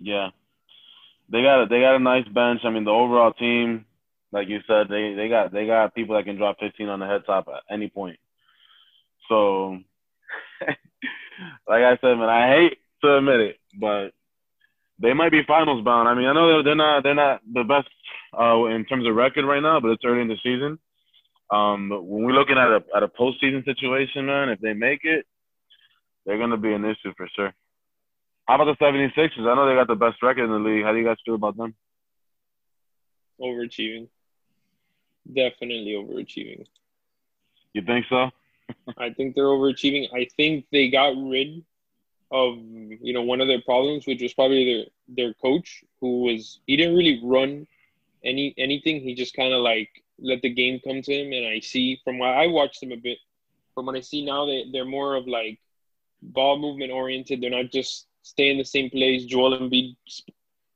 yeah. 0.00 0.30
They 1.30 1.42
got 1.42 1.68
they 1.68 1.80
got 1.80 1.96
a 1.96 1.98
nice 1.98 2.26
bench. 2.28 2.60
I 2.64 2.70
mean, 2.70 2.84
the 2.84 2.90
overall 2.90 3.32
team, 3.32 3.84
like 4.32 4.48
you 4.48 4.60
said, 4.66 4.88
they 4.88 5.14
they 5.14 5.28
got 5.28 5.52
they 5.52 5.66
got 5.66 5.94
people 5.94 6.16
that 6.16 6.24
can 6.24 6.36
drop 6.36 6.56
15 6.58 6.88
on 6.88 7.00
the 7.00 7.06
head 7.06 7.22
top 7.26 7.48
at 7.48 7.62
any 7.72 7.88
point. 7.88 8.18
So, 9.28 9.78
like 11.68 11.82
I 11.82 11.98
said, 12.00 12.14
man, 12.14 12.30
I 12.30 12.48
hate 12.48 12.78
to 13.02 13.18
admit 13.18 13.40
it, 13.40 13.56
but 13.78 14.12
they 14.98 15.12
might 15.12 15.32
be 15.32 15.42
finals 15.46 15.84
bound. 15.84 16.08
I 16.08 16.14
mean, 16.14 16.26
I 16.26 16.32
know 16.32 16.48
they're, 16.48 16.62
they're 16.62 16.74
not 16.74 17.02
they're 17.02 17.14
not 17.14 17.42
the 17.52 17.64
best 17.64 17.88
uh, 18.38 18.64
in 18.64 18.86
terms 18.86 19.06
of 19.06 19.14
record 19.14 19.44
right 19.44 19.62
now, 19.62 19.80
but 19.80 19.90
it's 19.90 20.04
early 20.06 20.22
in 20.22 20.28
the 20.28 20.36
season. 20.42 20.78
Um, 21.50 21.90
when 21.90 22.24
we're 22.24 22.32
looking 22.32 22.58
at 22.58 22.68
a 22.68 22.82
at 22.94 23.02
a 23.02 23.08
postseason 23.08 23.64
situation, 23.64 24.26
man, 24.26 24.50
if 24.50 24.60
they 24.60 24.74
make 24.74 25.00
it, 25.04 25.26
they're 26.26 26.38
gonna 26.38 26.58
be 26.58 26.72
an 26.72 26.84
issue 26.84 27.12
for 27.16 27.28
sure. 27.34 27.54
How 28.46 28.54
about 28.54 28.78
the 28.78 28.84
76ers? 28.84 29.40
I 29.40 29.54
know 29.54 29.68
they 29.68 29.74
got 29.74 29.88
the 29.88 29.94
best 29.94 30.22
record 30.22 30.44
in 30.44 30.50
the 30.50 30.58
league. 30.58 30.82
How 30.82 30.92
do 30.92 30.98
you 30.98 31.04
guys 31.04 31.18
feel 31.24 31.34
about 31.34 31.56
them? 31.58 31.74
Overachieving. 33.40 34.08
Definitely 35.26 35.92
overachieving. 35.92 36.64
You 37.74 37.82
think 37.82 38.06
so? 38.08 38.30
I 38.98 39.10
think 39.10 39.34
they're 39.34 39.44
overachieving. 39.44 40.08
I 40.14 40.28
think 40.36 40.64
they 40.72 40.88
got 40.88 41.14
rid 41.16 41.62
of 42.30 42.58
you 42.58 43.12
know 43.12 43.22
one 43.22 43.40
of 43.40 43.48
their 43.48 43.62
problems, 43.62 44.06
which 44.06 44.22
was 44.22 44.34
probably 44.34 44.64
their 44.64 44.84
their 45.16 45.34
coach, 45.34 45.84
who 46.00 46.22
was 46.22 46.60
he 46.66 46.76
didn't 46.76 46.96
really 46.96 47.20
run 47.22 47.66
any 48.24 48.54
anything. 48.58 49.00
He 49.00 49.14
just 49.14 49.34
kind 49.34 49.52
of 49.52 49.62
like 49.62 49.90
let 50.18 50.42
the 50.42 50.52
game 50.52 50.80
come 50.84 51.02
to 51.02 51.12
him. 51.12 51.32
And 51.32 51.46
I 51.46 51.60
see 51.60 52.00
from 52.04 52.18
what 52.18 52.30
I 52.30 52.46
watched 52.46 52.80
them 52.80 52.92
a 52.92 52.96
bit, 52.96 53.18
from 53.74 53.86
what 53.86 53.96
I 53.96 54.00
see 54.00 54.24
now, 54.24 54.46
they 54.46 54.64
they're 54.72 54.84
more 54.84 55.14
of 55.16 55.26
like 55.26 55.60
ball 56.22 56.58
movement 56.58 56.92
oriented. 56.92 57.40
They're 57.40 57.50
not 57.50 57.70
just 57.72 58.06
stay 58.22 58.50
in 58.50 58.58
the 58.58 58.64
same 58.64 58.90
place. 58.90 59.24
Joel 59.24 59.58
Embiid 59.58 59.96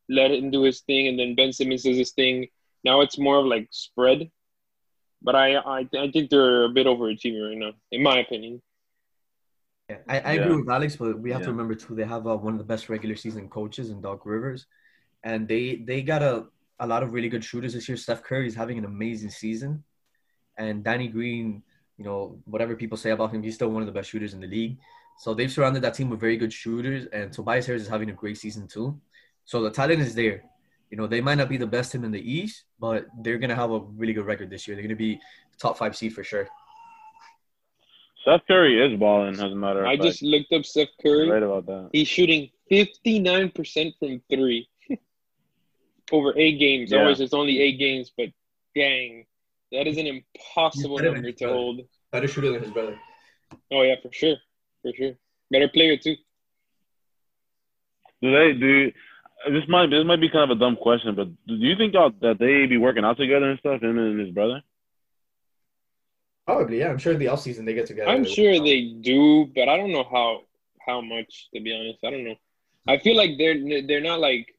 let 0.09 0.31
him 0.31 0.51
do 0.51 0.63
his 0.63 0.81
thing, 0.81 1.09
and 1.09 1.19
then 1.19 1.35
Ben 1.35 1.53
Simmons 1.53 1.83
does 1.83 1.97
his 1.97 2.13
thing. 2.13 2.49
Now 2.85 3.01
it's 3.01 3.19
more 3.19 3.39
of 3.39 3.47
like 3.47 3.69
spread. 3.71 4.31
But 5.23 5.37
I 5.37 5.57
I, 5.57 5.79
I 5.99 6.11
think 6.13 6.31
they're 6.31 6.65
a 6.65 6.69
bit 6.69 6.87
overachieving 6.87 7.49
right 7.49 7.59
now, 7.59 7.73
in 7.91 8.03
my 8.03 8.19
opinion. 8.19 8.61
Yeah, 9.89 9.99
I, 10.09 10.21
I 10.21 10.33
Yeah. 10.35 10.43
agree 10.43 10.57
with 10.57 10.69
Alex, 10.69 10.97
but 10.97 11.19
we 11.19 11.31
have 11.31 11.41
Yeah. 11.41 11.47
to 11.47 11.51
remember 11.53 11.75
too 11.75 11.95
they 11.95 12.05
have 12.05 12.27
uh, 12.27 12.37
one 12.37 12.55
of 12.55 12.59
the 12.59 12.65
best 12.65 12.89
regular 12.89 13.17
season 13.17 13.49
coaches 13.49 13.91
in 13.91 14.01
Doc 14.01 14.25
Rivers, 14.27 14.67
and 15.23 15.47
they 15.47 15.77
they 15.77 16.03
got 16.03 16.23
a, 16.83 16.85
a 16.85 16.87
lot 16.87 17.03
of 17.03 17.13
really 17.13 17.29
good 17.29 17.45
shooters 17.45 17.75
this 17.75 17.89
year. 17.89 17.97
Seth 17.97 18.23
Curry 18.23 18.47
is 18.47 18.55
having 18.55 18.79
an 18.79 18.85
amazing 18.85 19.31
season, 19.31 19.85
and 20.59 20.85
Danny 20.85 21.09
Green, 21.09 21.63
you 21.99 22.05
know 22.05 22.39
whatever 22.45 22.77
people 22.77 22.97
say 22.99 23.11
about 23.11 23.33
him, 23.33 23.43
he's 23.43 23.55
still 23.55 23.69
one 23.69 23.83
of 23.83 23.87
the 23.87 23.93
best 23.93 24.11
shooters 24.11 24.35
in 24.35 24.41
the 24.41 24.47
league. 24.47 24.79
So 25.19 25.35
they've 25.35 25.53
surrounded 25.53 25.83
that 25.83 25.95
team 25.95 26.11
with 26.11 26.21
very 26.21 26.37
good 26.37 26.53
shooters, 26.53 27.07
and 27.13 27.33
Tobias 27.33 27.67
Harris 27.67 27.83
is 27.83 27.89
having 27.89 28.11
a 28.11 28.15
great 28.15 28.39
season 28.39 28.67
too. 28.67 29.01
So 29.45 29.63
the 29.63 29.71
talent 29.71 30.01
is 30.01 30.15
there. 30.15 30.43
You 30.91 30.99
know 30.99 31.07
they 31.07 31.21
might 31.21 31.37
not 31.37 31.49
be 31.49 31.57
the 31.57 31.67
best 31.67 31.93
team 31.93 32.05
in 32.05 32.11
the 32.11 32.21
East, 32.21 32.65
but 32.79 33.07
they're 33.23 33.39
gonna 33.39 33.57
have 33.57 33.71
a 33.71 33.81
really 33.81 34.13
good 34.13 34.27
record 34.27 34.51
this 34.51 34.67
year. 34.67 34.77
They're 34.77 34.85
gonna 34.85 34.97
be 34.97 35.21
top 35.59 35.79
five 35.79 35.97
seed 35.97 36.15
for 36.15 36.25
sure. 36.25 36.49
Seth 38.25 38.43
Curry 38.47 38.81
is 38.81 38.99
balling, 39.01 39.35
as 39.35 39.41
a 39.41 39.49
matter 39.55 39.81
of 39.81 39.87
I 39.87 39.95
fact. 39.95 40.03
just 40.05 40.23
looked 40.23 40.53
up 40.53 40.65
Steph 40.65 40.89
You're 41.03 41.17
Curry. 41.17 41.31
right 41.31 41.43
about 41.43 41.67
that. 41.67 41.89
He's 41.93 42.07
shooting 42.07 42.51
59% 42.71 43.99
from 43.99 44.23
three 44.31 44.69
over 46.13 46.33
eight 46.37 46.59
games. 46.59 46.93
Yeah. 46.93 47.01
Always 47.01 47.21
it's 47.21 47.35
only 47.35 47.61
eight 47.61 47.79
games, 47.79 48.13
but 48.17 48.29
dang, 48.77 49.25
that 49.73 49.87
is 49.87 49.97
an 49.97 50.07
impossible 50.07 50.99
number 50.99 51.33
to 51.33 51.33
brother. 51.33 51.55
hold. 51.55 51.81
Better 52.13 52.29
shooter 52.29 52.53
than 52.53 52.63
his 52.63 52.71
brother. 52.71 52.99
Oh 53.73 53.83
yeah, 53.83 53.97
for 54.03 54.13
sure, 54.13 54.37
for 54.83 54.93
sure. 54.97 55.13
Better 55.51 55.69
player 55.69 55.97
too. 55.97 56.17
Do 58.21 58.31
they 58.31 58.53
do? 58.53 58.93
This 59.51 59.65
might 59.69 59.91
this 59.91 60.05
might 60.05 60.21
be 60.21 60.29
kind 60.29 60.51
of 60.51 60.57
a 60.57 60.61
dumb 60.61 60.77
question, 60.77 61.15
but 61.15 61.29
do 61.47 61.55
you 61.55 61.75
think 61.77 61.95
y'all, 61.95 62.13
that 62.21 62.39
they 62.39 62.67
be 62.67 62.77
working 62.77 63.05
out 63.05 63.17
together 63.17 63.51
and 63.51 63.59
stuff, 63.59 63.83
him 63.83 63.99
and 63.99 64.21
his 64.21 64.31
brother? 64.31 64.63
Probably, 66.47 66.79
yeah. 66.81 66.89
I'm 66.91 66.99
sure 66.99 67.13
in 67.13 67.19
the 67.19 67.27
offseason 67.27 67.65
they 67.65 67.75
get 67.75 67.87
together. 67.87 68.11
I'm 68.11 68.25
sure 68.25 68.59
they 68.61 68.95
do, 69.01 69.47
but 69.55 69.69
I 69.69 69.77
don't 69.77 69.93
know 69.93 70.05
how 70.05 70.43
how 70.87 71.01
much. 71.01 71.49
To 71.55 71.61
be 71.61 71.75
honest, 71.75 71.99
I 72.05 72.11
don't 72.11 72.25
know. 72.25 72.37
I 72.87 72.99
feel 72.99 73.17
like 73.17 73.39
they're 73.39 73.83
they're 73.87 74.01
not 74.01 74.21
like. 74.21 74.52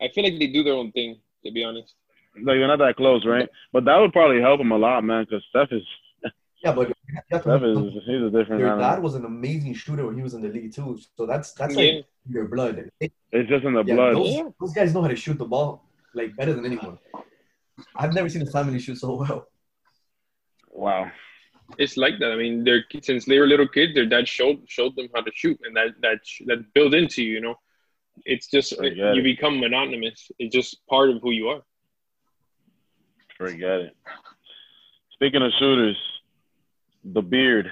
I 0.00 0.08
feel 0.14 0.24
like 0.24 0.38
they 0.38 0.46
do 0.48 0.62
their 0.62 0.74
own 0.74 0.92
thing. 0.92 1.18
To 1.44 1.52
be 1.52 1.62
honest. 1.64 1.94
Like 2.34 2.44
they're 2.58 2.66
not 2.68 2.78
that 2.80 2.96
close, 2.96 3.24
right? 3.24 3.48
But 3.72 3.84
that 3.84 3.96
would 3.96 4.12
probably 4.12 4.40
help 4.40 4.60
him 4.60 4.72
a 4.72 4.78
lot, 4.78 5.02
man, 5.04 5.24
because 5.24 5.44
Steph 5.50 5.72
is 5.72 5.82
Yeah, 6.64 6.72
but 6.72 6.88
you 6.88 6.94
have 7.32 7.42
to 7.42 7.48
Steph 7.48 7.62
is 7.62 7.78
he's 8.06 8.22
a 8.22 8.30
different 8.30 8.62
their 8.62 8.76
dad 8.78 9.00
was 9.02 9.14
an 9.14 9.24
amazing 9.24 9.74
shooter 9.74 10.04
when 10.06 10.16
he 10.16 10.22
was 10.22 10.34
in 10.34 10.42
the 10.42 10.48
league 10.48 10.74
too. 10.74 10.98
So 11.16 11.26
that's 11.26 11.52
that's 11.52 11.76
Yeah. 11.76 11.92
like 11.92 12.06
your 12.28 12.46
blood. 12.48 12.90
It's 13.00 13.48
just 13.48 13.64
in 13.64 13.74
the 13.74 13.84
Yeah, 13.84 13.94
blood. 13.94 14.16
those, 14.16 14.32
Yeah. 14.34 14.48
those 14.60 14.72
guys 14.72 14.92
know 14.94 15.02
how 15.02 15.08
to 15.08 15.16
shoot 15.16 15.38
the 15.38 15.44
ball 15.46 15.84
like 16.14 16.36
better 16.36 16.52
than 16.54 16.64
anyone. 16.66 16.98
I've 17.96 18.12
never 18.14 18.28
seen 18.28 18.42
a 18.42 18.50
family 18.50 18.80
shoot 18.80 18.96
so 18.98 19.14
well. 19.14 19.48
Wow. 20.70 21.10
It's 21.76 21.96
like 21.96 22.14
that. 22.20 22.32
I 22.32 22.36
mean, 22.36 22.64
they're 22.64 22.84
since 23.02 23.24
they 23.24 23.38
were 23.38 23.46
little 23.46 23.68
kids, 23.68 23.94
their 23.94 24.06
dad 24.06 24.26
showed 24.26 24.58
showed 24.66 24.96
them 24.96 25.08
how 25.14 25.20
to 25.22 25.30
shoot, 25.34 25.58
and 25.64 25.76
that 25.76 25.90
that 26.02 26.18
that 26.46 26.72
built 26.74 26.94
into 26.94 27.22
you. 27.22 27.34
You 27.34 27.40
know, 27.42 27.54
it's 28.24 28.48
just 28.50 28.74
I 28.80 28.86
you 28.86 29.20
it. 29.20 29.22
become 29.22 29.60
monotonous. 29.60 30.30
It's 30.38 30.54
just 30.54 30.84
part 30.86 31.10
of 31.10 31.20
who 31.22 31.30
you 31.30 31.48
are. 31.48 31.62
Forget 33.36 33.80
it. 33.80 33.96
Speaking 35.12 35.42
of 35.42 35.52
shooters, 35.58 35.96
the 37.04 37.22
beard. 37.22 37.70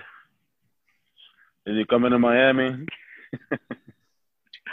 Is 1.67 1.77
he 1.77 1.85
coming 1.85 2.11
to 2.13 2.19
Miami? 2.19 2.87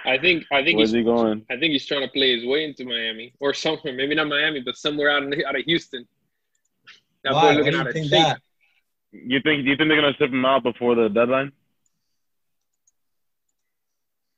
I 0.06 0.18
think 0.18 0.46
I 0.52 0.64
think 0.64 0.78
Where's 0.78 0.92
he's 0.92 1.00
he 1.00 1.04
going? 1.04 1.46
I 1.50 1.58
think 1.58 1.72
he's 1.72 1.86
trying 1.86 2.02
to 2.02 2.10
play 2.10 2.36
his 2.36 2.46
way 2.46 2.66
into 2.66 2.86
Miami 2.86 3.34
or 3.40 3.54
somewhere. 3.54 3.94
Maybe 3.94 4.16
not 4.16 4.28
Miami, 4.28 4.62
but 4.62 4.76
somewhere 4.76 5.10
out 5.10 5.24
in, 5.24 5.34
out 5.46 5.58
of 5.58 5.64
Houston. 5.66 6.06
That 7.24 7.34
Why? 7.34 7.54
boy 7.54 7.58
looking 7.58 7.72
do 7.72 7.78
you 7.78 7.82
out 7.82 7.88
of 7.88 7.94
think 7.94 8.06
shape. 8.06 8.12
that? 8.12 8.42
You 9.12 9.40
think? 9.42 9.64
Do 9.64 9.70
you 9.70 9.78
think 9.78 9.90
they're 9.90 10.02
gonna 10.02 10.14
ship 10.18 10.32
him 10.32 10.46
out 10.46 10.64
before 10.64 10.96
the 10.96 11.08
deadline? 11.10 11.52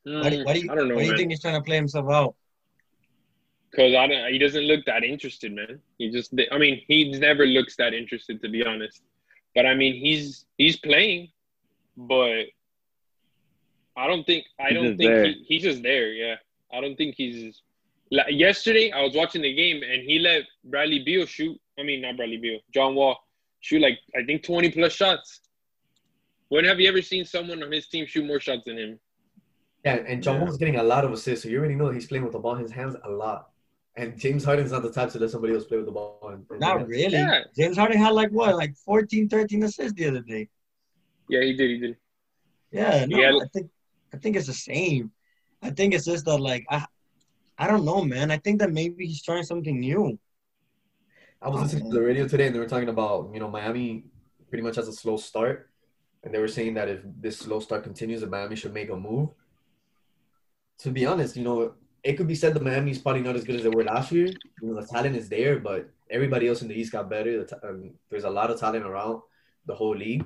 Why 0.06 0.30
do, 0.30 0.44
why 0.44 0.52
do 0.54 0.60
you, 0.60 0.68
Mm, 0.68 0.70
I 0.70 0.74
don't 0.76 0.88
know, 0.88 0.94
why 0.94 1.00
do 1.00 1.06
you 1.06 1.10
man. 1.12 1.18
think 1.18 1.30
he's 1.30 1.40
trying 1.40 1.54
to 1.56 1.62
play 1.62 1.76
himself 1.76 2.06
out? 2.10 2.36
Because 3.70 3.94
I 3.94 4.06
don't, 4.06 4.32
he 4.32 4.38
doesn't 4.38 4.62
look 4.62 4.84
that 4.86 5.02
interested, 5.04 5.52
man. 5.52 5.80
He 5.98 6.10
just, 6.10 6.32
I 6.52 6.58
mean, 6.58 6.80
he 6.86 7.10
never 7.18 7.44
looks 7.44 7.76
that 7.76 7.92
interested, 7.92 8.40
to 8.42 8.48
be 8.48 8.64
honest. 8.64 9.02
But 9.54 9.66
I 9.66 9.74
mean, 9.74 9.94
he's 9.94 10.46
he's 10.58 10.76
playing, 10.76 11.30
but 11.96 12.44
I 13.96 14.06
don't 14.06 14.24
think 14.24 14.44
I 14.60 14.68
He's 14.68 14.74
don't 14.74 14.96
think 14.96 15.26
he, 15.26 15.44
he's 15.48 15.62
just 15.62 15.82
there. 15.82 16.12
Yeah, 16.12 16.36
I 16.72 16.80
don't 16.80 16.96
think 16.96 17.14
he's 17.16 17.62
La- 18.12 18.28
yesterday, 18.28 18.92
I 18.92 19.02
was 19.02 19.14
watching 19.14 19.42
the 19.42 19.52
game 19.54 19.82
and 19.82 20.02
he 20.02 20.18
let 20.18 20.42
Bradley 20.64 21.00
Beal 21.00 21.26
shoot. 21.26 21.58
I 21.78 21.82
mean, 21.82 22.02
not 22.02 22.16
Bradley 22.16 22.36
Beal, 22.36 22.60
John 22.72 22.94
Wall 22.94 23.18
shoot 23.60 23.80
like 23.80 23.98
I 24.16 24.24
think 24.24 24.42
twenty 24.44 24.70
plus 24.70 24.92
shots. 24.92 25.40
When 26.48 26.64
have 26.64 26.78
you 26.78 26.88
ever 26.88 27.02
seen 27.02 27.24
someone 27.24 27.62
on 27.62 27.72
his 27.72 27.88
team 27.88 28.06
shoot 28.06 28.24
more 28.24 28.38
shots 28.40 28.62
than 28.66 28.78
him? 28.78 29.00
Yeah, 29.84 29.96
and 29.96 30.22
John 30.22 30.36
Yeah. 30.36 30.42
Wall's 30.44 30.56
getting 30.56 30.76
a 30.76 30.82
lot 30.82 31.04
of 31.04 31.12
assists, 31.12 31.44
so 31.44 31.48
you 31.48 31.58
already 31.58 31.74
know 31.76 31.90
he's 31.90 32.06
playing 32.06 32.24
with 32.24 32.32
the 32.32 32.38
ball 32.38 32.56
in 32.56 32.62
his 32.62 32.72
hands 32.72 32.96
a 33.04 33.10
lot. 33.10 33.50
And 33.94 34.18
James 34.18 34.44
Harden's 34.44 34.72
not 34.72 34.82
the 34.82 34.92
type 34.92 35.10
to 35.10 35.18
let 35.18 35.30
somebody 35.30 35.54
else 35.54 35.64
play 35.64 35.78
with 35.78 35.86
the 35.86 35.92
ball. 35.92 36.18
in- 36.32 36.44
in 36.50 36.58
Not 36.58 36.86
really. 36.86 37.12
Yeah. 37.12 37.44
James 37.56 37.76
Harden 37.76 37.96
had 37.98 38.10
like 38.10 38.30
what, 38.30 38.56
like 38.56 38.76
14, 38.76 39.28
13 39.28 39.62
assists 39.62 39.94
the 39.94 40.06
other 40.08 40.20
day. 40.20 40.48
Yeah, 41.28 41.42
he 41.42 41.54
did. 41.54 41.70
He 41.70 41.78
did. 41.78 41.96
Yeah, 42.70 43.06
no, 43.06 43.18
Yeah. 43.18 43.38
I 43.42 43.46
think 43.52 43.70
I 44.12 44.16
think 44.18 44.36
it's 44.36 44.46
the 44.46 44.52
same. 44.52 45.12
I 45.62 45.70
think 45.70 45.94
it's 45.94 46.04
just 46.04 46.24
that 46.26 46.38
like 46.38 46.66
I 46.68 46.84
I 47.58 47.66
don't 47.66 47.84
know, 47.84 48.04
man. 48.04 48.30
I 48.30 48.36
think 48.38 48.58
that 48.60 48.70
maybe 48.72 49.06
he's 49.06 49.22
trying 49.22 49.44
something 49.44 49.80
new. 49.80 50.18
I 51.40 51.48
was 51.48 51.60
listening 51.62 51.90
to 51.90 51.94
the 51.98 52.02
radio 52.02 52.26
today, 52.28 52.46
and 52.46 52.54
they 52.54 52.58
were 52.58 52.68
talking 52.68 52.88
about 52.88 53.30
you 53.32 53.40
know 53.40 53.48
Miami 53.48 54.04
pretty 54.50 54.62
much 54.62 54.76
has 54.76 54.88
a 54.88 54.92
slow 54.92 55.16
start, 55.16 55.70
and 56.22 56.34
they 56.34 56.38
were 56.38 56.48
saying 56.48 56.74
that 56.74 56.88
if 56.88 57.00
this 57.20 57.38
slow 57.38 57.60
start 57.60 57.82
continues, 57.82 58.20
that 58.20 58.30
Miami 58.30 58.56
should 58.56 58.74
make 58.74 58.90
a 58.90 58.96
move. 58.96 59.30
To 60.80 60.90
be 60.90 61.06
honest, 61.06 61.36
you 61.36 61.44
know, 61.44 61.74
it 62.02 62.16
could 62.16 62.28
be 62.28 62.34
said 62.34 62.54
that 62.54 62.62
Miami's 62.62 62.98
probably 62.98 63.22
not 63.22 63.36
as 63.36 63.44
good 63.44 63.56
as 63.56 63.62
they 63.62 63.68
were 63.68 63.84
last 63.84 64.12
year. 64.12 64.26
You 64.26 64.68
know, 64.68 64.80
the 64.80 64.86
talent 64.86 65.16
is 65.16 65.28
there, 65.28 65.58
but 65.58 65.90
everybody 66.10 66.46
else 66.48 66.62
in 66.62 66.68
the 66.68 66.74
East 66.74 66.92
got 66.92 67.10
better. 67.10 67.46
Um, 67.62 67.94
there's 68.10 68.24
a 68.24 68.30
lot 68.30 68.50
of 68.50 68.60
talent 68.60 68.86
around 68.86 69.22
the 69.66 69.74
whole 69.74 69.96
league. 69.96 70.24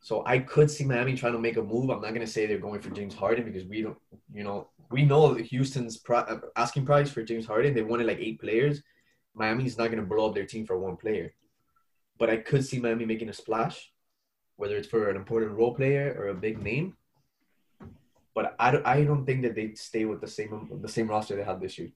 So 0.00 0.22
I 0.26 0.38
could 0.38 0.70
see 0.70 0.84
Miami 0.84 1.14
trying 1.14 1.34
to 1.34 1.38
make 1.38 1.56
a 1.56 1.62
move. 1.62 1.90
I'm 1.90 2.00
not 2.00 2.14
gonna 2.14 2.26
say 2.26 2.46
they're 2.46 2.58
going 2.58 2.80
for 2.80 2.90
James 2.90 3.14
Harden 3.14 3.44
because 3.44 3.66
we 3.66 3.82
don't, 3.82 3.98
you 4.32 4.44
know, 4.44 4.68
we 4.90 5.04
know 5.04 5.34
Houston's 5.34 6.00
uh, 6.08 6.38
asking 6.56 6.86
price 6.86 7.10
for 7.10 7.22
James 7.22 7.46
Harden. 7.46 7.74
They 7.74 7.82
wanted 7.82 8.06
like 8.06 8.18
eight 8.18 8.40
players. 8.40 8.82
Miami's 9.34 9.78
not 9.78 9.90
gonna 9.90 10.02
blow 10.02 10.28
up 10.28 10.34
their 10.34 10.46
team 10.46 10.66
for 10.66 10.78
one 10.78 10.96
player, 10.96 11.34
but 12.18 12.30
I 12.30 12.38
could 12.38 12.64
see 12.64 12.80
Miami 12.80 13.04
making 13.04 13.28
a 13.28 13.34
splash, 13.34 13.92
whether 14.56 14.76
it's 14.76 14.88
for 14.88 15.10
an 15.10 15.16
important 15.16 15.52
role 15.52 15.74
player 15.74 16.16
or 16.18 16.28
a 16.28 16.34
big 16.34 16.62
name. 16.62 16.96
But 18.34 18.54
I 18.58 18.70
don't, 18.70 18.86
I 18.86 19.04
don't 19.04 19.26
think 19.26 19.42
that 19.42 19.54
they'd 19.54 19.76
stay 19.76 20.04
with 20.04 20.20
the 20.20 20.28
same 20.28 20.68
the 20.82 20.88
same 20.88 21.08
roster 21.08 21.36
they 21.36 21.42
had 21.42 21.60
this 21.60 21.78
year. 21.78 21.90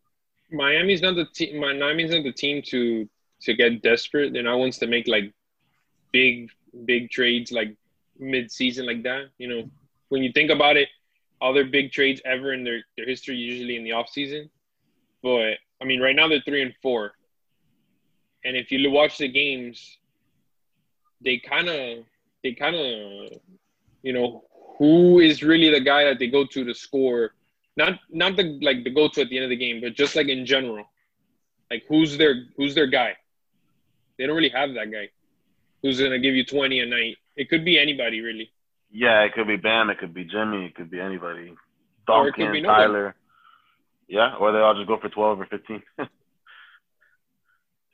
Miami's 0.51 1.03
not 1.03 1.14
the 1.14 1.26
team. 1.26 1.61
Miami's 1.61 2.11
not 2.11 2.24
the 2.24 2.32
team 2.32 2.62
to 2.66 3.09
to 3.43 3.55
get 3.55 3.82
desperate. 3.82 4.32
They're 4.32 4.43
not 4.43 4.59
ones 4.59 4.78
to 4.78 4.87
make 4.87 5.07
like 5.07 5.32
big 6.12 6.51
big 6.85 7.11
trades 7.11 7.53
like 7.53 7.76
mid 8.18 8.51
season 8.51 8.87
like 8.87 9.03
that. 9.05 9.26
You 9.39 9.49
know, 9.49 9.70
when 10.09 10.22
you 10.22 10.32
think 10.32 10.51
about 10.51 10.76
it, 10.76 10.89
other 11.41 11.64
big 11.64 11.93
trades 11.93 12.20
ever 12.24 12.53
in 12.53 12.64
their 12.64 12.82
their 12.97 13.07
history 13.07 13.37
usually 13.37 13.76
in 13.76 13.85
the 13.85 13.93
off 13.93 14.09
season. 14.09 14.51
But 15.22 15.55
I 15.80 15.85
mean, 15.85 16.01
right 16.01 16.16
now 16.16 16.28
they're 16.28 16.43
three 16.45 16.62
and 16.62 16.74
four, 16.82 17.12
and 18.45 18.57
if 18.57 18.70
you 18.70 18.91
watch 18.91 19.18
the 19.18 19.28
games, 19.28 19.99
they 21.20 21.39
kind 21.39 21.68
of 21.68 22.05
they 22.43 22.53
kind 22.53 22.76
of 22.76 23.39
you 24.03 24.12
know 24.12 24.45
who 24.79 25.20
is 25.20 25.43
really 25.43 25.70
the 25.70 25.81
guy 25.81 26.05
that 26.05 26.18
they 26.18 26.27
go 26.27 26.45
to 26.45 26.64
to 26.64 26.75
score 26.75 27.33
not 27.77 27.95
not 28.11 28.37
the 28.37 28.59
like 28.62 28.85
the 28.85 28.91
go 28.91 29.09
to 29.09 29.22
at 29.22 29.29
the 29.29 29.37
end 29.37 29.45
of 29.45 29.51
the 29.51 29.57
game, 29.57 29.81
but 29.81 29.95
just 29.95 30.14
like 30.14 30.29
in 30.29 30.47
general, 30.47 30.85
like 31.70 31.85
who's 31.89 32.16
their 32.16 32.45
who's 32.57 32.75
their 32.75 32.87
guy? 32.87 33.16
They 34.16 34.27
don't 34.27 34.37
really 34.37 34.51
have 34.51 34.75
that 34.75 34.93
guy 34.93 35.09
who's 35.83 36.01
gonna 36.01 36.20
give 36.20 36.35
you 36.35 36.45
twenty 36.45 36.81
a 36.81 36.87
night. 36.87 37.16
It 37.37 37.49
could 37.49 37.64
be 37.64 37.79
anybody 37.79 38.20
really. 38.20 38.51
Yeah, 38.93 39.22
it 39.22 39.33
could 39.33 39.49
be 39.49 39.57
Bam, 39.57 39.91
it 39.91 39.99
could 39.99 40.14
be 40.14 40.25
Jimmy, 40.25 40.66
it 40.66 40.77
could 40.77 40.91
be 40.91 41.01
anybody. 41.01 41.53
Or 42.07 42.29
it 42.29 42.35
could 42.35 42.43
Duncan, 42.43 42.53
be. 42.53 42.62
Tyler. 42.62 43.16
Yeah, 44.07 44.37
or 44.37 44.53
they 44.53 44.59
all 44.59 44.75
just 44.75 44.87
go 44.87 44.99
for 44.99 45.09
twelve 45.09 45.41
or 45.41 45.47
fifteen. 45.47 45.83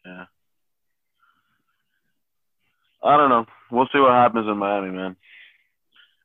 yeah. 0.04 0.26
I 3.02 3.16
don't 3.16 3.30
know. 3.30 3.46
We'll 3.70 3.88
see 3.90 3.98
what 3.98 4.10
happens 4.10 4.46
in 4.46 4.58
Miami, 4.58 4.90
man. 4.90 5.16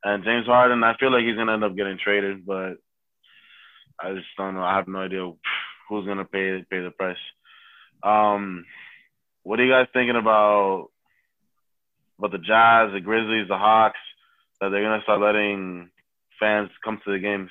And 0.06 0.24
James 0.24 0.46
Harden, 0.46 0.84
I 0.84 0.96
feel 0.98 1.12
like 1.12 1.24
he's 1.26 1.36
gonna 1.36 1.54
end 1.54 1.64
up 1.64 1.76
getting 1.76 1.98
traded, 1.98 2.46
but 2.46 2.78
I 4.00 4.14
just 4.14 4.28
don't 4.38 4.54
know. 4.54 4.62
I 4.62 4.76
have 4.76 4.88
no 4.88 5.00
idea 5.00 5.32
who's 5.90 6.06
gonna 6.06 6.26
pay 6.26 6.64
pay 6.70 6.82
the 6.82 6.92
price. 6.92 7.18
Um, 8.04 8.66
what 9.42 9.60
are 9.60 9.66
you 9.66 9.72
guys 9.72 9.88
thinking 9.94 10.16
about 10.16 10.90
about 12.20 12.32
the 12.34 12.38
Jazz, 12.38 12.92
the 12.94 13.02
Grizzlies, 13.02 13.48
the 13.48 13.58
Hawks? 13.58 13.98
That 14.62 14.70
they're 14.70 14.84
gonna 14.84 15.02
start 15.02 15.22
letting 15.22 15.90
fans 16.40 16.70
come 16.84 17.02
to 17.04 17.12
the 17.12 17.20
games. 17.20 17.50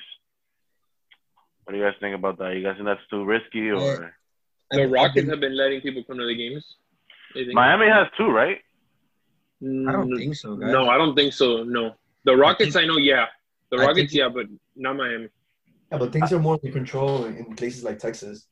What 1.65 1.73
do 1.73 1.77
you 1.77 1.83
guys 1.83 1.95
think 1.99 2.15
about 2.15 2.37
that? 2.37 2.55
You 2.55 2.63
guys 2.63 2.75
think 2.75 2.85
that's 2.85 3.05
too 3.09 3.25
risky, 3.25 3.69
or 3.69 4.15
The 4.71 4.87
Rockets 4.87 5.29
have 5.29 5.41
been 5.41 5.57
letting 5.57 5.81
people 5.81 6.05
come 6.05 6.19
to 6.19 6.25
the 6.25 6.35
games. 6.35 6.63
Miami 7.51 7.87
has 7.87 8.07
two, 8.17 8.29
right? 8.29 8.59
I 9.61 9.91
don't 9.91 10.15
think 10.15 10.35
so, 10.35 10.55
guys. 10.55 10.71
No, 10.71 10.87
I 10.87 10.97
don't 10.97 11.15
think 11.15 11.33
so. 11.33 11.63
No, 11.63 11.95
the 12.25 12.35
Rockets. 12.35 12.75
I 12.75 12.85
know. 12.85 12.97
Yeah, 12.97 13.27
the 13.71 13.77
Rockets. 13.77 14.11
think- 14.11 14.19
Yeah, 14.21 14.29
but 14.29 14.47
not 14.75 14.95
Miami. 14.97 15.29
Yeah, 15.91 15.97
but 15.99 16.11
things 16.11 16.33
are 16.33 16.39
more 16.39 16.59
in 16.63 16.71
control 16.71 17.25
in 17.25 17.55
places 17.55 17.83
like 17.83 17.99
Texas. 17.99 18.47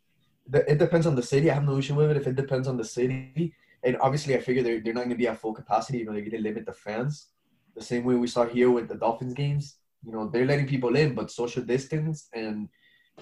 The- 0.48 0.70
It 0.72 0.78
depends 0.78 1.06
on 1.08 1.16
the 1.16 1.24
city. 1.24 1.50
I 1.50 1.56
have 1.56 1.66
no 1.66 1.78
issue 1.78 1.96
with 1.96 2.12
it 2.12 2.18
if 2.18 2.28
it 2.28 2.36
depends 2.36 2.68
on 2.68 2.78
the 2.78 2.86
city. 2.86 3.54
And 3.84 3.98
obviously, 4.00 4.36
I 4.36 4.40
figure 4.40 4.64
they're, 4.64 4.80
they're 4.80 4.94
not 4.94 5.02
going 5.06 5.18
to 5.18 5.24
be 5.24 5.28
at 5.28 5.40
full 5.40 5.54
capacity. 5.54 5.98
You 6.00 6.06
know, 6.06 6.14
they're 6.14 6.22
going 6.22 6.32
to 6.44 6.48
limit 6.50 6.66
the 6.66 6.74
fans. 6.74 7.28
The 7.76 7.82
same 7.82 8.04
way 8.06 8.16
we 8.16 8.28
saw 8.28 8.46
here 8.46 8.70
with 8.72 8.88
the 8.88 8.96
Dolphins 8.96 9.34
games. 9.34 9.78
You 10.06 10.12
know, 10.14 10.30
they're 10.30 10.46
letting 10.46 10.68
people 10.68 10.96
in, 10.96 11.16
but 11.16 11.32
social 11.32 11.64
distance 11.64 12.30
and 12.34 12.70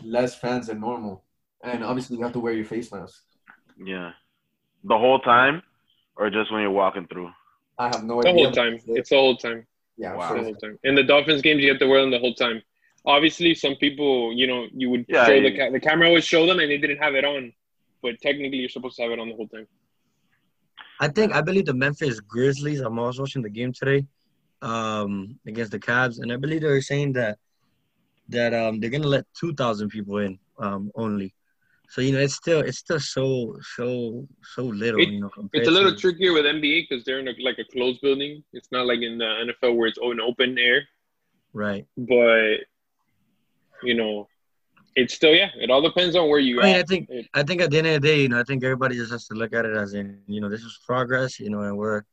less 0.03 0.35
fans 0.35 0.67
than 0.67 0.79
normal. 0.81 1.23
And 1.63 1.83
obviously, 1.83 2.17
you 2.17 2.23
have 2.23 2.33
to 2.33 2.39
wear 2.39 2.53
your 2.53 2.65
face 2.65 2.91
mask. 2.91 3.23
Yeah, 3.83 4.11
the 4.83 4.97
whole 4.97 5.19
time, 5.19 5.61
or 6.15 6.29
just 6.29 6.51
when 6.51 6.61
you're 6.61 6.71
walking 6.71 7.07
through. 7.07 7.29
I 7.79 7.85
have 7.87 8.03
no 8.03 8.21
The 8.21 8.29
idea. 8.29 8.33
The 8.33 8.43
whole 8.43 8.51
time. 8.51 8.79
It's 8.99 9.09
the 9.09 9.15
whole 9.15 9.37
time. 9.37 9.65
Yeah, 10.01 10.15
Wow. 10.15 10.33
the 10.35 10.43
whole 10.43 10.55
time. 10.55 10.77
In 10.83 10.95
the 10.95 11.03
Dolphins 11.03 11.41
games, 11.41 11.61
you 11.63 11.69
have 11.69 11.79
to 11.79 11.87
wear 11.87 12.01
them 12.01 12.11
the 12.11 12.19
whole 12.19 12.33
time. 12.33 12.61
Obviously, 13.05 13.53
some 13.55 13.75
people, 13.75 14.33
you 14.33 14.47
know, 14.47 14.67
you 14.73 14.89
would 14.91 15.05
Yeah, 15.07 15.25
show 15.25 15.33
you- 15.35 15.49
the 15.49 15.57
ca- 15.57 15.71
the 15.71 15.79
camera 15.79 16.11
would 16.11 16.23
show 16.23 16.45
them 16.45 16.59
and 16.59 16.69
they 16.71 16.77
didn't 16.77 16.97
have 16.97 17.15
it 17.15 17.25
on, 17.25 17.53
but 18.03 18.19
technically 18.21 18.57
you're 18.57 18.69
supposed 18.69 18.95
to 18.97 19.03
have 19.03 19.11
it 19.11 19.19
on 19.19 19.29
the 19.29 19.35
whole 19.35 19.47
time. 19.47 19.67
I 20.99 21.07
think 21.07 21.33
I 21.33 21.41
believe 21.41 21.65
the 21.65 21.73
Memphis 21.73 22.19
Grizzlies. 22.19 22.79
I'm 22.79 22.99
also 22.99 23.21
watching 23.23 23.41
the 23.41 23.49
game 23.49 23.73
today, 23.73 24.05
um, 24.61 25.39
against 25.47 25.71
the 25.71 25.79
Cavs, 25.79 26.19
and 26.21 26.31
I 26.31 26.37
believe 26.37 26.61
they 26.61 26.67
were 26.67 26.81
saying 26.81 27.13
that 27.13 27.39
that 28.29 28.53
um 28.53 28.79
they're 28.79 28.89
gonna 28.91 29.07
let 29.07 29.25
two 29.39 29.53
thousand 29.53 29.89
people 29.89 30.17
in 30.19 30.39
um 30.59 30.91
only. 30.95 31.33
So 31.91 31.99
you 31.99 32.13
know 32.13 32.19
it's 32.19 32.35
still 32.35 32.61
it's 32.61 32.77
still 32.77 33.01
so 33.01 33.57
so 33.75 34.25
so 34.55 34.63
little. 34.63 35.01
It- 35.01 35.09
you 35.09 35.19
know, 35.19 35.29
It's 35.51 35.67
a 35.67 35.71
little 35.71 35.91
to- 35.91 35.97
trickier 35.97 36.31
with 36.31 36.45
NBA 36.45 36.87
because 36.87 37.03
they're 37.03 37.19
in 37.19 37.27
a, 37.27 37.33
like 37.43 37.59
a 37.59 37.65
closed 37.65 37.99
building. 37.99 38.41
It's 38.53 38.71
not 38.71 38.85
like 38.85 39.01
in 39.01 39.17
the 39.17 39.25
NFL 39.25 39.75
where 39.75 39.89
it's 39.89 39.97
an 40.01 40.21
open 40.21 40.57
air, 40.57 40.87
right. 41.51 41.85
but 41.97 42.59
you 43.83 43.95
know, 43.95 44.29
it's 44.95 45.15
still 45.15 45.35
yeah. 45.35 45.49
It 45.55 45.69
all 45.69 45.81
depends 45.81 46.15
on 46.15 46.29
where 46.29 46.39
you 46.39 46.61
I 46.61 46.63
mean, 46.63 46.75
I 46.77 46.83
think 46.83 47.09
It- 47.09 47.27
I 47.33 47.43
think 47.43 47.61
at 47.61 47.71
the 47.71 47.79
end 47.79 47.87
of 47.87 48.01
the 48.01 48.07
day, 48.07 48.21
you 48.21 48.29
know, 48.29 48.39
I 48.39 48.43
think 48.43 48.63
everybody 48.63 48.95
just 48.95 49.11
has 49.11 49.27
to 49.27 49.33
look 49.33 49.51
at 49.53 49.65
it 49.65 49.75
as 49.75 49.93
in, 49.93 50.21
you 50.27 50.39
know, 50.39 50.47
this 50.47 50.61
is 50.61 50.79
progress, 50.87 51.41
you 51.41 51.49
know, 51.49 51.63
and 51.63 51.77
we're 51.77 52.03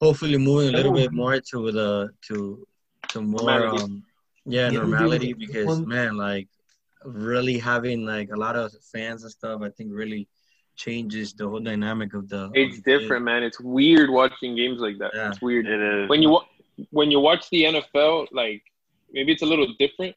hopefully 0.00 0.36
moving 0.36 0.70
a 0.70 0.76
little 0.76 0.92
bit 0.92 1.12
more 1.12 1.38
to 1.40 1.70
the 1.70 2.10
to 2.26 2.66
to 3.10 3.20
more 3.22 3.68
um 3.68 4.02
yeah, 4.46 4.68
Yeah, 4.68 4.80
normality 4.80 5.32
because 5.32 5.80
man, 5.82 6.16
like 6.16 6.48
really 7.04 7.58
having 7.58 8.04
like 8.06 8.30
a 8.30 8.36
lot 8.36 8.56
of 8.56 8.72
fans 8.92 9.22
and 9.22 9.32
stuff, 9.32 9.62
I 9.62 9.70
think 9.70 9.90
really 9.92 10.28
changes 10.76 11.32
the 11.34 11.48
whole 11.48 11.60
dynamic 11.60 12.14
of 12.14 12.28
the. 12.28 12.44
of 12.46 12.52
It's 12.54 12.76
the 12.76 12.82
game. 12.82 12.98
different, 13.00 13.24
man. 13.24 13.42
It's 13.42 13.60
weird 13.60 14.10
watching 14.10 14.56
games 14.56 14.80
like 14.80 14.98
that. 14.98 15.12
Yeah. 15.14 15.28
It's 15.28 15.40
weird. 15.42 15.66
It 15.66 15.80
is. 15.80 16.08
when 16.08 16.22
you 16.22 16.40
when 16.90 17.10
you 17.10 17.20
watch 17.20 17.48
the 17.50 17.64
NFL, 17.64 18.28
like 18.32 18.62
maybe 19.12 19.32
it's 19.32 19.42
a 19.42 19.46
little 19.46 19.68
different, 19.78 20.14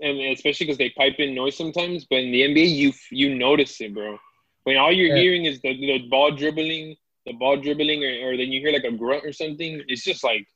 and 0.00 0.18
especially 0.32 0.66
because 0.66 0.78
they 0.78 0.90
pipe 0.90 1.16
in 1.18 1.34
noise 1.34 1.56
sometimes. 1.56 2.06
But 2.08 2.20
in 2.20 2.32
the 2.32 2.42
NBA, 2.42 2.68
you 2.74 2.92
you 3.10 3.34
notice 3.34 3.80
it, 3.80 3.92
bro. 3.94 4.18
When 4.64 4.76
all 4.76 4.92
you're 4.92 5.14
Yeah. 5.14 5.22
hearing 5.22 5.44
is 5.44 5.60
the, 5.60 5.76
the 5.76 6.06
ball 6.08 6.30
dribbling, 6.30 6.96
the 7.26 7.32
ball 7.34 7.56
dribbling, 7.56 8.02
or, 8.04 8.28
or 8.30 8.36
then 8.36 8.52
you 8.52 8.60
hear 8.60 8.72
like 8.72 8.84
a 8.84 8.92
grunt 8.92 9.26
or 9.26 9.32
something. 9.32 9.82
It's 9.88 10.04
just 10.04 10.22
like, 10.24 10.46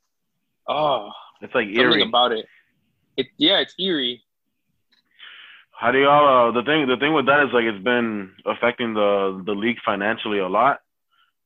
oh, 0.68 1.10
it's 1.42 1.54
like 1.54 1.66
something 1.66 1.80
eerie. 1.80 2.02
about 2.02 2.32
it. 2.32 2.46
It 3.16 3.26
yeah, 3.36 3.58
it's 3.58 3.74
eerie. 3.78 4.22
How 5.78 5.92
do 5.92 5.98
y'all? 5.98 6.48
Uh, 6.48 6.52
the 6.52 6.62
thing, 6.62 6.86
the 6.88 6.96
thing 6.96 7.12
with 7.12 7.26
that 7.26 7.44
is 7.44 7.52
like 7.52 7.64
it's 7.64 7.84
been 7.84 8.32
affecting 8.46 8.94
the 8.94 9.42
the 9.44 9.52
league 9.52 9.76
financially 9.84 10.38
a 10.38 10.48
lot. 10.48 10.80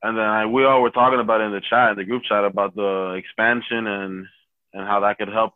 And 0.03 0.17
then 0.17 0.25
I, 0.25 0.47
we 0.47 0.65
all 0.65 0.81
were 0.81 0.91
talking 0.91 1.21
about 1.21 1.41
it 1.41 1.45
in 1.45 1.53
the 1.53 1.61
chat, 1.69 1.91
in 1.91 1.97
the 1.97 2.05
group 2.05 2.23
chat, 2.29 2.45
about 2.45 2.75
the 2.77 3.15
expansion 3.19 3.87
and 3.87 4.27
and 4.73 4.87
how 4.87 5.01
that 5.01 5.19
could 5.19 5.29
help 5.29 5.55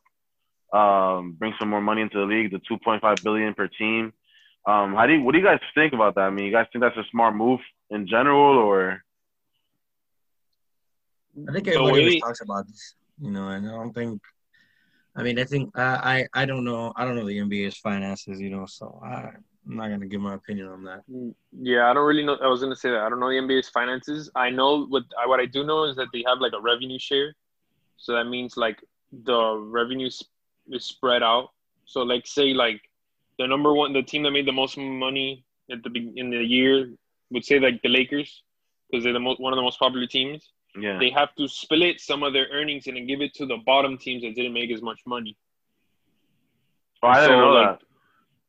um, 0.73 1.37
bring 1.39 1.55
some 1.59 1.71
more 1.71 1.81
money 1.81 2.03
into 2.03 2.19
the 2.19 2.27
league. 2.27 2.51
The 2.51 2.59
2.5 2.59 3.23
billion 3.23 3.55
per 3.55 3.69
team. 3.69 4.13
Um, 4.67 4.95
how 4.95 5.07
do 5.07 5.13
you, 5.13 5.23
what 5.23 5.33
do 5.33 5.39
you 5.39 5.45
guys 5.45 5.61
think 5.75 5.93
about 5.93 6.17
that? 6.17 6.23
I 6.23 6.31
mean, 6.31 6.47
you 6.47 6.53
guys 6.53 6.67
think 6.73 6.83
that's 6.83 6.97
a 6.97 7.09
smart 7.11 7.37
move 7.37 7.61
in 7.91 8.09
general, 8.09 8.59
or 8.59 9.05
I 11.49 11.53
think 11.53 11.69
everybody 11.69 11.77
always 11.79 12.05
really- 12.07 12.21
talks 12.21 12.41
about 12.41 12.67
this, 12.67 12.95
you 13.21 13.31
know, 13.31 13.49
and 13.49 13.69
I 13.69 13.71
don't 13.71 13.93
think. 13.93 14.21
I 15.17 15.23
mean, 15.23 15.39
I 15.39 15.45
think 15.45 15.77
I, 15.79 16.27
I 16.35 16.43
I 16.43 16.45
don't 16.45 16.65
know 16.65 16.93
I 16.97 17.05
don't 17.05 17.17
know 17.17 17.27
the 17.27 17.39
NBA's 17.39 17.77
finances, 17.77 18.41
you 18.41 18.51
know, 18.51 18.67
so 18.67 19.01
I 19.05 19.31
I'm 19.67 19.77
not 19.77 19.89
gonna 19.89 20.07
give 20.07 20.21
my 20.21 20.35
opinion 20.35 20.69
on 20.69 20.85
that. 20.85 21.03
Mm, 21.11 21.35
yeah, 21.63 21.91
I 21.91 21.95
don't 21.95 22.07
really 22.07 22.25
know. 22.25 22.37
I 22.43 22.49
was 22.49 22.61
gonna 22.61 22.77
say 22.77 22.91
that 22.91 23.01
I 23.01 23.09
don't 23.09 23.21
know 23.21 23.29
the 23.29 23.37
NBA's 23.37 23.69
finances. 23.69 24.31
I 24.35 24.51
know 24.51 24.87
what 24.87 25.05
I, 25.23 25.27
what 25.27 25.41
I 25.41 25.47
do 25.47 25.65
know 25.65 25.85
is 25.85 25.97
that 25.97 26.09
they 26.13 26.25
have 26.27 26.39
like 26.41 26.53
a 26.53 26.61
revenue 26.61 26.99
share, 26.99 27.35
so 27.97 28.13
that 28.13 28.25
means 28.25 28.57
like 28.57 28.83
the 29.25 29.57
revenue 29.57 30.07
is 30.07 30.23
spread 30.79 31.23
out. 31.23 31.51
So 31.85 32.03
like 32.03 32.27
say 32.27 32.53
like 32.53 32.81
the 33.39 33.47
number 33.47 33.73
one, 33.73 33.93
the 33.93 34.03
team 34.03 34.23
that 34.25 34.33
made 34.33 34.47
the 34.47 34.53
most 34.53 34.77
money 34.77 35.45
at 35.71 35.83
the 35.83 36.13
in 36.17 36.31
the 36.31 36.43
year 36.43 36.91
would 37.31 37.45
say 37.45 37.59
like 37.59 37.81
the 37.83 37.89
Lakers 37.89 38.43
because 38.91 39.05
they're 39.05 39.13
the 39.13 39.21
most 39.21 39.41
one 39.41 39.53
of 39.53 39.57
the 39.57 39.63
most 39.63 39.79
popular 39.79 40.07
teams. 40.07 40.51
Yeah. 40.79 40.99
They 40.99 41.11
have 41.11 41.35
to 41.37 41.47
split 41.47 42.01
some 42.01 42.23
of 42.23 42.33
their 42.33 42.49
earnings 42.53 42.87
and 42.87 42.97
then 42.97 43.07
give 43.07 43.21
it 43.21 43.35
to 43.35 43.47
the 43.47 43.59
bottom 43.65 43.97
teams 43.97 44.23
that 44.23 44.35
didn't 44.35 44.53
make 44.53 44.71
as 44.71 44.83
much 44.83 45.01
money. 45.07 45.37
oh, 47.03 47.09
I 47.09 47.21
didn't 47.21 47.31
so, 47.31 47.41
know 47.41 47.53
like, 47.53 47.79
that. 47.79 47.87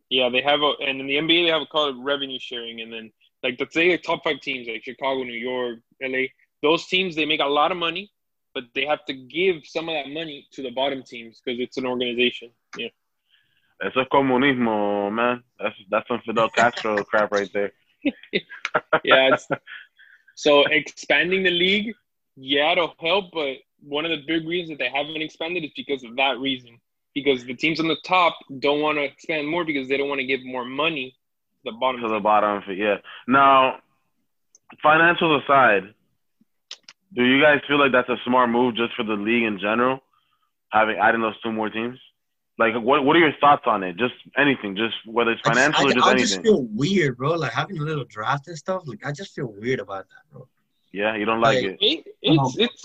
Yeah, 0.09 0.29
they 0.29 0.41
have 0.41 0.61
a, 0.61 0.73
and 0.81 1.01
in 1.01 1.07
the 1.07 1.15
NBA 1.15 1.45
they 1.45 1.51
have 1.51 1.61
a 1.61 1.65
called 1.65 2.03
revenue 2.03 2.39
sharing, 2.39 2.81
and 2.81 2.91
then 2.91 3.11
like 3.43 3.57
the 3.57 3.67
say 3.71 3.95
top 3.97 4.23
five 4.23 4.39
teams 4.39 4.67
like 4.67 4.83
Chicago, 4.83 5.23
New 5.23 5.33
York, 5.33 5.79
LA, 6.01 6.25
those 6.61 6.87
teams 6.87 7.15
they 7.15 7.25
make 7.25 7.41
a 7.41 7.45
lot 7.45 7.71
of 7.71 7.77
money, 7.77 8.11
but 8.53 8.63
they 8.73 8.85
have 8.85 9.03
to 9.05 9.13
give 9.13 9.57
some 9.65 9.89
of 9.89 9.95
that 9.95 10.09
money 10.09 10.47
to 10.53 10.61
the 10.61 10.71
bottom 10.71 11.03
teams 11.03 11.41
because 11.43 11.59
it's 11.59 11.77
an 11.77 11.85
organization. 11.85 12.51
Yeah. 12.77 12.89
Eso 13.83 14.01
es 14.01 14.07
comunismo, 14.07 15.11
man. 15.11 15.43
That's 15.59 15.75
that's 15.89 16.07
some 16.07 16.21
Fidel 16.25 16.49
Castro 16.49 17.03
crap 17.03 17.31
right 17.31 17.51
there. 17.53 17.71
Yeah. 19.03 19.33
It's, 19.33 19.47
so 20.35 20.65
expanding 20.65 21.43
the 21.43 21.49
league, 21.49 21.95
yeah, 22.35 22.71
it'll 22.71 22.93
help, 22.99 23.25
but 23.33 23.57
one 23.81 24.05
of 24.05 24.11
the 24.11 24.23
big 24.27 24.47
reasons 24.47 24.77
that 24.77 24.83
they 24.83 24.89
haven't 24.89 25.21
expanded 25.21 25.63
is 25.63 25.71
because 25.75 26.03
of 26.03 26.15
that 26.15 26.39
reason. 26.39 26.79
Because 27.13 27.45
the 27.45 27.53
teams 27.53 27.79
on 27.79 27.87
the 27.87 27.95
top 28.03 28.35
don't 28.59 28.81
want 28.81 28.97
to 28.97 29.03
expand 29.03 29.47
more 29.47 29.63
because 29.63 29.87
they 29.87 29.95
don't 29.97 30.09
want 30.09 30.19
to 30.19 30.25
give 30.27 30.43
more 30.43 30.65
money 30.65 31.11
to 31.63 31.71
the 31.71 31.77
bottom. 31.77 32.01
to 32.01 32.09
the 32.09 32.19
bottom. 32.19 32.61
Yeah. 32.75 32.97
Now, 33.27 33.79
financials 34.83 35.43
aside, 35.43 35.93
do 37.13 37.23
you 37.23 37.41
guys 37.41 37.61
feel 37.67 37.79
like 37.79 37.91
that's 37.91 38.09
a 38.09 38.17
smart 38.25 38.49
move 38.49 38.75
just 38.75 38.93
for 38.95 39.03
the 39.03 39.13
league 39.13 39.43
in 39.43 39.59
general, 39.59 40.01
having 40.69 40.97
adding 40.97 41.21
those 41.21 41.39
two 41.41 41.51
more 41.51 41.69
teams? 41.69 41.97
Like, 42.57 42.73
what 42.75 43.03
what 43.05 43.15
are 43.15 43.19
your 43.19 43.33
thoughts 43.39 43.63
on 43.65 43.83
it? 43.83 43.97
Just 43.97 44.13
anything, 44.37 44.75
just 44.75 44.95
whether 45.05 45.31
it's 45.31 45.41
I 45.45 45.49
just- 45.53 45.59
financial 45.59 45.85
I, 45.87 45.89
or 45.89 45.93
just 45.93 46.05
I 46.07 46.11
anything. 46.11 46.27
just 46.27 46.41
feel 46.41 46.63
weird, 46.63 47.17
bro. 47.17 47.33
Like 47.33 47.51
having 47.53 47.77
a 47.77 47.81
little 47.83 48.05
draft 48.05 48.47
and 48.47 48.57
stuff. 48.57 48.83
Like 48.85 49.05
I 49.05 49.11
just 49.11 49.33
feel 49.35 49.47
weird 49.47 49.79
about 49.79 50.05
that, 50.09 50.23
bro. 50.31 50.47
yeah, 50.91 51.15
you 51.15 51.25
don't 51.25 51.41
like 51.41 51.55
Like- 51.63 51.65
it. 51.65 51.77
It, 51.81 52.05
it's 52.33 52.57
it's 52.65 52.81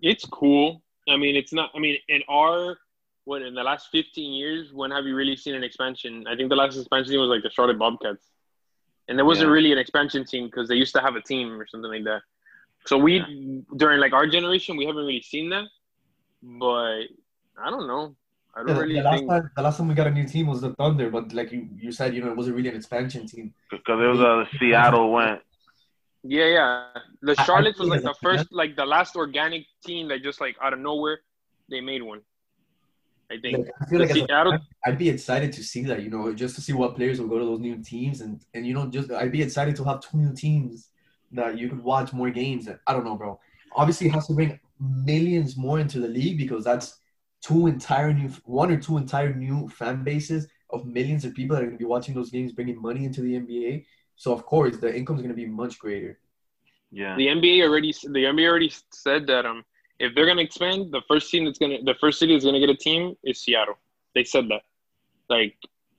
it's 0.00 0.24
cool. 0.26 0.82
I 1.08 1.16
mean, 1.16 1.34
it's 1.36 1.52
not. 1.52 1.70
I 1.74 1.78
mean, 1.78 1.96
in 2.08 2.22
our 2.28 2.76
what 3.24 3.42
in 3.42 3.54
the 3.54 3.62
last 3.62 3.88
fifteen 3.90 4.32
years, 4.40 4.72
when 4.72 4.90
have 4.90 5.04
you 5.06 5.14
really 5.14 5.36
seen 5.36 5.54
an 5.54 5.64
expansion? 5.64 6.24
I 6.30 6.34
think 6.36 6.48
the 6.48 6.56
last 6.56 6.76
expansion 6.76 7.18
was 7.18 7.28
like 7.34 7.42
the 7.42 7.50
Charlotte 7.50 7.78
Bobcats, 7.78 8.26
and 9.08 9.18
there 9.18 9.24
wasn't 9.24 9.48
Yeah. 9.48 9.54
really 9.58 9.72
an 9.72 9.78
expansion 9.78 10.24
team 10.24 10.44
because 10.46 10.68
they 10.68 10.74
used 10.84 10.94
to 10.94 11.00
have 11.00 11.14
a 11.16 11.22
team 11.22 11.60
or 11.60 11.66
something 11.66 11.90
like 11.90 12.04
that. 12.04 12.22
So 12.86 12.98
we 12.98 13.12
during 13.76 14.00
like 14.00 14.12
our 14.12 14.26
generation, 14.26 14.76
we 14.76 14.86
haven't 14.86 15.06
really 15.10 15.22
seen 15.22 15.50
that. 15.50 15.66
But 16.42 17.02
I 17.64 17.70
don't 17.70 17.86
know. 17.86 18.16
I 18.54 18.58
don't 18.64 18.68
Yeah, 18.70 18.78
really 18.82 18.94
the 18.96 19.02
last 19.02 19.18
think. 19.18 19.30
time, 19.30 19.50
the 19.56 19.62
last 19.62 19.76
time 19.78 19.88
we 19.88 19.94
got 19.94 20.08
a 20.08 20.10
new 20.10 20.26
team 20.26 20.46
was 20.48 20.60
the 20.60 20.74
Thunder, 20.74 21.08
but 21.10 21.32
like 21.32 21.52
you, 21.52 21.68
you 21.76 21.92
said, 21.92 22.14
you 22.14 22.20
know, 22.22 22.30
it 22.32 22.36
wasn't 22.36 22.56
really 22.56 22.68
an 22.68 22.76
expansion 22.76 23.26
team. 23.26 23.54
Because 23.70 23.98
it 24.04 24.08
was 24.14 24.20
a 24.20 24.34
Seattle 24.58 25.10
went. 25.12 25.40
Yeah, 26.24 26.46
yeah. 26.46 26.86
The 27.20 27.34
Charlotte 27.44 27.78
was 27.78 27.88
like 27.88 28.02
the 28.02 28.14
first, 28.22 28.46
like 28.52 28.76
the 28.76 28.86
last 28.86 29.16
organic 29.16 29.66
team 29.84 30.08
that 30.08 30.22
just 30.22 30.40
like 30.40 30.56
out 30.62 30.72
of 30.72 30.78
nowhere, 30.78 31.20
they 31.68 31.80
made 31.80 32.02
one. 32.02 32.20
I 33.30 33.38
think. 33.40 33.58
Like, 33.58 33.74
I 33.80 33.86
feel 33.86 34.00
like 34.00 34.08
The 34.10 34.26
Seattle- 34.26 34.58
I'd 34.84 34.98
be 34.98 35.08
excited 35.08 35.52
to 35.54 35.64
see 35.64 35.82
that, 35.84 36.02
you 36.02 36.10
know, 36.10 36.32
just 36.34 36.54
to 36.56 36.60
see 36.60 36.72
what 36.72 36.96
players 36.96 37.20
will 37.20 37.28
go 37.28 37.38
to 37.38 37.44
those 37.44 37.60
new 37.60 37.82
teams, 37.82 38.20
and 38.20 38.40
and 38.54 38.66
you 38.66 38.74
know, 38.74 38.86
just 38.86 39.10
I'd 39.10 39.32
be 39.32 39.42
excited 39.42 39.74
to 39.76 39.84
have 39.84 40.00
two 40.00 40.18
new 40.18 40.34
teams 40.34 40.90
that 41.32 41.58
you 41.58 41.68
could 41.68 41.82
watch 41.82 42.12
more 42.12 42.30
games. 42.30 42.66
And 42.66 42.78
I 42.86 42.92
don't 42.92 43.04
know, 43.04 43.16
bro. 43.16 43.40
Obviously, 43.74 44.08
it 44.08 44.12
has 44.12 44.26
to 44.26 44.34
bring 44.34 44.60
millions 44.78 45.56
more 45.56 45.80
into 45.80 45.98
the 45.98 46.08
league 46.08 46.36
because 46.38 46.64
that's 46.64 46.98
two 47.40 47.66
entire 47.66 48.12
new, 48.12 48.28
one 48.44 48.70
or 48.70 48.76
two 48.76 48.96
entire 48.98 49.34
new 49.34 49.68
fan 49.68 50.04
bases 50.04 50.46
of 50.70 50.86
millions 50.86 51.24
of 51.24 51.34
people 51.34 51.56
that 51.56 51.62
are 51.62 51.66
going 51.66 51.78
to 51.78 51.82
be 51.82 51.88
watching 51.88 52.14
those 52.14 52.30
games, 52.30 52.52
bringing 52.52 52.80
money 52.80 53.04
into 53.04 53.22
the 53.22 53.34
NBA. 53.34 53.84
So 54.22 54.32
of 54.32 54.42
course, 54.46 54.76
the 54.76 54.90
income 54.98 55.16
is 55.16 55.22
going 55.22 55.34
to 55.36 55.42
be 55.44 55.50
much 55.62 55.74
greater. 55.80 56.12
Yeah. 56.92 57.16
The 57.16 57.26
NBA 57.36 57.56
already 57.66 57.90
the 58.16 58.22
NBA 58.32 58.46
already 58.50 58.70
said 59.06 59.26
that 59.26 59.44
um 59.50 59.64
if 59.98 60.14
they're 60.14 60.26
gonna 60.30 60.42
expand, 60.50 60.78
the 60.96 61.02
first 61.10 61.24
team 61.30 61.42
that's 61.46 61.58
gonna 61.62 61.78
the 61.90 61.96
first 62.02 62.16
city 62.20 62.32
that's 62.34 62.44
gonna 62.44 62.60
get 62.64 62.70
a 62.70 62.76
team 62.88 63.02
is 63.24 63.40
Seattle. 63.42 63.78
They 64.14 64.22
said 64.22 64.44
that. 64.52 64.62
Like 65.34 65.56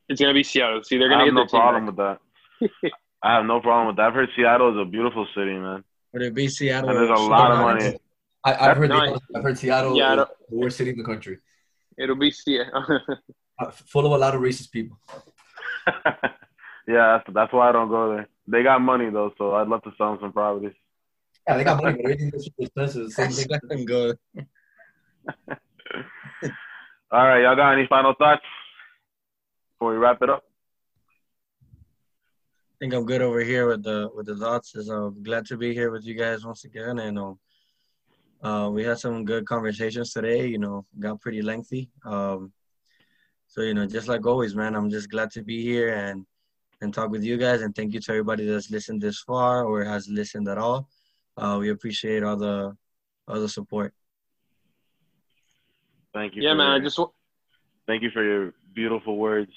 it's 0.07 0.21
gonna 0.21 0.33
be 0.41 0.43
Seattle. 0.51 0.81
See, 0.87 0.97
they're 0.97 1.09
gonna 1.09 1.25
have 1.25 1.33
get 1.33 1.39
no 1.41 1.43
the 1.43 1.49
problem 1.49 1.85
back. 1.95 2.19
with 2.61 2.71
that. 2.81 2.91
I 3.27 3.29
have 3.35 3.45
no 3.45 3.59
problem 3.59 3.87
with 3.87 3.97
that. 3.97 4.05
I've 4.07 4.13
heard 4.13 4.29
Seattle 4.37 4.69
is 4.73 4.77
a 4.87 4.89
beautiful 4.89 5.25
city, 5.35 5.55
man. 5.67 5.83
Would 6.13 6.21
it 6.21 6.33
be 6.33 6.47
Seattle? 6.47 6.89
And 6.91 6.97
there's 6.99 7.19
a 7.19 7.23
lot 7.23 7.51
of 7.51 7.59
money. 7.59 7.97
I, 8.45 8.51
I've 8.69 8.77
heard 8.77 8.89
No, 8.89 8.99
they- 9.05 9.19
I've 9.35 9.43
heard 9.43 9.57
Seattle 9.57 9.97
Yeah, 9.97 10.11
is 10.13 10.17
don't- 10.17 10.29
the 10.49 10.55
worst 10.61 10.77
city 10.77 10.91
in 10.91 10.97
the 10.97 11.03
country, 11.11 11.39
It'll 11.97 12.15
be 12.15 12.31
Seattle. 12.31 12.99
uh, 13.59 13.71
full 13.71 14.05
of 14.05 14.11
a 14.13 14.17
lot 14.17 14.33
of 14.35 14.41
racist 14.41 14.71
people. 14.71 14.97
yeah, 16.87 17.17
that's 17.17 17.33
that's 17.33 17.53
why 17.53 17.69
I 17.69 17.71
don't 17.71 17.89
go 17.89 18.09
there. 18.15 18.27
They 18.47 18.63
got 18.63 18.81
money 18.81 19.09
though, 19.09 19.31
so 19.37 19.55
I'd 19.55 19.67
love 19.67 19.83
to 19.83 19.91
sell 19.97 20.11
them 20.11 20.19
some 20.21 20.33
properties. 20.33 20.75
Yeah, 21.47 21.57
they 21.57 21.63
got 21.63 21.81
money, 21.81 22.01
but 22.01 22.11
everything 22.11 22.31
is 22.33 22.49
expensive. 22.57 23.11
Same 23.11 23.25
Let's 23.25 23.37
thing. 23.37 23.47
let 23.49 23.61
them 23.69 23.85
go. 23.85 24.13
All 27.11 27.27
right, 27.27 27.43
y'all 27.43 27.55
got 27.55 27.73
any 27.73 27.87
final 27.87 28.13
thoughts 28.17 28.41
before 29.73 29.91
we 29.91 29.97
wrap 29.97 30.21
it 30.21 30.29
up? 30.29 30.43
I 31.71 32.75
think 32.79 32.93
I'm 32.93 33.05
good 33.05 33.21
over 33.21 33.41
here 33.41 33.67
with 33.67 33.83
the 33.83 34.09
with 34.13 34.25
the 34.25 34.35
thoughts. 34.35 34.75
Is 34.75 34.89
I'm 34.89 35.23
glad 35.23 35.45
to 35.47 35.57
be 35.57 35.73
here 35.73 35.91
with 35.91 36.05
you 36.05 36.15
guys 36.15 36.45
once 36.45 36.65
again, 36.65 36.99
and 36.99 37.17
um, 37.19 37.39
uh, 38.41 38.69
we 38.69 38.83
had 38.83 38.99
some 38.99 39.23
good 39.23 39.45
conversations 39.45 40.11
today. 40.11 40.47
You 40.47 40.57
know, 40.57 40.85
got 40.99 41.21
pretty 41.21 41.41
lengthy. 41.41 41.89
Um, 42.05 42.51
so 43.47 43.61
you 43.61 43.73
know, 43.73 43.85
just 43.85 44.07
like 44.07 44.25
always, 44.25 44.55
man, 44.55 44.75
I'm 44.75 44.89
just 44.89 45.09
glad 45.09 45.31
to 45.31 45.43
be 45.43 45.61
here 45.61 45.93
and 45.93 46.25
and 46.83 46.93
talk 46.93 47.09
with 47.09 47.23
you 47.23 47.37
guys. 47.37 47.61
And 47.61 47.75
thank 47.75 47.93
you 47.93 47.99
to 48.01 48.11
everybody 48.11 48.45
that's 48.45 48.69
listened 48.69 49.01
this 49.01 49.19
far 49.21 49.63
or 49.63 49.83
has 49.83 50.07
listened 50.07 50.47
at 50.47 50.57
all. 50.57 50.87
Uh, 51.37 51.57
we 51.59 51.69
appreciate 51.69 52.21
all 52.23 52.37
the 52.37 52.75
all 53.27 53.39
the 53.39 53.49
support. 53.49 53.93
Thank 56.13 56.35
you. 56.35 56.43
yeah, 56.43 56.51
for, 56.51 56.57
man. 56.57 56.67
I 56.69 56.79
just 56.79 56.99
wa- 56.99 57.09
thank 57.87 58.03
you 58.03 58.11
for 58.11 58.23
your 58.23 58.53
beautiful 58.75 59.17
words, 59.17 59.51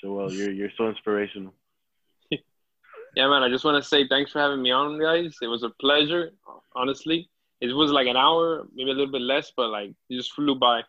Joel. 0.00 0.32
You're 0.32 0.50
you're 0.50 0.72
so 0.76 0.88
inspirational. 0.88 1.54
yeah, 2.30 3.28
man. 3.28 3.42
I 3.42 3.48
just 3.48 3.64
want 3.64 3.80
to 3.82 3.88
say 3.88 4.08
thanks 4.08 4.32
for 4.32 4.40
having 4.40 4.62
me 4.62 4.72
on, 4.72 4.98
guys. 5.00 5.36
It 5.40 5.46
was 5.46 5.62
a 5.62 5.70
pleasure. 5.80 6.30
Honestly, 6.74 7.28
it 7.60 7.72
was 7.72 7.92
like 7.92 8.08
an 8.08 8.16
hour, 8.16 8.66
maybe 8.74 8.90
a 8.90 8.94
little 8.94 9.12
bit 9.12 9.22
less, 9.22 9.52
but 9.56 9.68
like 9.68 9.90
it 9.90 10.16
just 10.16 10.32
flew 10.32 10.56
by. 10.56 10.80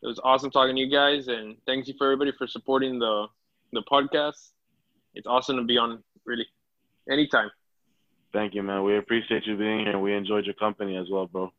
It 0.00 0.06
was 0.06 0.20
awesome 0.22 0.52
talking 0.52 0.76
to 0.76 0.80
you 0.80 0.90
guys, 0.90 1.26
and 1.26 1.56
thank 1.66 1.88
you 1.88 1.94
for 1.98 2.06
everybody 2.06 2.32
for 2.38 2.46
supporting 2.46 3.00
the 3.00 3.26
the 3.72 3.82
podcast. 3.90 4.52
It's 5.18 5.26
awesome 5.26 5.56
to 5.56 5.64
be 5.64 5.76
on. 5.76 6.02
Really, 6.24 6.46
anytime. 7.10 7.50
Thank 8.32 8.54
you, 8.54 8.62
man. 8.62 8.84
We 8.84 8.96
appreciate 8.96 9.46
you 9.46 9.56
being 9.56 9.80
here. 9.86 9.98
We 9.98 10.14
enjoyed 10.14 10.44
your 10.44 10.54
company 10.54 10.96
as 10.96 11.06
well, 11.10 11.26
bro. 11.26 11.50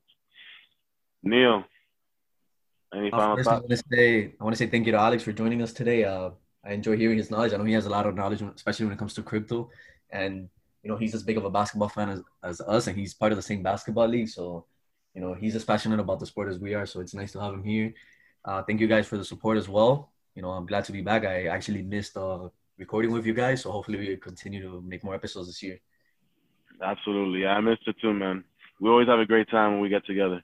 Neil, 1.23 1.65
any 2.93 3.11
Uh, 3.11 3.17
final 3.17 3.35
first, 3.35 3.49
I 3.49 3.51
thoughts? 3.51 3.67
want 3.67 3.71
to 3.71 3.83
say 3.91 4.33
I 4.39 4.43
want 4.45 4.53
to 4.55 4.57
say 4.57 4.67
thank 4.67 4.85
you 4.85 4.93
to 4.93 4.97
Alex 4.97 5.23
for 5.23 5.33
joining 5.33 5.61
us 5.61 5.73
today. 5.73 6.05
Uh, 6.05 6.29
I 6.63 6.71
enjoy 6.71 6.95
hearing 6.95 7.17
his 7.17 7.29
knowledge. 7.31 7.53
I 7.53 7.57
know 7.57 7.65
he 7.65 7.73
has 7.73 7.85
a 7.85 7.89
lot 7.97 8.05
of 8.05 8.15
knowledge, 8.15 8.41
especially 8.41 8.85
when 8.85 8.93
it 8.93 8.99
comes 8.99 9.13
to 9.15 9.23
crypto. 9.23 9.69
And 10.11 10.47
you 10.83 10.89
know, 10.89 10.95
he's 10.95 11.13
as 11.13 11.23
big 11.23 11.35
of 11.35 11.43
a 11.43 11.49
basketball 11.49 11.89
fan 11.89 12.09
as, 12.09 12.21
as 12.43 12.61
us, 12.61 12.87
and 12.87 12.97
he's 12.97 13.13
part 13.13 13.33
of 13.33 13.37
the 13.37 13.41
same 13.51 13.61
basketball 13.61 14.07
league. 14.07 14.29
So, 14.29 14.65
you 15.13 15.19
know, 15.21 15.33
he's 15.33 15.55
as 15.57 15.65
passionate 15.65 15.99
about 15.99 16.19
the 16.21 16.25
sport 16.25 16.47
as 16.47 16.59
we 16.59 16.73
are. 16.73 16.85
So 16.85 17.01
it's 17.01 17.13
nice 17.13 17.33
to 17.33 17.41
have 17.41 17.53
him 17.53 17.63
here. 17.63 17.93
Uh, 18.45 18.63
thank 18.63 18.79
you 18.79 18.87
guys 18.87 19.05
for 19.05 19.17
the 19.17 19.25
support 19.25 19.57
as 19.57 19.67
well. 19.67 20.13
You 20.35 20.41
know, 20.43 20.51
I'm 20.51 20.65
glad 20.65 20.85
to 20.85 20.93
be 20.93 21.01
back. 21.01 21.25
I 21.25 21.47
actually 21.47 21.81
missed 21.81 22.15
uh, 22.15 22.47
recording 22.79 23.11
with 23.11 23.25
you 23.25 23.33
guys, 23.33 23.61
so 23.61 23.71
hopefully 23.71 23.99
we 23.99 24.15
continue 24.17 24.61
to 24.61 24.81
make 24.81 25.03
more 25.03 25.13
episodes 25.13 25.47
this 25.47 25.61
year. 25.61 25.79
Absolutely. 26.81 27.45
I 27.45 27.59
missed 27.59 27.85
it 27.85 27.97
too, 28.01 28.13
man. 28.13 28.45
We 28.79 28.89
always 28.89 29.09
have 29.09 29.19
a 29.19 29.25
great 29.25 29.49
time 29.49 29.73
when 29.73 29.81
we 29.81 29.89
get 29.89 30.05
together. 30.05 30.41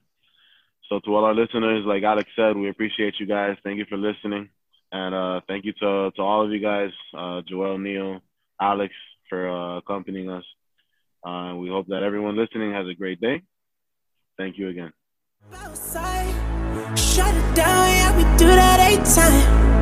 So 0.89 0.99
to 0.99 1.15
all 1.15 1.23
our 1.23 1.33
listeners, 1.33 1.85
like 1.85 2.03
Alex 2.03 2.29
said, 2.35 2.57
we 2.57 2.69
appreciate 2.69 3.15
you 3.19 3.25
guys. 3.25 3.55
Thank 3.63 3.77
you 3.77 3.85
for 3.89 3.97
listening. 3.97 4.49
And 4.91 5.15
uh, 5.15 5.41
thank 5.47 5.65
you 5.65 5.73
to, 5.79 6.11
to 6.15 6.21
all 6.21 6.45
of 6.45 6.51
you 6.51 6.59
guys, 6.59 6.91
uh, 7.17 7.41
Joel, 7.47 7.79
Neil, 7.79 8.19
Alex, 8.61 8.93
for 9.29 9.49
uh, 9.49 9.77
accompanying 9.77 10.29
us. 10.29 10.43
Uh, 11.25 11.55
we 11.55 11.69
hope 11.69 11.87
that 11.87 12.03
everyone 12.03 12.35
listening 12.35 12.71
has 12.73 12.85
a 12.87 12.93
great 12.93 13.19
day. 13.19 13.41
Thank 14.37 14.57
you 14.57 14.69
again. 14.69 14.91
Outside, 15.53 16.33
shut 16.97 17.33
it 17.33 17.55
down, 17.55 17.89
yeah, 17.89 18.15
we 18.17 18.37
do 18.37 18.47
that 18.47 18.79
eight 18.91 19.05
time. 19.15 19.74